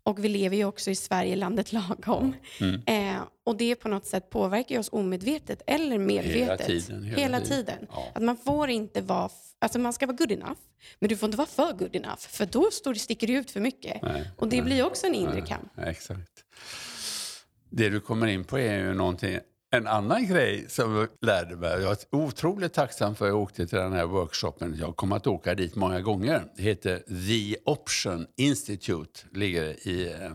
Och 0.02 0.24
vi 0.24 0.28
lever 0.28 0.56
ju 0.56 0.64
också 0.64 0.90
i 0.90 0.94
Sverige, 0.94 1.36
landet 1.36 1.72
lagom. 1.72 2.34
Mm. 2.60 2.82
Eh, 3.16 3.22
och 3.46 3.56
det 3.56 3.74
på 3.74 3.88
något 3.88 4.06
sätt 4.06 4.30
påverkar 4.30 4.78
oss 4.78 4.88
omedvetet 4.92 5.62
eller 5.66 5.98
medvetet. 5.98 6.66
tiden, 6.66 7.02
hela 7.04 7.18
Hela 7.20 7.40
tiden. 7.40 7.64
tiden. 7.66 7.86
Ja. 7.90 8.06
Att 8.14 8.22
man 8.22 8.36
får 8.36 8.70
inte 8.70 9.00
vara, 9.00 9.30
alltså 9.58 9.78
man 9.78 9.92
ska 9.92 10.06
vara 10.06 10.16
good 10.16 10.32
enough, 10.32 10.58
men 10.98 11.08
du 11.08 11.16
får 11.16 11.26
inte 11.26 11.36
vara 11.38 11.48
för 11.48 11.72
good 11.72 11.96
enough, 11.96 12.18
för 12.18 12.46
då 12.46 12.70
står, 12.70 12.94
sticker 12.94 13.26
det 13.26 13.32
ut 13.32 13.50
för 13.50 13.60
mycket. 13.60 14.02
Nej, 14.02 14.30
och 14.38 14.48
det 14.48 14.62
blir 14.62 14.86
också 14.86 15.06
en 15.06 15.14
inre 15.14 15.32
Nej, 15.32 15.44
kamp. 15.46 15.78
Exakt. 15.78 16.30
Det 17.70 17.88
du 17.88 18.00
kommer 18.00 18.26
in 18.26 18.44
på 18.44 18.58
är 18.58 18.78
ju 18.78 18.94
någonting, 18.94 19.38
en 19.76 19.87
annan 19.87 20.26
grej 20.26 20.68
som 20.68 20.96
jag 20.96 21.08
lärde 21.20 21.56
mig. 21.56 21.82
Jag 21.82 21.90
är 21.90 21.98
otroligt 22.10 22.72
tacksam 22.72 23.14
för 23.14 23.24
att 23.24 23.28
jag 23.28 23.40
åkte 23.40 23.66
till 23.66 23.78
den 23.78 23.92
här 23.92 24.06
workshopen. 24.06 24.76
Jag 24.78 24.96
kommer 24.96 25.16
att 25.16 25.26
åka 25.26 25.54
dit 25.54 25.74
många 25.74 26.00
gånger. 26.00 26.44
Det 26.56 26.62
heter 26.62 26.98
The 26.98 27.56
Option 27.64 28.26
Institute, 28.37 29.20
ligger 29.32 29.88
i 29.88 30.12
eh, 30.12 30.30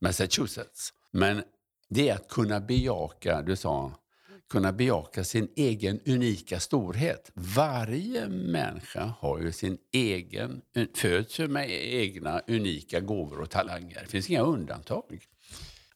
Massachusetts. 0.00 0.92
Men 1.10 1.42
det 1.88 2.08
är 2.08 2.14
att 2.14 2.28
kunna 2.28 2.60
bejaka, 2.60 3.42
du 3.42 3.56
sa, 3.56 3.92
kunna 4.50 4.72
bejaka 4.72 5.24
sin 5.24 5.48
egen 5.56 6.00
unika 6.06 6.60
storhet. 6.60 7.30
Varje 7.34 8.28
människa 8.28 9.14
har 9.18 9.38
ju 9.38 9.52
sin 9.52 9.78
egen, 9.92 10.60
föds 10.94 11.38
ju 11.38 11.48
med 11.48 11.70
egna 11.70 12.40
unika 12.48 13.00
gåvor 13.00 13.40
och 13.40 13.50
talanger. 13.50 14.00
Det 14.00 14.10
finns 14.10 14.30
inga 14.30 14.42
undantag. 14.42 15.24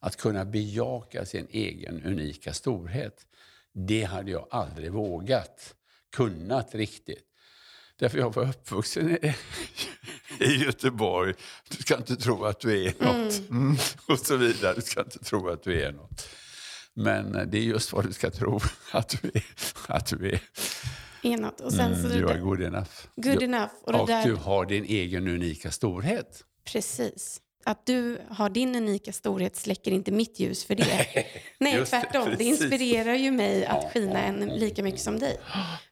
Att 0.05 0.15
kunna 0.15 0.45
bejaka 0.45 1.25
sin 1.25 1.47
egen 1.49 2.03
unika 2.03 2.53
storhet, 2.53 3.25
det 3.73 4.03
hade 4.03 4.31
jag 4.31 4.47
aldrig 4.51 4.91
vågat, 4.91 5.75
kunnat 6.15 6.75
riktigt. 6.75 7.23
Därför 7.99 8.17
jag 8.17 8.33
var 8.35 8.49
uppvuxen 8.49 9.09
i, 9.25 9.35
i 10.39 10.55
Göteborg. 10.55 11.33
Du 11.69 11.77
ska 11.77 11.95
inte 11.97 12.15
tro 12.15 12.45
att 12.45 12.59
du 12.59 12.85
är 12.87 12.93
något. 12.99 13.49
Mm. 13.49 13.75
Och 14.07 14.19
så 14.19 14.35
vidare. 14.37 14.73
Du 14.75 14.81
ska 14.81 14.99
inte 15.01 15.19
tro 15.19 15.49
att 15.49 15.63
du 15.63 15.81
är 15.81 15.91
något. 15.91 16.29
Men 16.93 17.35
eh, 17.35 17.45
det 17.45 17.57
är 17.57 17.61
just 17.61 17.93
vad 17.93 18.05
du 18.07 18.13
ska 18.13 18.31
tro 18.31 18.59
att 18.91 19.09
du 19.21 19.31
är. 19.33 19.43
Att 19.87 20.05
du 20.05 20.29
är. 20.29 20.41
Enat. 21.23 21.61
Och 21.61 21.73
sen 21.73 21.95
så 22.01 22.07
Mm, 22.07 22.25
are 22.25 22.33
där, 22.33 22.39
good 22.39 22.61
enough. 22.61 22.91
good 23.15 23.39
Du- 23.39 23.45
enough. 23.45 23.71
Och 23.83 24.01
Och 24.01 24.07
där, 24.07 24.23
du 24.25 24.35
har 24.35 24.65
din 24.65 24.85
egen 24.85 25.27
unika 25.27 25.71
storhet. 25.71 26.43
Precis. 26.65 27.41
Att 27.67 27.85
du 27.85 28.21
har 28.29 28.49
din 28.49 28.75
unika 28.75 29.13
storhet 29.13 29.55
släcker 29.55 29.91
inte 29.91 30.11
mitt 30.11 30.39
ljus 30.39 30.65
för 30.65 30.75
det. 30.75 30.85
Nej, 31.59 31.75
det, 31.79 31.85
tvärtom. 31.85 32.29
Det, 32.29 32.37
precis. 32.37 32.61
inspirerar 32.61 33.13
ju 33.13 33.31
mig 33.31 33.65
att 33.65 33.93
skina 33.93 34.23
en 34.23 34.39
lika 34.39 34.83
mycket 34.83 35.01
som 35.01 35.19
dig. 35.19 35.37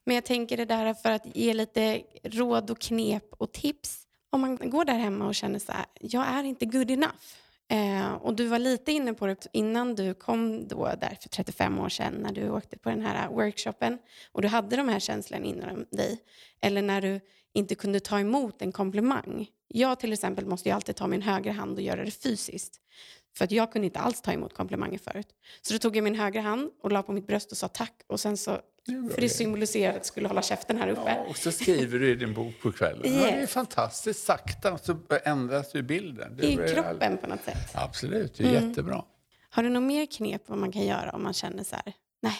Men 0.03 0.15
jag 0.15 0.25
tänker 0.25 0.57
det 0.57 0.65
där 0.65 0.93
för 0.93 1.11
att 1.11 1.35
ge 1.35 1.53
lite 1.53 2.01
råd 2.23 2.69
och 2.69 2.79
knep 2.79 3.33
och 3.37 3.51
tips. 3.51 3.99
Om 4.29 4.41
man 4.41 4.69
går 4.69 4.85
där 4.85 4.93
hemma 4.93 5.27
och 5.27 5.35
känner 5.35 5.59
så 5.59 5.71
här, 5.71 5.85
jag 5.99 6.27
är 6.27 6.43
inte 6.43 6.65
good 6.65 6.91
enough. 6.91 7.13
Eh, 7.67 8.13
och 8.13 8.33
du 8.33 8.47
var 8.47 8.59
lite 8.59 8.91
inne 8.91 9.13
på 9.13 9.27
det 9.27 9.47
innan 9.53 9.95
du 9.95 10.13
kom 10.13 10.67
då 10.67 10.85
där 11.01 11.17
för 11.21 11.29
35 11.29 11.79
år 11.79 11.89
sedan 11.89 12.13
när 12.13 12.31
du 12.31 12.49
åkte 12.49 12.77
på 12.77 12.89
den 12.89 13.01
här 13.01 13.29
workshopen 13.29 13.97
och 14.31 14.41
du 14.41 14.47
hade 14.47 14.75
de 14.75 14.89
här 14.89 14.99
känslorna 14.99 15.45
inom 15.45 15.85
dig. 15.91 16.19
Eller 16.61 16.81
när 16.81 17.01
du 17.01 17.19
inte 17.53 17.75
kunde 17.75 17.99
ta 17.99 18.19
emot 18.19 18.61
en 18.61 18.71
komplimang. 18.71 19.47
Jag 19.67 19.99
till 19.99 20.13
exempel 20.13 20.45
måste 20.45 20.69
ju 20.69 20.75
alltid 20.75 20.95
ta 20.95 21.07
min 21.07 21.21
högra 21.21 21.51
hand 21.51 21.75
och 21.77 21.81
göra 21.81 22.05
det 22.05 22.11
fysiskt. 22.11 22.79
För 23.37 23.45
att 23.45 23.51
jag 23.51 23.71
kunde 23.71 23.85
inte 23.85 23.99
alls 23.99 24.21
ta 24.21 24.31
emot 24.33 24.53
komplimanger 24.53 24.97
förut. 24.97 25.27
Så 25.61 25.73
då 25.73 25.79
tog 25.79 25.95
jag 25.97 26.03
min 26.03 26.15
högra 26.15 26.41
hand 26.41 26.69
och 26.83 26.91
la 26.91 27.03
på 27.03 27.11
mitt 27.11 27.27
bröst 27.27 27.51
och 27.51 27.57
sa 27.57 27.67
tack. 27.67 27.93
Och 28.07 28.19
sen 28.19 28.37
så, 28.37 28.59
för 29.13 29.21
det 29.21 29.29
symboliserade 29.29 29.89
att 29.89 29.95
jag 29.95 30.05
skulle 30.05 30.27
hålla 30.27 30.41
käften 30.41 30.77
här 30.77 30.87
uppe. 30.87 31.01
Ja, 31.17 31.25
och 31.29 31.37
så 31.37 31.51
skriver 31.51 31.99
du 31.99 32.11
i 32.11 32.15
din 32.15 32.33
bok 32.33 32.53
på 32.61 32.71
kvällen. 32.71 33.01
Ja, 33.03 33.11
det 33.25 33.29
är 33.31 33.39
Yes. 33.41 33.51
fantastiskt. 33.51 34.23
Sakta 34.23 34.77
så 34.77 34.97
ändras 35.25 35.75
ju 35.75 35.81
bilden. 35.81 36.37
Det 36.37 36.47
I 36.47 36.55
kroppen 36.73 37.17
på 37.17 37.27
något 37.27 37.43
sätt. 37.43 37.71
Absolut, 37.73 38.35
det 38.37 38.43
är 38.43 38.51
jättebra. 38.67 39.05
Har 39.49 39.63
du 39.63 39.69
något 39.69 39.83
mer 39.83 40.05
knep 40.05 40.41
vad 40.47 40.57
man 40.57 40.71
kan 40.71 40.85
göra 40.85 41.11
om 41.11 41.23
man 41.23 41.33
känner 41.33 41.63
så 41.63 41.75
här, 41.75 41.93
nej, 42.21 42.37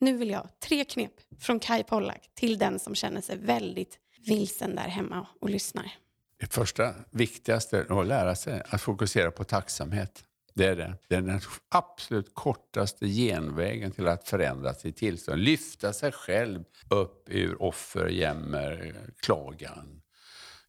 nu 0.00 0.16
vill 0.16 0.30
jag. 0.30 0.48
Tre 0.60 0.84
knep 0.84 1.12
från 1.40 1.60
Kai 1.60 1.82
Pollak 1.82 2.30
till 2.34 2.58
den 2.58 2.78
som 2.78 2.94
känner 2.94 3.20
sig 3.20 3.38
väldigt 3.38 3.98
vilsen 4.26 4.74
där 4.76 4.88
hemma 4.88 5.26
och 5.40 5.50
lyssnar. 5.50 5.92
Det 6.40 6.52
första 6.52 6.94
viktigaste 7.10 7.78
är 7.78 8.00
att 8.00 8.06
lära 8.06 8.34
sig 8.34 8.62
att 8.68 8.80
fokusera 8.80 9.30
på 9.30 9.44
tacksamhet. 9.44 10.24
Det 10.54 10.66
är 10.66 10.76
det. 10.76 10.94
Det 11.08 11.14
är 11.14 11.20
den 11.20 11.40
absolut 11.68 12.34
kortaste 12.34 13.06
genvägen 13.06 13.92
till 13.92 14.08
att 14.08 14.28
förändra 14.28 14.74
sitt 14.74 14.96
tillstånd. 14.96 15.40
Lyfta 15.40 15.92
sig 15.92 16.12
själv 16.12 16.64
upp 16.90 17.28
ur 17.28 17.62
offer, 17.62 18.06
jämmer, 18.06 18.94
klagan, 19.22 20.02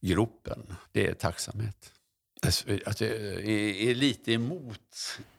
gropen. 0.02 0.74
Det 0.92 1.08
är 1.08 1.14
tacksamhet. 1.14 1.94
Alltså, 2.46 2.70
jag 2.70 3.02
är 3.02 3.90
är 3.90 3.96
lite 3.96 4.34
emot 4.34 4.80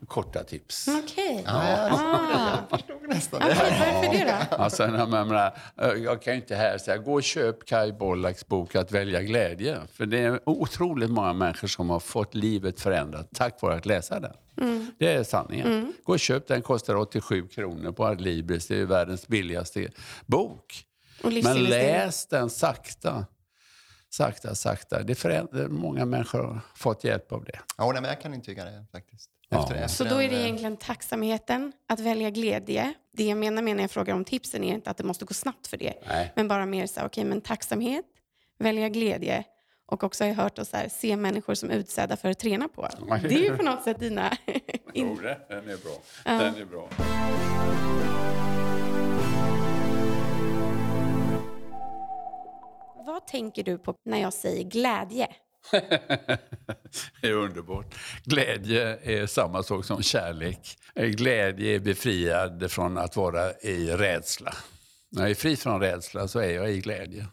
korta 0.09 0.45
tips. 0.45 0.88
Okej. 1.05 1.43
Ja, 1.47 1.69
jag 1.71 1.93
Ah. 1.93 2.59
förstod 2.77 3.09
nästan 3.09 3.41
det. 3.41 3.47
varför 3.49 4.12
det 4.19 4.47
då? 4.51 4.57
Alltså, 4.57 4.83
jag, 4.83 5.09
menar, 5.11 5.59
jag 6.05 6.23
kan 6.23 6.33
ju 6.35 6.41
inte 6.41 6.55
här 6.57 6.79
säga 6.79 6.97
gå 6.97 7.12
och 7.15 7.23
köp 7.23 7.67
Kai 7.67 7.93
Bollaks 7.93 8.47
bok 8.47 8.75
Att 8.75 8.93
välja 8.93 9.23
glädje. 9.23 9.79
För 9.93 10.07
det 10.07 10.19
är 10.19 10.41
otroligt 10.49 11.11
många 11.11 11.33
människor 11.33 11.69
som 11.69 11.91
har 11.91 12.01
fått 12.01 12.35
livet 12.35 12.81
förändrat 12.81 13.29
tack 13.35 13.62
vare 13.62 13.75
att 13.75 13.87
läsa 13.87 14.21
den. 14.21 14.33
Det 14.99 15.12
är 15.12 15.23
sanningen. 15.25 15.93
Gå 16.05 16.12
och 16.12 16.21
köp 16.21 16.49
den, 16.49 16.62
kostar 16.62 16.97
87 16.97 17.49
kronor 17.49 17.93
på 17.93 18.05
Adlibris. 18.07 18.67
Det 18.67 18.77
är 18.77 18.85
världens 18.85 19.29
billigaste 19.29 19.88
bok. 20.27 20.85
Men 21.23 21.65
läs 21.65 22.27
den 22.27 22.51
sakta. 22.51 23.27
Sakta, 24.12 24.55
sakta. 24.55 25.03
Det 25.03 25.14
förändrar, 25.14 25.68
många 25.68 26.05
människor 26.05 26.38
har 26.38 26.61
fått 26.75 27.05
hjälp 27.05 27.33
av 27.33 27.44
det. 27.44 27.59
Ja, 27.79 27.92
nej, 27.92 28.03
men 28.03 28.11
jag 28.11 28.20
kan 28.20 28.35
intyga 28.35 28.64
det 28.64 28.85
faktiskt. 28.92 29.31
Ja. 29.48 29.62
Efter, 29.62 29.75
efter 29.75 29.88
Så 29.88 30.05
då 30.05 30.22
är 30.22 30.29
det 30.29 30.37
eh, 30.37 30.42
egentligen 30.42 30.77
tacksamheten, 30.77 31.72
att 31.88 32.01
välja 32.01 32.31
glädje. 32.31 32.94
Det 33.12 33.25
jag 33.25 33.38
menar 33.38 33.62
med 33.62 33.77
när 33.77 33.83
jag 33.83 33.90
frågar 33.90 34.14
om 34.14 34.25
tipsen 34.25 34.64
är 34.64 34.75
inte 34.75 34.90
att 34.90 34.96
det 34.96 35.05
måste 35.05 35.25
gå 35.25 35.35
snabbt 35.35 35.66
för 35.66 35.77
det. 35.77 35.94
Nej. 36.09 36.33
Men 36.37 36.48
bara 36.48 36.66
mer 36.66 36.87
så 36.87 37.01
här, 37.01 37.07
okej, 37.07 37.25
men 37.25 37.40
tacksamhet, 37.40 38.05
välja 38.58 38.88
glädje 38.88 39.44
och 39.87 40.04
också 40.04 40.25
har 40.25 40.29
jag 40.29 40.37
hört 40.37 40.58
här, 40.73 40.88
se 40.88 41.17
människor 41.17 41.54
som 41.54 41.71
utsedda 41.71 42.17
för 42.17 42.31
att 42.31 42.38
träna 42.38 42.69
på. 42.69 42.88
Det 43.23 43.35
är 43.35 43.38
ju 43.38 43.56
på 43.56 43.63
något 43.63 43.83
sätt 43.83 44.00
dina... 44.00 44.37
Jo, 44.94 45.19
det, 45.23 45.38
den 45.48 45.69
är 45.69 45.77
bra. 45.77 46.02
Den 46.25 46.56
är 46.56 46.65
bra. 46.65 46.88
Vad 53.23 53.27
tänker 53.29 53.62
du 53.62 53.79
på 53.79 53.94
när 54.04 54.20
jag 54.20 54.33
säger 54.33 54.64
glädje? 54.64 55.29
Det 57.20 57.29
är 57.29 57.33
underbart. 57.33 57.94
Glädje 58.25 58.98
är 59.02 59.27
samma 59.27 59.62
sak 59.62 59.85
som 59.85 60.02
kärlek. 60.02 60.79
Glädje 60.94 61.75
är 61.75 61.79
befriad 61.79 62.70
från 62.70 62.98
att 62.98 63.16
vara 63.16 63.52
i 63.52 63.90
rädsla. 63.90 64.54
När 65.10 65.23
jag 65.23 65.31
är 65.31 65.35
fri 65.35 65.56
från 65.56 65.81
rädsla 65.81 66.29
så 66.29 66.38
är 66.38 66.50
jag 66.54 66.73
i 66.73 66.81
glädje. 66.81 67.27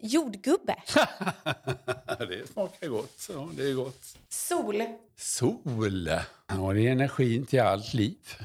Jordgubbe, 0.00 0.76
Det 2.18 2.48
smakar 2.52 2.88
gott. 2.88 3.14
Så 3.16 3.50
det 3.56 3.70
är 3.70 3.74
gott. 3.74 4.16
sol, 4.28 4.82
Sol. 5.16 6.10
Ja, 6.48 6.72
det 6.72 6.86
är 6.86 6.92
energin 6.92 7.46
till 7.46 7.60
allt 7.60 7.94
liv. 7.94 8.36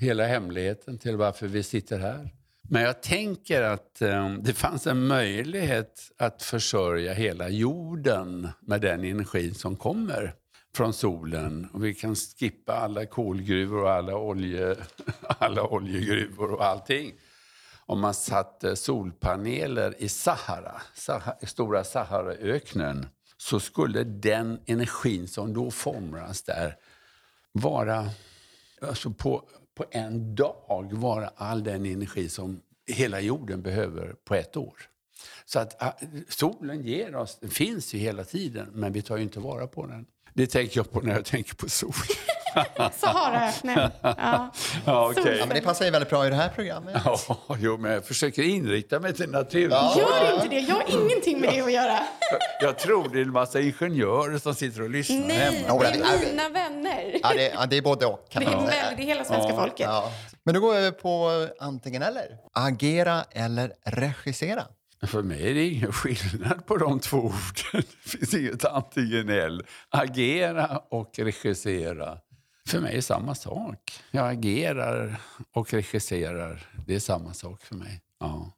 Hela 0.00 0.26
hemligheten 0.26 0.98
till 0.98 1.16
varför 1.16 1.46
vi 1.46 1.62
sitter 1.62 1.98
här. 1.98 2.30
Men 2.68 2.82
jag 2.82 3.02
tänker 3.02 3.62
att 3.62 4.02
eh, 4.02 4.34
det 4.34 4.52
fanns 4.52 4.86
en 4.86 5.06
möjlighet 5.06 6.10
att 6.18 6.42
försörja 6.42 7.12
hela 7.12 7.48
jorden 7.48 8.48
med 8.60 8.80
den 8.80 9.04
energi 9.04 9.54
som 9.54 9.76
kommer 9.76 10.34
från 10.74 10.92
solen. 10.92 11.68
Och 11.72 11.84
vi 11.84 11.94
kan 11.94 12.16
skippa 12.16 12.72
alla 12.72 13.06
kolgruvor 13.06 13.82
och 13.82 13.90
alla, 13.90 14.16
olje, 14.16 14.76
alla 15.22 15.62
oljegruvor 15.62 16.52
och 16.52 16.64
allting. 16.64 17.12
Om 17.86 18.00
man 18.00 18.14
satte 18.14 18.76
solpaneler 18.76 19.94
i 19.98 20.08
Sahara, 20.08 20.82
Sahara 20.94 21.36
stora 21.42 21.84
Saharaöknen, 21.84 23.06
så 23.36 23.60
skulle 23.60 24.04
den 24.04 24.60
energin 24.66 25.28
som 25.28 25.54
då 25.54 25.70
formas 25.70 26.42
där 26.42 26.76
vara, 27.52 28.10
alltså 28.82 29.10
på, 29.10 29.44
på 29.74 29.84
en 29.90 30.34
dag, 30.34 30.88
vara 30.92 31.30
all 31.36 31.64
den 31.64 31.86
energi 31.86 32.28
som 32.28 32.60
hela 32.86 33.20
jorden 33.20 33.62
behöver 33.62 34.14
på 34.24 34.34
ett 34.34 34.56
år. 34.56 34.74
Så 35.44 35.58
att 35.58 35.82
ah, 35.82 35.92
solen 36.28 36.84
ger 36.86 37.16
oss, 37.16 37.38
den 37.40 37.50
finns 37.50 37.94
ju 37.94 37.98
hela 37.98 38.24
tiden, 38.24 38.68
men 38.72 38.92
vi 38.92 39.02
tar 39.02 39.16
ju 39.16 39.22
inte 39.22 39.40
vara 39.40 39.66
på 39.66 39.86
den. 39.86 40.06
Det 40.34 40.46
tänker 40.46 40.78
jag 40.78 40.90
på 40.90 41.00
när 41.00 41.14
jag 41.14 41.24
tänker 41.24 41.54
på 41.54 41.68
sol. 41.68 41.92
Saharaöknen. 42.92 43.90
Ja. 44.02 44.50
Ja, 44.86 45.08
okay. 45.10 45.36
Ja, 45.38 45.46
men 45.46 45.56
det 45.56 45.62
passar 45.62 45.84
ju 45.84 45.90
väldigt 45.90 46.10
bra 46.10 46.26
i 46.26 46.30
det 46.30 46.36
här 46.36 46.48
programmet. 46.48 46.96
Ja, 47.04 47.18
jo, 47.58 47.76
men 47.78 47.92
jag 47.92 48.04
försöker 48.04 48.42
inrikta 48.42 49.00
mig 49.00 49.14
till 49.14 49.30
naturen. 49.30 49.70
Ja. 49.70 49.94
Gör 49.98 50.34
inte 50.34 50.48
det. 50.48 50.60
Jag 50.60 50.74
har 50.74 50.84
ingenting 51.04 51.40
med 51.40 51.50
det 51.54 51.60
att 51.60 51.72
göra. 51.72 51.98
Jag 52.60 52.78
tror 52.78 53.08
det 53.12 53.18
är 53.18 53.22
en 53.22 53.32
massa 53.32 53.60
ingenjörer 53.60 54.38
som 54.38 54.54
sitter 54.54 54.82
och 54.82 54.90
lyssnar 54.90 55.26
Nej, 55.26 55.36
hemma. 55.66 55.78
det 55.82 55.86
är 55.88 56.30
mina 56.30 56.48
vänner. 56.48 57.18
Ja, 57.22 57.28
det, 57.34 57.48
ja, 57.48 57.66
det 57.66 57.76
är 57.76 57.82
både 57.82 58.06
och 58.06 58.26
kan 58.30 58.44
Det 58.44 58.50
är, 58.50 58.56
man 58.56 58.66
säga. 58.66 58.84
det 58.96 59.02
är 59.02 59.06
hela 59.06 59.24
svenska 59.24 59.54
folket. 59.56 59.86
Ja. 59.90 60.12
Men 60.44 60.54
då 60.54 60.60
går 60.60 60.72
vi 60.72 60.78
över 60.78 60.90
på 60.90 61.48
antingen 61.60 62.02
eller. 62.02 62.24
Agera 62.52 63.24
eller 63.30 63.72
regissera. 63.86 64.64
För 65.06 65.22
mig 65.22 65.50
är 65.50 65.54
det 65.54 65.64
ingen 65.64 65.92
skillnad 65.92 66.66
på 66.66 66.76
de 66.76 67.00
två 67.00 67.16
orden. 67.16 67.32
Det 68.04 68.10
finns 68.10 68.34
inget 68.34 68.64
antingen 68.64 69.28
eller. 69.28 69.66
Agera 69.90 70.80
och 70.90 71.10
regissera. 71.18 72.18
För 72.68 72.80
mig 72.80 72.92
är 72.92 72.96
det 72.96 73.02
samma 73.02 73.34
sak. 73.34 73.92
Jag 74.10 74.30
agerar 74.30 75.20
och 75.52 75.72
regisserar. 75.72 76.66
Det 76.86 76.94
är 76.94 77.00
samma 77.00 77.34
sak 77.34 77.62
för 77.62 77.74
mig. 77.74 78.00
Ja. 78.20 78.52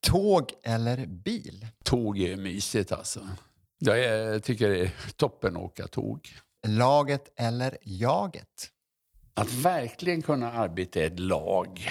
Tåg 0.00 0.52
eller 0.62 1.06
bil? 1.06 1.66
Tåg 1.84 2.18
är 2.18 2.36
mysigt 2.36 2.92
alltså. 2.92 3.28
Jag 3.78 4.04
är, 4.04 4.38
tycker 4.38 4.68
det 4.68 4.80
är 4.80 4.90
toppen 5.16 5.56
att 5.56 5.62
åka 5.62 5.86
tåg. 5.86 6.28
Laget 6.66 7.32
eller 7.36 7.78
jaget? 7.82 8.70
Att 9.34 9.52
verkligen 9.52 10.22
kunna 10.22 10.52
arbeta 10.52 11.00
i 11.00 11.02
ett 11.02 11.20
lag, 11.20 11.90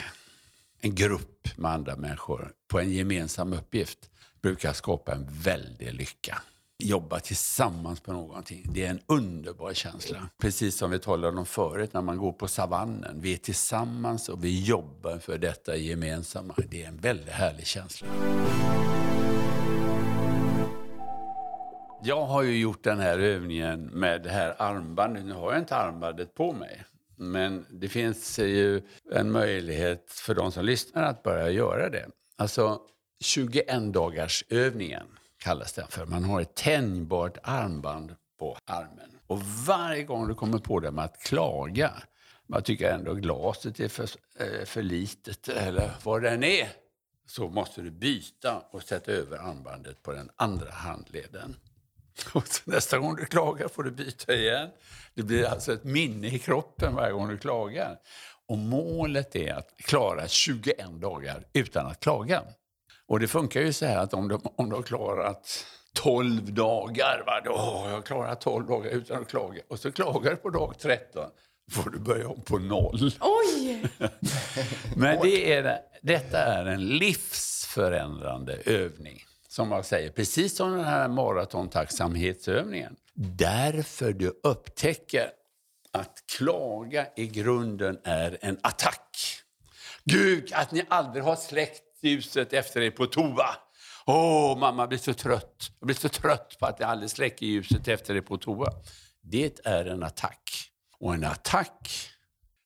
en 0.82 0.96
grupp 0.96 1.58
med 1.58 1.72
andra 1.72 1.96
människor 1.96 2.52
på 2.68 2.80
en 2.80 2.92
gemensam 2.92 3.54
uppgift 3.54 4.10
brukar 4.42 4.74
skapa 4.74 5.12
en 5.12 5.28
väldig 5.32 5.94
lycka. 5.94 6.42
Jobba 6.84 7.20
tillsammans 7.20 8.00
på 8.00 8.14
någonting, 8.14 8.66
det 8.74 8.86
är 8.86 8.90
en 8.90 9.00
underbar 9.08 9.74
känsla. 9.74 10.30
Precis 10.42 10.78
som 10.78 10.92
vi 10.92 11.00
talade 11.00 11.38
om 11.38 11.46
förut 11.46 11.94
när 11.94 12.02
man 12.02 12.18
går 12.18 12.32
på 12.32 12.48
savannen. 12.48 13.22
Vi 13.22 13.34
är 13.34 13.38
tillsammans 13.38 14.30
och 14.30 14.44
vi 14.44 14.64
jobbar 14.64 15.18
för 15.18 15.38
detta 15.38 15.76
gemensamma. 15.76 16.56
Det 16.70 16.84
är 16.84 16.88
en 16.88 16.98
väldigt 16.98 17.30
härlig 17.30 17.68
känsla. 17.68 18.08
Jag 22.04 22.26
har 22.26 22.44
ju 22.44 22.58
gjort 22.58 22.84
den 22.84 23.00
här 23.00 23.20
övningen 23.20 23.86
med 23.86 24.24
det 24.24 24.30
här 24.30 24.56
armbandet. 24.62 25.26
Nu 25.26 25.34
har 25.34 25.52
jag 25.52 25.62
inte 25.62 25.76
armbandet 25.76 26.36
på 26.36 26.54
mig. 26.54 26.84
Men 27.16 27.66
det 27.70 27.88
finns 27.88 28.40
ju 28.40 28.82
en 29.12 29.32
möjlighet 29.32 30.12
för 30.12 30.36
de 30.36 30.52
som 30.52 30.66
lyssnar 30.66 31.04
att 31.04 31.24
börja 31.24 31.50
göra 31.50 31.90
det. 31.90 32.06
Alltså 32.38 32.82
21 33.24 33.94
dagars 33.94 34.44
övningen 34.50 35.08
kallas 35.46 35.74
den 35.74 35.88
för. 35.88 36.06
Man 36.06 36.24
har 36.24 36.42
ett 36.42 36.56
tänjbart 36.56 37.38
armband 37.44 38.16
på 38.40 38.58
armen. 38.66 39.20
Och 39.28 39.42
varje 39.44 40.04
gång 40.04 40.28
du 40.28 40.36
kommer 40.36 40.60
på 40.60 40.80
det 40.80 40.92
med 40.92 41.06
att 41.06 41.20
klaga, 41.20 41.92
man 42.48 42.64
tycker 42.64 42.92
ändå 42.92 43.14
glaset 43.14 43.80
är 43.80 43.88
för, 43.88 44.10
eh, 44.40 44.66
för 44.66 44.82
litet 44.82 45.48
eller 45.48 45.92
vad 46.04 46.24
den 46.24 46.44
är, 46.44 46.70
så 47.28 47.50
måste 47.50 47.82
du 47.82 47.92
byta 47.92 48.64
och 48.72 48.84
sätta 48.84 49.12
över 49.12 49.38
armbandet 49.38 50.04
på 50.04 50.14
den 50.14 50.30
andra 50.36 50.72
handleden. 50.72 51.56
Och 52.34 52.48
så 52.48 52.62
nästa 52.66 52.98
gång 52.98 53.16
du 53.16 53.26
klagar 53.26 53.68
får 53.68 53.84
du 53.84 53.92
byta 53.92 54.34
igen. 54.34 54.70
Det 55.14 55.24
blir 55.24 55.46
alltså 55.46 55.74
ett 55.74 55.84
minne 55.84 56.28
i 56.28 56.40
kroppen 56.40 56.96
varje 56.96 57.14
gång 57.14 57.30
du 57.30 57.38
klagar. 57.38 57.98
Och 58.48 58.58
målet 58.58 59.36
är 59.36 59.54
att 59.54 59.78
klara 59.78 60.28
21 60.28 61.02
dagar 61.02 61.46
utan 61.54 61.88
att 61.88 62.00
klaga. 62.00 62.44
Och 63.08 63.20
det 63.20 63.28
funkar 63.28 63.62
ju 63.62 63.74
så 63.74 63.86
här 63.86 63.98
att 63.98 64.14
om 64.14 64.28
du, 64.28 64.40
om 64.56 64.70
du 64.70 64.76
har 64.76 64.84
klarat 64.84 65.66
12 65.94 66.54
dagar, 66.54 67.24
va, 67.26 67.42
då 67.46 67.58
har 67.58 67.90
jag 67.90 68.06
klarat 68.06 68.42
12 68.42 68.68
dagar 68.68 68.90
utan 68.90 69.22
att 69.22 69.28
klaga. 69.28 69.62
Och 69.68 69.80
så 69.80 69.92
klagar 69.92 70.32
du 70.32 70.38
på 70.38 70.50
dag 70.50 70.74
13, 70.80 71.30
får 71.72 71.90
du 71.90 72.00
börja 72.00 72.28
om 72.28 72.42
på 72.42 72.58
noll. 72.58 73.12
Oj! 73.22 73.84
Men 74.96 75.20
det 75.22 75.54
är, 75.54 75.80
detta 76.02 76.38
är 76.38 76.66
en 76.66 76.88
livsförändrande 76.88 78.58
övning. 78.66 79.22
Som 79.48 79.72
jag 79.72 79.86
säger, 79.86 80.10
precis 80.10 80.56
som 80.56 80.72
den 80.72 80.84
här 80.84 81.08
maratontacksamhetsövningen. 81.08 82.96
Därför 83.14 84.14
du 84.14 84.40
upptäcker 84.44 85.30
att 85.92 86.24
klaga 86.38 87.08
i 87.16 87.28
grunden 87.28 88.00
är 88.04 88.38
en 88.42 88.58
attack. 88.62 89.18
Gud, 90.04 90.52
att 90.54 90.72
ni 90.72 90.86
aldrig 90.88 91.24
har 91.24 91.36
släckt 91.36 91.85
ljuset 92.06 92.54
efter 92.54 92.80
dig 92.80 92.92
på 92.92 93.06
toa. 93.06 93.50
Åh, 94.06 94.58
mamma 94.58 94.88
blir 94.88 95.00
så 95.00 95.14
trött. 95.14 95.72
Jag 95.80 95.88
blir 95.88 95.96
så 95.96 96.10
trött 96.10 96.58
på 96.60 96.66
att 96.66 96.80
jag 96.80 96.90
aldrig 96.90 97.10
släcker 97.10 97.46
ljuset 97.46 97.88
efter 97.88 98.14
dig 98.14 98.24
på 98.24 98.38
toa. 98.38 98.72
Det 99.22 99.60
är 99.66 99.86
en 99.86 100.04
attack. 100.04 100.72
Och 101.00 101.14
en 101.14 101.24
attack 101.24 102.10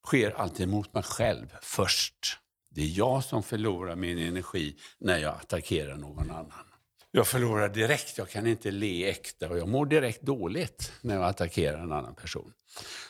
sker 0.08 0.32
alltid 0.32 0.68
mot 0.68 0.94
mig 0.94 1.04
själv 1.04 1.56
först. 1.62 2.38
Det 2.72 2.82
är 2.82 2.98
jag 2.98 3.24
som 3.24 3.44
förlorar 3.44 3.96
min 3.96 4.20
energi 4.20 4.76
när 5.00 5.18
jag 5.18 5.36
attackerar 5.36 5.96
någon 5.96 6.32
annan. 6.32 6.66
Jag 7.12 7.28
förlorar 7.28 7.70
direkt, 7.70 8.18
jag 8.18 8.30
kan 8.30 8.48
inte 8.48 8.72
le 8.72 9.10
äkta 9.10 9.50
och 9.50 9.58
jag 9.58 9.68
mår 9.68 9.86
direkt 9.86 10.22
dåligt 10.22 10.92
när 11.02 11.16
jag 11.16 11.24
attackerar 11.24 11.78
en 11.78 11.92
annan 11.92 12.16
person. 12.16 12.54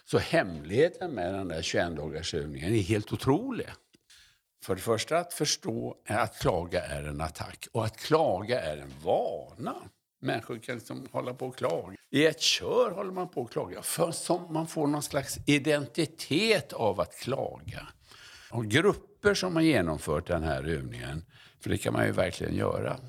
Så 0.06 0.18
hemligheten 0.18 1.12
med 1.12 1.34
den 1.34 1.48
där 1.48 1.62
21-dagarsövningen 1.62 2.76
är 2.76 2.82
helt 2.82 3.14
otrolig. 3.14 3.68
För 4.62 4.76
det 4.76 4.82
första 4.82 5.18
att 5.18 5.34
förstå 5.34 5.96
att 6.08 6.40
klaga 6.40 6.86
är 6.86 7.04
en 7.04 7.22
attack 7.22 7.68
och 7.72 7.86
att 7.86 7.98
klaga 7.98 8.62
är 8.62 8.78
en 8.78 8.94
vana. 9.04 9.76
Människor 10.22 10.58
kan 10.58 10.76
liksom 10.76 11.08
hålla 11.12 11.34
på 11.34 11.48
och 11.48 11.58
klaga. 11.58 11.98
I 12.12 12.26
ett 12.26 12.42
kör 12.42 12.92
håller 12.92 13.12
man 13.12 13.30
på 13.30 13.44
att 13.44 13.52
klaga 13.52 13.82
för 13.82 14.12
som 14.12 14.54
man 14.54 14.68
får 14.68 14.88
någon 14.88 15.04
slags 15.04 15.38
identitet 15.46 16.74
av 16.74 17.00
att 17.00 17.16
klaga. 17.20 17.88
Och 18.52 18.66
grupper 18.66 19.34
som 19.34 19.56
har 19.56 19.64
genomfört 19.64 20.28
den 20.28 20.44
här 20.44 20.64
övningen, 20.64 21.26
för 21.60 21.70
det 21.70 21.78
kan 21.78 21.94
man 21.94 22.06
ju 22.06 22.12
verkligen 22.12 22.56
göra. 22.56 23.00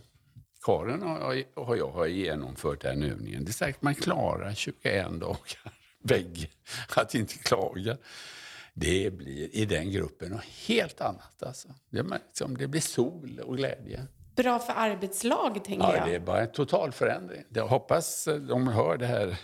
Karin 0.62 1.02
och 1.02 1.66
och 1.68 1.76
jag 1.76 1.90
har 1.90 2.06
genomfört 2.06 2.80
den 2.80 3.02
övningen. 3.02 3.44
Det 3.44 3.50
är 3.50 3.52
säkert 3.52 3.82
man 3.82 3.94
klarar 3.94 4.54
21 4.54 5.20
dagar 5.20 5.72
bägge 6.02 6.48
att 6.96 7.14
inte 7.14 7.38
klaga. 7.38 7.96
Det 8.74 9.10
blir 9.10 9.54
i 9.56 9.64
den 9.64 9.90
gruppen 9.90 10.30
något 10.30 10.44
helt 10.66 11.00
annat. 11.00 11.42
Alltså. 11.42 11.68
Det, 11.90 12.02
märks 12.02 12.24
som 12.32 12.56
det 12.56 12.68
blir 12.68 12.80
sol 12.80 13.40
och 13.44 13.56
glädje. 13.56 14.06
Bra 14.36 14.58
för 14.58 14.72
arbetslag, 14.76 15.64
tänker 15.64 15.84
Ja, 15.86 15.96
jag. 15.96 16.08
det 16.08 16.14
är 16.14 16.20
bara 16.20 16.40
en 16.40 16.52
total 16.52 16.92
förändring. 16.92 17.42
Jag 17.54 17.66
hoppas 17.66 18.28
de 18.48 18.68
hör 18.68 18.96
det 18.96 19.06
här 19.06 19.36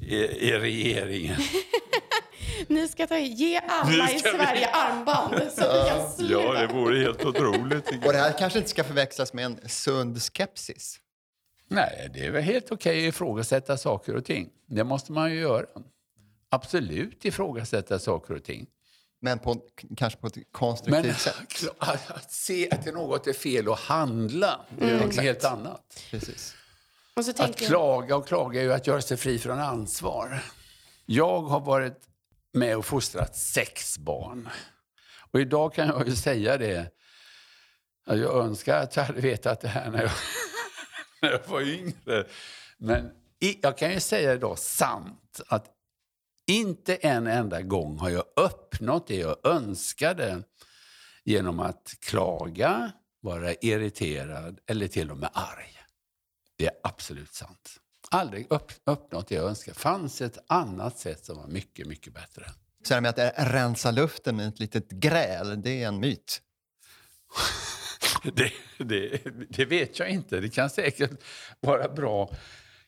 i, 0.00 0.14
i 0.24 0.52
regeringen. 0.58 1.36
Ni 2.68 2.88
ska 2.88 3.06
ta, 3.06 3.18
ge 3.18 3.60
alla 3.68 4.10
i 4.10 4.18
ska 4.18 4.30
vi- 4.32 4.36
Sverige 4.38 4.68
armband 4.68 5.52
så 5.52 5.64
att 5.64 5.84
vi 5.86 5.90
kan 5.90 6.10
sluta. 6.10 6.66
vore 6.72 6.98
helt 7.02 7.24
otroligt. 7.24 7.88
Och 8.06 8.12
det 8.12 8.18
här 8.18 8.32
kanske 8.38 8.58
inte 8.58 8.70
ska 8.70 8.84
förväxlas 8.84 9.32
med 9.32 9.44
en 9.46 9.60
sund 9.68 10.22
skepsis. 10.22 11.00
Nej, 11.68 12.10
det 12.14 12.26
är 12.26 12.30
väl 12.30 12.42
helt 12.42 12.72
okej 12.72 13.08
att 13.08 13.14
ifrågasätta 13.14 13.76
saker 13.76 14.14
och 14.16 14.24
ting. 14.24 14.48
Det 14.66 14.84
måste 14.84 15.12
man 15.12 15.30
ju 15.32 15.40
göra. 15.40 15.66
Absolut 16.56 17.24
ifrågasätta 17.24 17.98
saker 17.98 18.34
och 18.34 18.44
ting. 18.44 18.66
Men 19.20 19.38
på, 19.38 19.60
kanske 19.96 20.20
på 20.20 20.26
ett 20.26 20.36
Men 20.36 20.44
konstruktivt 20.52 21.20
sätt. 21.20 21.34
att, 21.78 22.10
att 22.10 22.32
se 22.32 22.70
att 22.70 22.84
det 22.84 22.92
något 22.92 23.26
är 23.26 23.32
fel 23.32 23.68
och 23.68 23.78
handla, 23.78 24.60
det 24.78 24.90
är 24.90 25.00
något 25.00 25.16
helt 25.16 25.44
annat. 25.44 26.02
Precis. 26.10 26.54
Och 27.16 27.24
så 27.24 27.30
Att 27.30 27.38
jag, 27.38 27.56
klaga 27.56 28.16
och 28.16 28.26
klaga 28.26 28.60
är 28.60 28.64
ju 28.64 28.72
att 28.72 28.86
göra 28.86 29.02
sig 29.02 29.16
fri 29.16 29.38
från 29.38 29.58
ansvar. 29.58 30.42
Jag 31.06 31.40
har 31.40 31.60
varit 31.60 32.08
med 32.52 32.76
och 32.76 32.86
fostrat 32.86 33.36
sex 33.36 33.98
barn. 33.98 34.48
Och 35.30 35.40
idag 35.40 35.74
kan 35.74 35.88
jag 35.88 36.08
ju 36.08 36.16
säga 36.16 36.56
det. 36.56 36.92
att 38.06 38.18
Jag 38.18 38.44
önskar 38.44 38.82
att 38.82 38.96
jag 38.96 39.04
hade 39.04 39.20
vetat 39.20 39.60
det 39.60 39.68
här 39.68 39.90
när 39.90 40.02
jag, 40.02 40.10
när 41.22 41.30
jag 41.30 41.46
var 41.46 41.60
yngre. 41.60 42.26
Men 42.78 43.10
i, 43.40 43.58
jag 43.62 43.78
kan 43.78 43.92
ju 43.92 44.00
säga 44.00 44.32
idag 44.32 44.58
sant 44.58 45.40
att 45.48 45.75
inte 46.46 46.94
en 46.94 47.26
enda 47.26 47.62
gång 47.62 47.98
har 47.98 48.10
jag 48.10 48.24
uppnått 48.36 49.06
det 49.06 49.16
jag 49.16 49.46
önskade 49.46 50.42
genom 51.24 51.60
att 51.60 51.94
klaga, 52.00 52.92
vara 53.20 53.54
irriterad 53.54 54.58
eller 54.66 54.88
till 54.88 55.10
och 55.10 55.16
med 55.16 55.30
arg. 55.32 55.72
Det 56.56 56.66
är 56.66 56.72
absolut 56.82 57.34
sant. 57.34 57.80
Aldrig 58.10 58.46
upp, 58.52 58.72
uppnått 58.84 59.28
det 59.28 59.34
jag 59.34 59.44
önskar. 59.44 59.72
fanns 59.72 60.20
ett 60.20 60.38
annat 60.46 60.98
sätt 60.98 61.24
som 61.24 61.36
var 61.36 61.46
mycket, 61.46 61.86
mycket 61.86 62.14
bättre. 62.14 62.44
Så 62.84 62.94
det 62.94 63.00
med 63.00 63.18
att 63.18 63.32
rensa 63.36 63.90
luften 63.90 64.36
med 64.36 64.48
ett 64.48 64.58
litet 64.58 64.90
gräl, 64.90 65.62
det 65.62 65.82
är 65.82 65.88
en 65.88 66.00
myt? 66.00 66.42
det, 68.22 68.52
det, 68.78 69.20
det, 69.48 69.64
vet 69.64 69.98
jag 69.98 70.10
inte. 70.10 70.40
Det 70.40 70.48
kan 70.48 70.70
säkert 70.70 71.10
vara 71.60 71.88
bra 71.88 72.30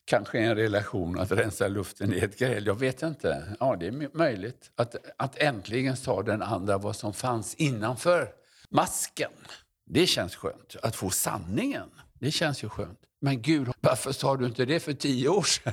kanske 0.08 0.38
en 0.38 0.56
relation 0.56 1.18
att 1.18 1.32
rensa 1.32 1.68
luften 1.68 2.14
i 2.14 2.18
ett 2.18 2.38
gräl. 2.38 2.66
Jag 2.66 2.74
vet 2.78 3.02
inte. 3.02 3.56
Ja, 3.60 3.76
det 3.76 3.86
är 3.86 4.16
möjligt. 4.16 4.70
Att, 4.76 4.96
att 5.16 5.38
äntligen 5.38 5.96
sa 5.96 6.22
den 6.22 6.42
andra 6.42 6.78
vad 6.78 6.96
som 6.96 7.12
fanns 7.12 7.54
innanför 7.54 8.28
masken. 8.68 9.30
Det 9.86 10.06
känns 10.06 10.36
skönt. 10.36 10.76
Att 10.82 10.96
få 10.96 11.10
sanningen, 11.10 11.90
det 12.18 12.30
känns 12.30 12.64
ju 12.64 12.68
skönt. 12.68 12.98
Men 13.20 13.42
gud, 13.42 13.68
varför 13.80 14.12
sa 14.12 14.36
du 14.36 14.46
inte 14.46 14.64
det 14.64 14.80
för 14.80 14.92
tio 14.92 15.28
år 15.28 15.42
sedan? 15.42 15.72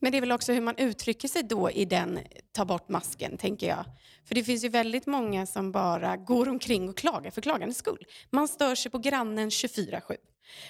Men 0.00 0.12
det 0.12 0.18
är 0.18 0.20
väl 0.20 0.32
också 0.32 0.52
hur 0.52 0.60
man 0.60 0.76
uttrycker 0.76 1.28
sig 1.28 1.42
då 1.42 1.70
i 1.70 1.84
den 1.84 2.18
ta 2.52 2.64
bort 2.64 2.88
masken, 2.88 3.36
tänker 3.36 3.68
jag. 3.68 3.84
För 4.24 4.34
det 4.34 4.44
finns 4.44 4.64
ju 4.64 4.68
väldigt 4.68 5.06
många 5.06 5.46
som 5.46 5.72
bara 5.72 6.16
går 6.16 6.48
omkring 6.48 6.88
och 6.88 6.96
klagar 6.96 7.30
för 7.30 7.40
klagandets 7.40 7.78
skull. 7.78 8.06
Man 8.30 8.48
stör 8.48 8.74
sig 8.74 8.90
på 8.90 8.98
grannen 8.98 9.50
24-7. 9.50 10.16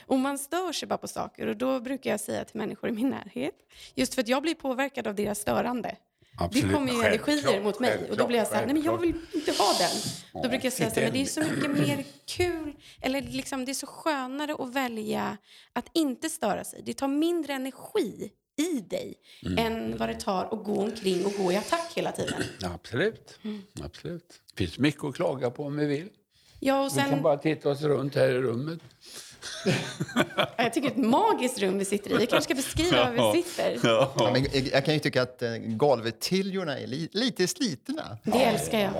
Och 0.07 0.18
man 0.18 0.39
stör 0.39 0.72
sig 0.72 0.89
bara 0.89 0.99
på 0.99 1.09
saker 1.09 1.47
och 1.47 1.57
då 1.57 1.81
brukar 1.81 2.11
jag 2.11 2.20
säga 2.20 2.45
till 2.45 2.57
människor 2.57 2.91
i 2.91 2.93
min 2.93 3.11
närhet, 3.11 3.55
just 3.95 4.14
för 4.14 4.22
att 4.22 4.28
jag 4.28 4.43
blir 4.43 4.55
påverkad 4.55 5.07
av 5.07 5.14
deras 5.14 5.39
störande. 5.39 5.97
Absolut. 6.39 6.68
Det 6.68 6.74
kommer 6.74 6.93
ju 6.93 7.03
energier 7.03 7.62
mot 7.62 7.81
mig 7.81 8.11
och 8.11 8.16
då 8.16 8.26
blir 8.26 8.39
jag 8.39 8.47
så 8.47 8.55
här, 8.55 8.66
nej 8.66 8.74
men 8.74 8.83
jag 8.83 8.99
vill 8.99 9.14
inte 9.33 9.53
ha 9.53 9.72
den. 9.78 9.97
Då 10.43 10.49
brukar 10.49 10.66
jag 10.66 10.72
säga 10.72 10.91
så 10.91 11.01
här, 11.01 11.03
men 11.03 11.12
det 11.12 11.22
är 11.22 11.26
så 11.26 11.41
mycket 11.41 11.70
mer 11.70 12.05
kul, 12.26 12.76
eller 13.01 13.22
liksom 13.22 13.64
det 13.64 13.72
är 13.72 13.74
så 13.74 13.87
skönare 13.87 14.55
att 14.59 14.74
välja 14.74 15.37
att 15.72 15.91
inte 15.93 16.31
störa 16.31 16.64
sig. 16.64 16.83
Det 16.85 16.95
tar 16.95 17.09
mindre 17.09 17.53
energi 17.53 18.31
i 18.57 18.81
dig 18.81 19.14
mm. 19.47 19.59
än 19.59 19.99
vad 19.99 20.09
det 20.09 20.20
tar 20.20 20.45
att 20.45 20.64
gå 20.64 20.83
omkring 20.83 21.26
och 21.26 21.33
gå 21.33 21.53
i 21.53 21.57
attack 21.57 21.93
hela 21.95 22.12
tiden. 22.12 22.43
Absolut. 22.62 23.39
Mm. 23.43 23.62
Absolut. 23.83 24.41
Det 24.55 24.57
finns 24.57 24.78
mycket 24.78 25.05
att 25.05 25.14
klaga 25.14 25.51
på 25.51 25.64
om 25.64 25.76
vi 25.76 25.87
vill. 25.87 26.09
Ja, 26.61 26.85
och 26.85 26.93
sen... 26.93 27.05
Vi 27.05 27.11
kan 27.11 27.22
bara 27.22 27.39
titta 27.39 27.70
oss 27.70 27.83
runt 27.83 28.14
här 28.14 28.28
i 28.28 28.39
rummet. 28.39 28.81
Jag 30.57 30.72
tycker 30.72 30.88
det 30.88 30.95
är 30.95 31.01
ett 31.01 31.11
magiskt 31.11 31.59
rum 31.59 31.78
vi 31.78 31.84
sitter 31.84 32.11
i. 32.11 32.16
Vi 32.16 32.26
kanske 32.26 32.45
ska 32.45 32.55
beskriva 32.55 33.11
var 33.11 33.32
vi 33.32 33.43
sitter. 33.43 33.78
Ja. 33.82 34.14
Ja, 34.18 34.30
men 34.32 34.47
jag 34.72 34.84
kan 34.84 34.95
ju 34.95 35.01
tycka 35.01 35.22
att 35.22 35.43
eh, 35.43 35.57
golvtiljorna 35.57 36.78
är 36.78 36.86
li 36.86 37.09
lite 37.12 37.49
slitna. 37.49 38.18
Det 38.24 38.45
älskar 38.45 38.78
jag. 38.78 38.93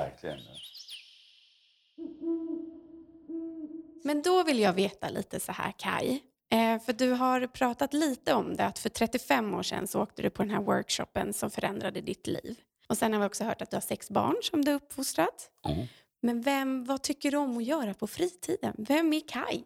Men 4.05 4.23
då 4.23 4.43
vill 4.43 4.59
jag 4.59 4.73
veta 4.73 5.09
lite 5.09 5.41
så 5.41 5.53
här, 5.53 5.73
Kai. 5.79 6.21
Eh, 6.53 6.83
för 6.83 6.93
du 6.93 7.11
har 7.11 7.47
pratat 7.47 7.95
lite 7.95 8.35
om 8.35 8.57
det, 8.57 8.65
att 8.65 8.79
för 8.79 8.89
35 8.89 9.55
år 9.55 9.63
sedan 9.63 9.87
så 9.87 10.03
åkte 10.03 10.23
du 10.23 10.31
på 10.31 10.43
den 10.43 10.53
här 10.53 10.63
workshopen 10.63 11.33
som 11.33 11.51
förändrade 11.51 12.01
ditt 12.01 12.27
liv. 12.27 12.57
Och 12.89 12.99
sen 12.99 13.13
har 13.13 13.21
vi 13.21 13.27
också 13.27 13.45
hört 13.45 13.63
att 13.63 13.71
du 13.71 13.77
har 13.77 13.81
sex 13.81 14.11
barn 14.11 14.37
som 14.43 14.65
du 14.65 14.71
har 14.71 14.77
uppfostrat. 14.77 15.51
Mm. 15.69 15.87
Men 16.23 16.43
vem, 16.43 16.85
vad 16.85 17.03
tycker 17.03 17.31
du 17.31 17.37
om 17.37 17.59
att 17.59 17.65
göra 17.65 17.95
på 17.95 18.07
fritiden? 18.07 18.75
Vem 18.79 19.13
är 19.13 19.29
Kai? 19.29 19.65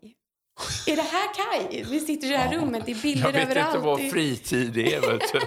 Är 0.86 0.96
det 0.96 1.02
här 1.02 1.34
Kai? 1.34 1.84
Vi 1.84 2.00
sitter 2.00 2.26
i 2.26 2.30
det 2.30 2.36
här 2.36 2.52
ja, 2.54 2.60
rummet, 2.60 2.82
det 2.86 2.92
är 2.92 3.02
bilder 3.02 3.28
överallt. 3.28 3.48
Jag 3.48 3.64
vet 3.64 3.74
inte 3.74 3.78
vad 3.78 4.10
fritid 4.10 4.78
är. 4.78 5.00
Vet 5.00 5.32
du. 5.32 5.40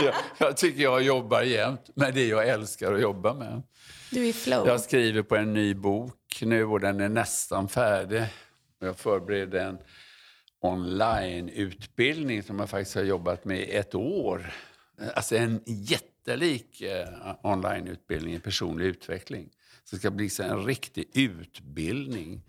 jag, 0.04 0.14
jag 0.38 0.56
tycker 0.56 0.82
jag 0.82 1.02
jobbar 1.02 1.42
jämt 1.42 1.90
med 1.94 2.14
det 2.14 2.26
jag 2.26 2.48
älskar 2.48 2.92
att 2.92 3.00
jobba 3.00 3.34
med. 3.34 3.62
Du 4.10 4.28
är 4.28 4.32
flow. 4.32 4.66
Jag 4.66 4.80
skriver 4.80 5.22
på 5.22 5.36
en 5.36 5.52
ny 5.52 5.74
bok 5.74 6.42
nu 6.42 6.64
och 6.64 6.80
den 6.80 7.00
är 7.00 7.08
nästan 7.08 7.68
färdig. 7.68 8.22
Jag 8.80 8.98
förbereder 8.98 9.58
en 9.58 9.78
onlineutbildning 10.60 12.42
som 12.42 12.58
jag 12.58 12.70
faktiskt 12.70 12.94
har 12.94 13.02
jobbat 13.02 13.44
med 13.44 13.58
i 13.58 13.70
ett 13.70 13.94
år. 13.94 14.52
Alltså 15.14 15.36
en 15.36 15.62
jättelik 15.66 16.80
eh, 16.80 17.08
onlineutbildning 17.42 18.34
i 18.34 18.40
personlig 18.40 18.84
utveckling. 18.84 19.48
Så 19.84 19.96
det 19.96 20.00
ska 20.00 20.10
bli 20.10 20.30
en 20.40 20.64
riktig 20.64 21.10
utbildning. 21.14 22.42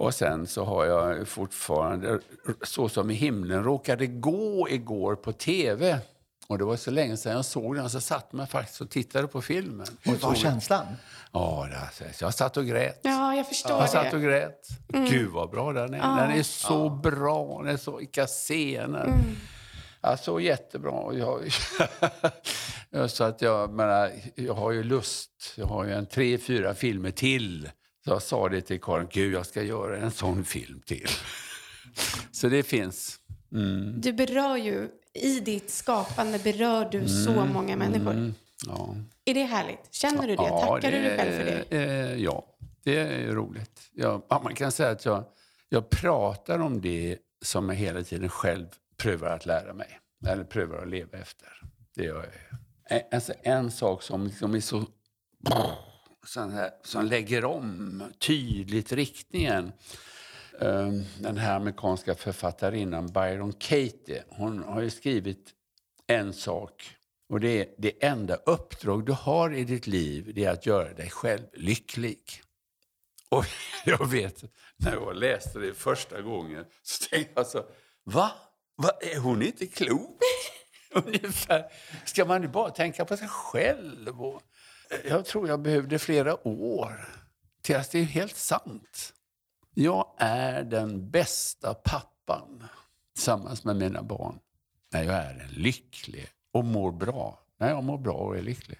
Och 0.00 0.14
sen 0.14 0.46
så 0.46 0.64
har 0.64 0.84
jag 0.84 1.28
fortfarande, 1.28 2.20
så 2.62 2.88
som 2.88 3.10
i 3.10 3.14
himlen 3.14 3.64
råkade 3.64 4.06
gå 4.06 4.68
igår 4.70 5.16
på 5.16 5.32
tv. 5.32 5.98
Och 6.46 6.58
det 6.58 6.64
var 6.64 6.76
så 6.76 6.90
länge 6.90 7.16
sedan 7.16 7.32
jag 7.32 7.44
såg 7.44 7.76
den, 7.76 7.90
så 7.90 8.00
satt 8.00 8.32
man 8.32 8.46
faktiskt 8.46 8.80
och 8.80 8.90
tittade 8.90 9.28
på 9.28 9.42
filmen. 9.42 9.86
Hur 10.02 10.16
var 10.16 10.34
känslan? 10.34 10.86
Ja, 11.32 11.68
jag 12.20 12.34
satt 12.34 12.56
och 12.56 12.66
grät. 12.66 13.00
Ja, 13.02 13.34
jag 13.34 13.48
förstår 13.48 13.80
Jag 13.80 13.90
satt 13.90 14.14
och 14.14 14.20
grät. 14.20 14.68
Mm. 14.92 15.10
Gud 15.10 15.30
vad 15.30 15.50
bra 15.50 15.72
den 15.72 15.94
är. 15.94 15.98
Ja. 15.98 16.16
Den 16.20 16.30
är 16.30 16.42
så 16.42 17.00
ja. 17.04 17.10
bra, 17.10 17.62
den 17.62 17.72
är 17.72 17.76
så, 17.76 17.96
vilka 17.96 18.26
scener. 18.26 19.04
Mm. 19.04 19.36
Alltså 20.00 20.40
jättebra. 20.40 21.14
Jag, 21.14 21.52
så 23.10 23.24
att 23.24 23.42
jag, 23.42 23.70
menar, 23.70 24.12
jag 24.34 24.54
har 24.54 24.70
ju 24.70 24.82
lust. 24.82 25.52
Jag 25.56 25.66
har 25.66 25.84
ju 25.84 25.92
en 25.92 26.06
tre, 26.06 26.38
fyra 26.38 26.74
filmer 26.74 27.10
till 27.10 27.70
så 28.04 28.10
jag 28.10 28.22
sa 28.22 28.48
det 28.48 28.60
till 28.60 28.80
Karin, 28.80 29.08
gud 29.10 29.34
jag 29.34 29.46
ska 29.46 29.62
göra 29.62 29.96
en 29.96 30.10
sån 30.10 30.44
film 30.44 30.80
till. 30.86 31.08
Så 32.32 32.48
det 32.48 32.62
finns. 32.62 33.16
Mm. 33.52 34.00
Du 34.00 34.12
berör 34.12 34.56
ju, 34.56 34.88
i 35.14 35.40
ditt 35.40 35.70
skapande 35.70 36.38
berör 36.38 36.88
du 36.90 36.98
mm. 36.98 37.08
så 37.08 37.44
många 37.44 37.76
människor. 37.76 38.12
Mm. 38.12 38.34
Ja. 38.66 38.96
Är 39.24 39.34
det 39.34 39.42
härligt? 39.42 39.94
Känner 39.94 40.26
du 40.26 40.36
det? 40.36 40.42
Ja, 40.42 40.66
Tackar 40.66 40.90
det, 40.90 40.98
du 40.98 41.04
dig 41.04 41.18
själv 41.18 41.32
för 41.32 41.44
det? 41.44 41.76
Eh, 41.76 42.22
ja, 42.22 42.46
det 42.84 42.98
är 42.98 43.32
roligt. 43.32 43.90
Jag, 43.92 44.22
man 44.28 44.54
kan 44.54 44.72
säga 44.72 44.90
att 44.90 45.04
jag, 45.04 45.24
jag 45.68 45.90
pratar 45.90 46.58
om 46.58 46.80
det 46.80 47.18
som 47.42 47.68
jag 47.68 47.76
hela 47.76 48.02
tiden 48.02 48.28
själv 48.28 48.66
prövar 48.96 49.28
att 49.28 49.46
lära 49.46 49.72
mig. 49.72 49.98
Eller 50.26 50.44
prövar 50.44 50.78
att 50.78 50.88
leva 50.88 51.18
efter. 51.18 51.48
Det 51.94 52.04
gör 52.04 52.28
jag. 52.88 53.02
Alltså, 53.12 53.32
en 53.42 53.70
sak 53.70 54.02
som 54.02 54.26
liksom 54.26 54.54
är 54.54 54.60
så 54.60 54.84
sån 56.26 56.50
här, 56.50 56.70
som 56.82 57.06
lägger 57.06 57.44
om 57.44 58.02
tydligt 58.18 58.92
riktningen. 58.92 59.72
Ehm, 60.60 61.04
den 61.18 61.36
här 61.36 61.56
amerikanska 61.56 62.14
författarinnan 62.14 63.06
Byron 63.06 63.52
Katie, 63.52 64.24
hon 64.28 64.62
har 64.62 64.80
ju 64.80 64.90
skrivit 64.90 65.54
en 66.06 66.32
sak. 66.32 66.96
Och 67.28 67.40
det 67.40 67.60
är 67.60 67.66
det 67.78 68.04
enda 68.04 68.34
uppdrag 68.36 69.06
du 69.06 69.12
har 69.12 69.54
i 69.54 69.64
ditt 69.64 69.86
liv, 69.86 70.32
det 70.34 70.44
är 70.44 70.50
att 70.50 70.66
göra 70.66 70.92
dig 70.92 71.10
själv 71.10 71.42
lycklig. 71.52 72.42
Och 73.28 73.44
jag 73.84 74.10
vet, 74.10 74.44
när 74.76 74.92
jag 74.92 75.16
läste 75.16 75.58
det 75.58 75.74
första 75.74 76.20
gången 76.20 76.64
så 76.82 77.08
tänkte 77.08 77.32
jag 77.36 77.46
så, 77.46 77.64
va? 78.04 78.32
va? 78.76 78.90
Är 79.00 79.18
hon 79.18 79.42
inte 79.42 79.66
klok? 79.66 80.18
Ungefär. 80.90 81.72
Ska 82.04 82.24
man 82.24 82.42
ju 82.42 82.48
bara 82.48 82.70
tänka 82.70 83.04
på 83.04 83.16
sig 83.16 83.28
själv? 83.28 84.20
Och 84.22 84.42
jag 85.04 85.24
tror 85.24 85.48
jag 85.48 85.60
behövde 85.60 85.98
flera 85.98 86.48
år 86.48 87.08
till 87.62 87.76
att 87.76 87.90
det 87.90 87.98
är 87.98 88.04
helt 88.04 88.36
sant. 88.36 89.14
Jag 89.74 90.14
är 90.18 90.62
den 90.62 91.10
bästa 91.10 91.74
pappan 91.74 92.64
tillsammans 93.14 93.64
med 93.64 93.76
mina 93.76 94.02
barn 94.02 94.38
när 94.92 95.02
jag 95.02 95.14
är 95.14 95.48
lycklig 95.50 96.28
och 96.52 96.64
mår 96.64 96.92
bra. 96.92 97.38
När 97.58 97.70
jag 97.70 97.84
mår 97.84 97.98
bra 97.98 98.14
och 98.14 98.36
är 98.36 98.42
lycklig. 98.42 98.78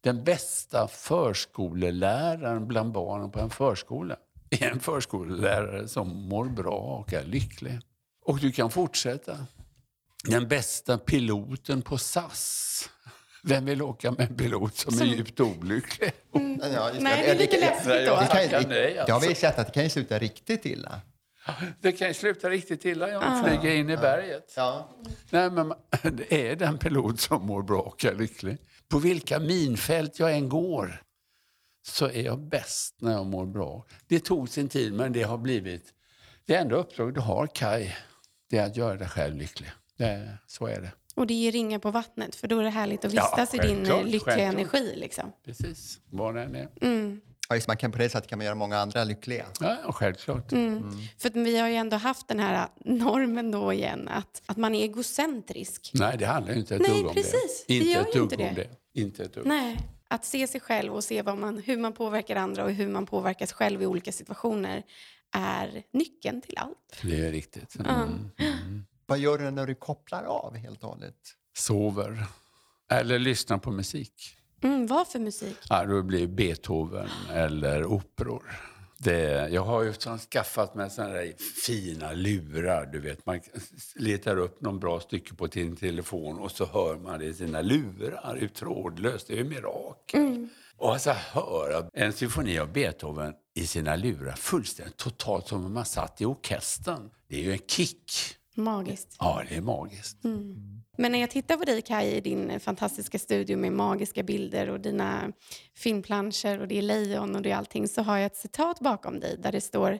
Den 0.00 0.24
bästa 0.24 0.88
förskoleläraren 0.88 2.68
bland 2.68 2.92
barnen 2.92 3.30
på 3.30 3.40
en 3.40 3.50
förskola 3.50 4.16
är 4.50 4.70
en 4.70 4.80
förskolelärare 4.80 5.88
som 5.88 6.28
mår 6.28 6.44
bra 6.44 6.78
och 6.78 7.12
är 7.12 7.24
lycklig. 7.24 7.80
Och 8.24 8.38
du 8.38 8.52
kan 8.52 8.70
fortsätta. 8.70 9.46
Den 10.24 10.48
bästa 10.48 10.98
piloten 10.98 11.82
på 11.82 11.98
SAS 11.98 12.90
vem 13.42 13.64
vill 13.64 13.82
åka 13.82 14.10
med 14.10 14.20
en 14.30 14.36
pilot 14.36 14.76
som, 14.76 14.92
som... 14.92 15.06
är 15.06 15.10
djupt 15.14 15.40
olycklig? 15.40 16.12
Mm. 16.34 16.60
Ja, 16.74 16.90
Nej, 17.00 17.22
det 17.22 17.30
är 17.30 17.38
lite 17.38 17.60
läskigt 17.60 18.06
då. 18.06 18.20
Det, 18.20 18.48
kan, 18.48 18.68
det, 18.68 19.04
det 19.06 19.12
har 19.12 19.20
vi 19.20 19.34
sett 19.34 19.58
att 19.58 19.66
det 19.66 19.72
kan 19.72 19.82
ju 19.82 19.90
sluta 19.90 20.18
riktigt 20.18 20.66
illa. 20.66 21.00
Det 21.80 21.92
kan 21.92 22.08
ju 22.08 22.14
sluta 22.14 22.50
riktigt 22.50 22.84
illa 22.84 23.18
om 23.18 23.24
man 23.24 23.44
flyger 23.44 23.76
in 23.76 23.90
i 23.90 23.96
berget. 23.96 24.52
Ja. 24.56 24.88
Nej, 25.30 25.50
men 25.50 25.72
det 26.02 26.50
är 26.50 26.56
den 26.56 26.78
pilot 26.78 27.20
som 27.20 27.46
mår 27.46 27.62
bra 27.62 27.80
och 27.80 28.04
är 28.04 28.14
lycklig. 28.14 28.58
På 28.88 28.98
vilka 28.98 29.38
minfält 29.38 30.18
jag 30.18 30.32
än 30.32 30.48
går 30.48 31.02
så 31.82 32.06
är 32.06 32.22
jag 32.22 32.38
bäst 32.38 32.96
när 33.00 33.12
jag 33.12 33.26
mår 33.26 33.46
bra. 33.46 33.86
Det 34.06 34.20
tog 34.20 34.48
sin 34.48 34.68
tid, 34.68 34.92
men 34.92 35.12
det 35.12 35.22
har 35.22 35.38
blivit... 35.38 35.84
Det 36.44 36.54
enda 36.54 36.76
uppdrag 36.76 37.14
du 37.14 37.20
har, 37.20 37.46
Kai, 37.46 37.94
det 38.50 38.58
är 38.58 38.66
att 38.66 38.76
göra 38.76 38.96
dig 38.96 39.08
själv 39.08 39.36
lycklig. 39.36 39.70
Det, 39.96 40.38
så 40.46 40.66
är 40.66 40.80
det. 40.80 40.92
Och 41.20 41.26
det 41.26 41.34
ger 41.34 41.52
ringar 41.52 41.78
på 41.78 41.90
vattnet, 41.90 42.36
för 42.36 42.48
då 42.48 42.58
är 42.58 42.62
det 42.64 42.70
härligt 42.70 43.04
att 43.04 43.12
vistas 43.12 43.50
ja, 43.54 43.64
i 43.64 43.68
din 43.68 43.86
eh, 43.86 44.04
lyckliga 44.04 44.20
självklart. 44.20 44.54
energi. 44.54 44.94
Liksom. 44.96 45.32
Precis, 45.44 46.00
var 46.10 46.34
den 46.34 46.54
är. 46.54 46.68
Mm. 46.80 47.20
Ja, 47.48 47.54
just, 47.54 47.68
man 47.68 47.76
kan 47.76 47.92
på 47.92 47.98
det 47.98 48.08
sättet 48.08 48.30
kan 48.30 48.38
man 48.38 48.44
göra 48.44 48.54
många 48.54 48.78
andra 48.78 49.04
lyckliga. 49.04 49.46
Ja, 49.60 49.92
självklart. 49.92 50.52
Mm. 50.52 50.76
Mm. 50.76 50.98
För 51.18 51.30
vi 51.30 51.58
har 51.58 51.68
ju 51.68 51.74
ändå 51.74 51.96
haft 51.96 52.28
den 52.28 52.38
här 52.38 52.68
normen 52.84 53.50
då 53.50 53.72
igen, 53.72 54.08
att, 54.08 54.42
att 54.46 54.56
man 54.56 54.74
är 54.74 54.82
egocentrisk. 54.82 55.90
Nej, 55.94 56.16
det 56.18 56.26
handlar 56.26 56.52
ju 56.52 56.60
inte 56.60 56.76
ett 56.76 56.86
dugg 56.86 57.06
om 57.06 57.14
precis. 57.14 57.64
det. 57.66 57.74
Inte 57.74 58.00
ett 58.00 58.12
dugg 58.12 58.22
om 58.22 58.54
det. 58.54 58.68
Inte 58.94 59.24
ett 59.24 59.34
dugg. 59.34 59.46
Nej. 59.46 59.76
Att 60.08 60.24
se 60.24 60.46
sig 60.46 60.60
själv 60.60 60.94
och 60.94 61.04
se 61.04 61.22
vad 61.22 61.38
man, 61.38 61.58
hur 61.58 61.76
man 61.76 61.92
påverkar 61.92 62.36
andra 62.36 62.64
och 62.64 62.70
hur 62.70 62.88
man 62.88 63.06
påverkas 63.06 63.52
själv 63.52 63.82
i 63.82 63.86
olika 63.86 64.12
situationer 64.12 64.82
är 65.32 65.82
nyckeln 65.92 66.40
till 66.40 66.58
allt. 66.58 67.00
Det 67.02 67.26
är 67.26 67.32
riktigt. 67.32 67.76
Mm. 67.76 68.30
Vad 69.10 69.18
gör 69.18 69.38
du 69.38 69.50
när 69.50 69.66
du 69.66 69.74
kopplar 69.74 70.24
av 70.24 70.56
helt 70.56 70.84
och 70.84 70.90
hållet? 70.90 71.14
Sover. 71.56 72.24
Eller 72.92 73.18
lyssnar 73.18 73.58
på 73.58 73.70
musik. 73.70 74.36
Mm, 74.62 74.86
vad 74.86 75.08
för 75.08 75.18
musik? 75.18 75.56
Ja, 75.68 75.84
då 75.84 76.02
blir 76.02 76.20
det 76.20 76.26
Beethoven 76.26 77.08
eller 77.32 77.84
operor. 77.84 78.42
Det, 78.98 79.48
jag 79.48 79.62
har 79.62 79.82
ju 79.82 79.92
skaffat 80.32 80.74
mig 80.74 80.90
såna 80.90 81.08
där 81.08 81.32
fina 81.66 82.12
lurar. 82.12 82.86
Du 82.86 83.00
vet, 83.00 83.26
man 83.26 83.40
letar 83.94 84.36
upp 84.36 84.60
någon 84.60 84.80
bra 84.80 85.00
stycke 85.00 85.34
på 85.34 85.48
sin 85.48 85.76
telefon 85.76 86.38
och 86.38 86.50
så 86.50 86.64
hör 86.64 86.96
man 86.96 87.18
det 87.18 87.24
i 87.24 87.34
sina 87.34 87.60
lurar 87.60 88.36
ut 88.36 88.54
trådlöst. 88.54 89.26
Det 89.26 89.32
är 89.32 89.38
ju 89.38 89.44
mirakel. 89.44 90.20
Mm. 90.20 90.48
Och 90.76 90.92
alltså 90.92 91.10
höra 91.10 91.90
en 91.92 92.12
symfoni 92.12 92.58
av 92.58 92.72
Beethoven 92.72 93.34
i 93.54 93.66
sina 93.66 93.96
lurar 93.96 94.32
fullständigt 94.32 94.96
totalt 94.96 95.48
som 95.48 95.64
om 95.64 95.72
man 95.72 95.84
satt 95.84 96.20
i 96.20 96.24
orkestern. 96.24 97.10
Det 97.28 97.36
är 97.36 97.42
ju 97.42 97.52
en 97.52 97.66
kick. 97.68 98.36
Magiskt. 98.54 99.16
Ja, 99.18 99.42
det 99.48 99.56
är 99.56 99.60
magiskt. 99.60 100.24
Mm. 100.24 100.82
Men 100.98 101.12
när 101.12 101.18
jag 101.18 101.30
tittar 101.30 101.56
på 101.56 101.64
dig 101.64 101.82
Kaj 101.82 102.08
i 102.08 102.20
din 102.20 102.60
fantastiska 102.60 103.18
studio 103.18 103.56
med 103.56 103.72
magiska 103.72 104.22
bilder 104.22 104.70
och 104.70 104.80
dina 104.80 105.32
filmplanscher 105.76 106.60
och 106.60 106.68
det 106.68 106.78
är 106.78 106.82
lejon 106.82 107.36
och 107.36 107.42
det 107.42 107.50
är 107.50 107.56
allting 107.56 107.88
så 107.88 108.02
har 108.02 108.16
jag 108.16 108.26
ett 108.26 108.36
citat 108.36 108.80
bakom 108.80 109.20
dig 109.20 109.36
där 109.38 109.52
det 109.52 109.60
står 109.60 109.98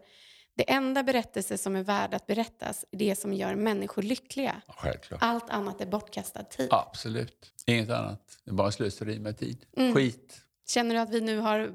det 0.56 0.70
enda 0.72 1.02
berättelse 1.02 1.58
som 1.58 1.76
är 1.76 1.82
värd 1.82 2.14
att 2.14 2.26
berättas 2.26 2.84
är 2.90 2.98
det 2.98 3.16
som 3.16 3.32
gör 3.32 3.54
människor 3.54 4.02
lyckliga. 4.02 4.62
Självklart. 4.68 5.22
Allt 5.22 5.50
annat 5.50 5.80
är 5.80 5.86
bortkastad 5.86 6.42
tid. 6.42 6.68
Absolut. 6.70 7.52
Inget 7.66 7.90
annat. 7.90 8.38
Det 8.44 8.50
är 8.50 8.54
bara 8.54 8.72
slöseri 8.72 9.18
med 9.18 9.38
tid. 9.38 9.64
Mm. 9.76 9.94
Skit. 9.94 10.40
Känner 10.68 10.94
du 10.94 11.00
att 11.00 11.10
vi 11.10 11.20
nu 11.20 11.38
har 11.38 11.60
eh, 11.60 11.68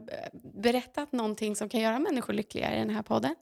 berättat 0.54 1.12
någonting 1.12 1.56
som 1.56 1.70
kan 1.70 1.80
göra 1.80 2.00
människor 2.00 2.34
lyckliga 2.34 2.76
i 2.76 2.80
den 2.80 2.90
här 2.90 3.04
podden? 3.04 3.36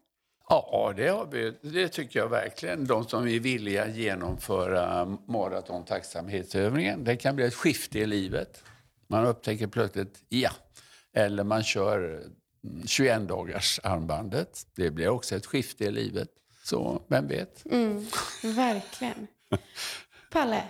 Ja, 0.49 0.93
det, 0.97 1.07
har 1.07 1.25
vi, 1.25 1.53
det 1.61 1.87
tycker 1.89 2.19
jag 2.19 2.27
verkligen. 2.29 2.85
De 2.85 3.03
som 3.07 3.27
är 3.27 3.39
villiga 3.39 3.83
att 3.83 3.95
genomföra 3.95 5.05
maraton 5.27 5.85
tacksamhetsövningen. 5.85 7.03
Det 7.03 7.15
kan 7.15 7.35
bli 7.35 7.45
ett 7.45 7.53
skifte 7.55 7.99
i 7.99 8.05
livet. 8.05 8.63
Man 9.07 9.25
upptäcker 9.25 9.67
plötsligt, 9.67 10.19
ja. 10.29 10.49
Eller 11.13 11.43
man 11.43 11.63
kör 11.63 12.23
21 12.85 13.27
dagars 13.27 13.79
armbandet. 13.83 14.67
Det 14.75 14.91
blir 14.91 15.09
också 15.09 15.35
ett 15.35 15.45
skifte 15.45 15.83
i 15.85 15.91
livet. 15.91 16.27
Så 16.63 17.01
vem 17.07 17.27
vet? 17.27 17.65
Mm, 17.71 18.07
verkligen. 18.43 19.27
Palle? 20.31 20.63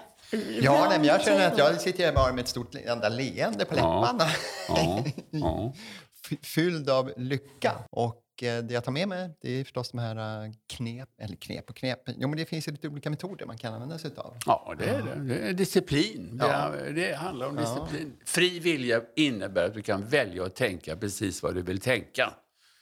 Ja, 0.62 0.86
nej, 0.90 0.98
men 1.00 1.08
jag 1.08 1.22
känner 1.22 1.48
att 1.52 1.58
jag 1.58 1.82
sitter 1.82 2.06
här 2.06 2.14
bara 2.14 2.34
med 2.34 2.42
ett 2.44 2.48
stort 2.50 2.76
enda 2.76 3.10
leende 3.10 3.66
på 3.66 3.76
Ja. 3.78 4.02
läpparna. 4.02 4.32
Ja, 4.70 5.04
ja. 5.32 5.74
F- 6.32 6.38
Fylld 6.44 6.90
av 6.90 7.12
lycka. 7.18 7.72
Och 7.90 8.23
det 8.40 8.72
jag 8.72 8.84
tar 8.84 8.92
med 8.92 9.08
mig 9.08 9.30
det 9.42 9.60
är 9.60 9.64
förstås 9.64 9.92
de 9.92 9.98
här 10.00 10.46
eh, 10.46 10.52
knep, 10.68 11.10
eller 11.18 11.36
knep 11.36 11.70
och 11.70 11.76
knep. 11.76 12.00
Jo, 12.06 12.28
men 12.28 12.38
det 12.38 12.46
finns 12.46 12.68
ju 12.68 12.72
lite 12.72 12.88
olika 12.88 13.10
metoder 13.10 13.46
man 13.46 13.58
kan 13.58 13.74
använda 13.74 13.98
sig 13.98 14.12
av. 14.18 14.38
ja 14.46 14.76
det 14.80 14.86
är 14.86 15.02
det. 15.02 15.24
det 15.36 15.50
är 15.50 15.54
disciplin. 15.54 16.38
Det, 16.38 16.46
Ja. 16.46 16.74
är, 16.76 16.92
det 16.94 17.16
handlar 17.16 17.48
om 17.48 17.58
Ja. 17.58 17.62
disciplin. 17.62 18.14
Fri 18.26 18.60
vilja 18.60 19.02
innebär 19.16 19.66
att 19.66 19.74
du 19.74 19.82
kan 19.82 20.06
välja 20.08 20.46
att 20.46 20.56
tänka 20.56 20.96
precis 20.96 21.44
vad 21.44 21.56
du 21.56 21.62
vill 21.62 21.80
tänka. 21.80 22.34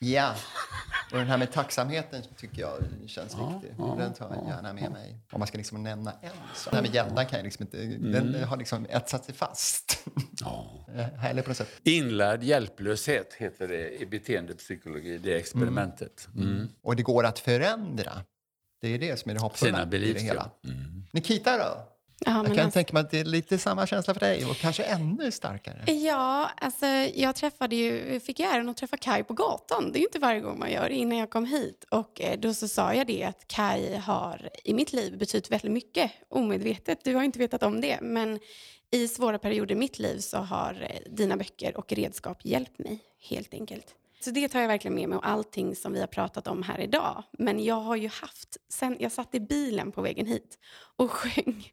Ja, 0.03 0.35
och 1.11 1.17
den 1.17 1.27
här 1.27 1.37
med 1.37 1.51
tacksamheten 1.51 2.23
tycker 2.37 2.61
jag 2.61 2.77
känns 3.07 3.35
Ja, 3.37 3.59
viktig. 3.61 3.75
ja, 3.77 3.95
den 3.99 4.13
tar 4.13 4.29
jag 4.29 4.37
ja, 4.43 4.49
gärna 4.49 4.73
med 4.73 4.91
mig. 4.91 5.19
Om 5.31 5.39
man 5.39 5.47
ska 5.47 5.57
liksom 5.57 5.83
nämna 5.83 6.11
en 6.21 6.29
sak. 6.55 6.71
Det 6.71 6.75
här 6.75 6.83
med 6.83 6.93
gäddan 6.95 7.25
kan 7.25 7.39
jag 7.39 7.43
liksom 7.43 7.63
inte, 7.65 7.77
den 7.85 8.43
har 8.43 8.57
liksom 8.57 8.85
etsat 8.89 9.25
sig 9.25 9.35
fast. 9.35 9.97
Ja. 10.39 10.85
Eh, 10.95 11.05
Härlig 11.05 11.43
på 11.43 11.49
något 11.49 11.57
sätt. 11.57 11.67
Inlärd 11.83 12.43
hjälplöshet 12.43 13.33
heter 13.33 13.67
det 13.67 14.01
i 14.01 14.05
beteendepsykologi, 14.05 15.17
det 15.17 15.35
experimentet. 15.35 16.27
Mm. 16.35 16.67
Och 16.83 16.95
det 16.95 17.03
går 17.03 17.25
att 17.25 17.39
förändra. 17.39 18.11
Det 18.81 18.87
är 18.87 18.99
det 18.99 19.19
som 19.19 19.29
är 19.31 19.35
det 19.35 19.41
hoppfulla 19.41 19.83
i 19.83 20.13
det 20.13 20.19
hela. 20.19 20.51
ja. 20.61 20.69
Mm. 20.69 21.03
Nikita 21.11 21.57
då? 21.57 21.87
Ja, 22.25 22.31
Jag 22.37 22.45
kan 22.45 22.59
alltså- 22.59 22.71
tänka 22.71 22.93
mig 22.93 23.01
att 23.01 23.11
det 23.11 23.19
är 23.19 23.25
lite 23.25 23.57
samma 23.57 23.87
känsla 23.87 24.13
för 24.13 24.19
dig 24.19 24.45
och 24.45 24.55
kanske 24.55 24.83
ännu 24.83 25.31
starkare. 25.31 25.91
Ja, 25.93 26.49
alltså 26.57 26.85
jag 27.15 27.35
träffade 27.35 27.75
ju, 27.75 28.19
fick 28.19 28.39
ju 28.39 28.45
äran 28.45 28.69
att 28.69 28.77
träffa 28.77 28.97
Kai 28.97 29.23
på 29.23 29.33
gatan. 29.33 29.91
Det 29.91 29.97
är 29.97 30.01
ju 30.01 30.05
inte 30.05 30.19
varje 30.19 30.39
gång 30.39 30.59
man 30.59 30.71
gör 30.71 30.89
det 30.89 30.95
innan 30.95 31.17
jag 31.17 31.29
kom 31.29 31.45
hit. 31.45 31.85
Och 31.89 32.21
eh, 32.21 32.39
då 32.39 32.53
så 32.53 32.67
sa 32.67 32.93
jag 32.93 33.07
det 33.07 33.23
att 33.23 33.47
Kai 33.47 33.95
har 33.95 34.49
i 34.63 34.73
mitt 34.73 34.93
liv 34.93 35.17
betytt 35.17 35.51
väldigt 35.51 35.71
mycket 35.71 36.11
omedvetet. 36.29 37.03
Du 37.03 37.15
har 37.15 37.23
inte 37.23 37.39
vetat 37.39 37.63
om 37.63 37.81
det, 37.81 37.99
men 38.01 38.39
i 38.91 39.07
svåra 39.07 39.39
perioder 39.39 39.75
i 39.75 39.77
mitt 39.77 39.99
liv 39.99 40.17
så 40.17 40.37
har 40.37 40.87
eh, 40.89 41.11
dina 41.11 41.37
böcker 41.37 41.77
och 41.77 41.93
redskap 41.93 42.45
hjälpt 42.45 42.79
mig 42.79 42.99
helt 43.29 43.53
enkelt. 43.53 43.95
Så 44.23 44.31
det 44.31 44.47
tar 44.47 44.59
jag 44.61 44.67
verkligen 44.67 44.95
med 44.95 45.09
mig 45.09 45.17
och 45.17 45.27
allting 45.27 45.75
som 45.75 45.93
vi 45.93 45.99
har 45.99 46.07
pratat 46.07 46.47
om 46.47 46.63
här 46.63 46.79
idag. 46.79 47.23
Men 47.31 47.63
jag 47.63 47.75
har 47.75 47.95
ju 47.95 48.07
haft, 48.07 48.57
sen 48.69 48.97
jag 48.99 49.11
satt 49.11 49.35
i 49.35 49.39
bilen 49.39 49.91
på 49.91 50.01
vägen 50.01 50.25
hit 50.25 50.57
och 50.95 51.11
sjöng 51.21 51.71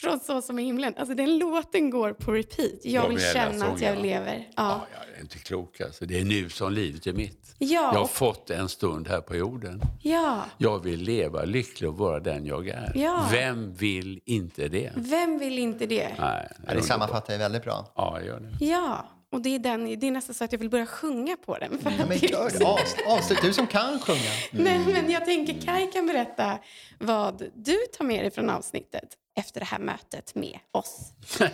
från 0.00 0.20
Så 0.20 0.42
som 0.42 0.58
i 0.58 0.62
himlen. 0.64 0.94
Alltså 0.96 1.14
den 1.14 1.38
låten 1.38 1.90
går 1.90 2.12
på 2.12 2.32
repeat. 2.32 2.70
Jag 2.84 3.08
vill 3.08 3.20
känna 3.20 3.66
att 3.66 3.80
jag 3.80 3.98
lever. 4.02 4.48
Ja. 4.56 4.62
Ja. 4.62 4.86
Ja, 4.94 4.98
det 5.12 5.18
är 5.18 5.20
inte 5.22 5.38
klokt. 5.38 5.80
Alltså. 5.80 6.06
Det 6.06 6.20
är 6.20 6.24
nu 6.24 6.48
som 6.48 6.72
livet 6.72 7.06
är 7.06 7.12
mitt. 7.12 7.54
Ja, 7.58 7.68
Jag 7.68 7.82
har 7.92 8.00
och- 8.02 8.10
fått 8.10 8.50
en 8.50 8.68
stund 8.68 9.08
här 9.08 9.20
på 9.20 9.36
jorden. 9.36 9.80
ja. 10.02 10.42
Jag 10.58 10.78
vill 10.84 11.00
leva 11.02 11.44
lycklig 11.44 11.90
och 11.90 11.96
vara 11.98 12.20
den 12.20 12.46
jag 12.46 12.68
är. 12.68 12.92
Ja. 12.94 13.28
Vem 13.32 13.74
vill 13.74 14.20
inte 14.26 14.68
det? 14.68 14.92
Vem 14.96 15.38
vill 15.38 15.58
inte 15.58 15.86
det? 15.86 16.08
Nej, 16.18 16.48
Ja, 16.68 16.74
det 16.74 16.82
sammanfattar 16.82 17.32
jag 17.34 17.38
väldigt 17.38 17.64
bra. 17.64 17.92
Ja, 17.96 18.14
jag 18.18 18.26
gör 18.26 18.40
det. 18.40 18.64
Ja, 18.64 19.04
och 19.32 19.42
det 19.42 19.54
är, 19.54 19.58
den, 19.58 20.00
det 20.00 20.06
är 20.06 20.10
nästan 20.10 20.34
så 20.34 20.44
att 20.44 20.52
jag 20.52 20.58
vill 20.58 20.70
börja 20.70 20.86
sjunga 20.86 21.36
på 21.36 21.58
den. 21.58 21.78
För 21.78 21.90
att 21.90 22.08
men 22.08 22.18
gör 22.18 22.50
det. 22.50 22.64
Avs- 22.64 23.06
Avslut, 23.06 23.38
du 23.42 23.52
som 23.52 23.66
kan 23.66 23.98
sjunga. 23.98 24.18
Nej, 24.52 24.78
men 24.78 25.10
jag 25.10 25.24
tänker 25.24 25.60
Kai 25.66 25.86
kan 25.92 26.06
berätta 26.06 26.58
vad 26.98 27.50
du 27.54 27.76
tar 27.98 28.04
med 28.04 28.24
dig 28.24 28.30
från 28.30 28.50
avsnittet 28.50 29.08
efter 29.38 29.60
det 29.60 29.66
här 29.66 29.78
mötet 29.78 30.34
med 30.34 30.58
oss. 30.70 31.12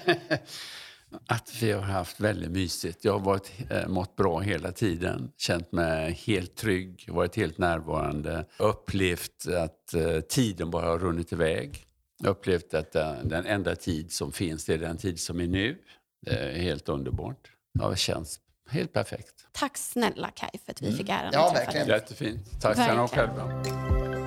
Att 1.29 1.63
vi 1.63 1.73
har 1.73 1.83
haft 1.83 2.21
väldigt 2.21 2.51
mysigt. 2.51 3.05
Jag 3.05 3.13
har 3.13 3.21
varit, 3.21 3.53
eh, 3.71 3.89
mått 3.89 4.17
bra 4.17 4.41
hela 4.41 4.73
tiden. 4.73 5.33
Känt 5.37 5.73
mig 5.73 6.13
helt 6.27 6.55
trygg, 6.57 7.05
varit 7.09 7.37
helt 7.37 7.59
närvarande. 7.59 8.47
Upplevt 8.59 9.47
att 9.47 9.95
eh, 9.95 10.21
tiden 10.21 10.71
bara 10.71 10.87
har 10.87 10.99
runnit 10.99 11.33
iväg. 11.33 11.87
Upplevt 12.25 12.75
att 12.75 12.95
eh, 12.97 13.15
den 13.25 13.47
enda 13.47 13.77
tid 13.77 14.13
som 14.13 14.33
finns 14.33 14.65
det 14.65 14.75
är 14.75 14.79
den 14.79 14.97
tid 14.97 15.21
som 15.21 15.41
är 15.41 15.47
nu. 15.47 15.79
Det 16.27 16.39
är 16.39 16.53
helt 16.59 16.89
underbart. 16.89 17.51
Ja, 17.81 17.89
det 17.89 17.97
känns 17.97 18.41
helt 18.71 18.93
perfekt. 18.93 19.35
Tack 19.53 19.77
snälla 19.79 20.31
Kai 20.31 20.51
för 20.65 20.73
att 20.73 20.83
vi 20.83 20.93
fick 20.97 21.09
äran 21.09 21.31
Ja, 21.33 21.47
att 21.47 21.55
träffa 21.55 21.65
verkligen. 21.65 21.87
dig. 21.89 21.97
Jättefint. 21.97 22.61
Tack 22.61 22.79
Verkligen. 22.79 23.09
själva. 23.09 24.26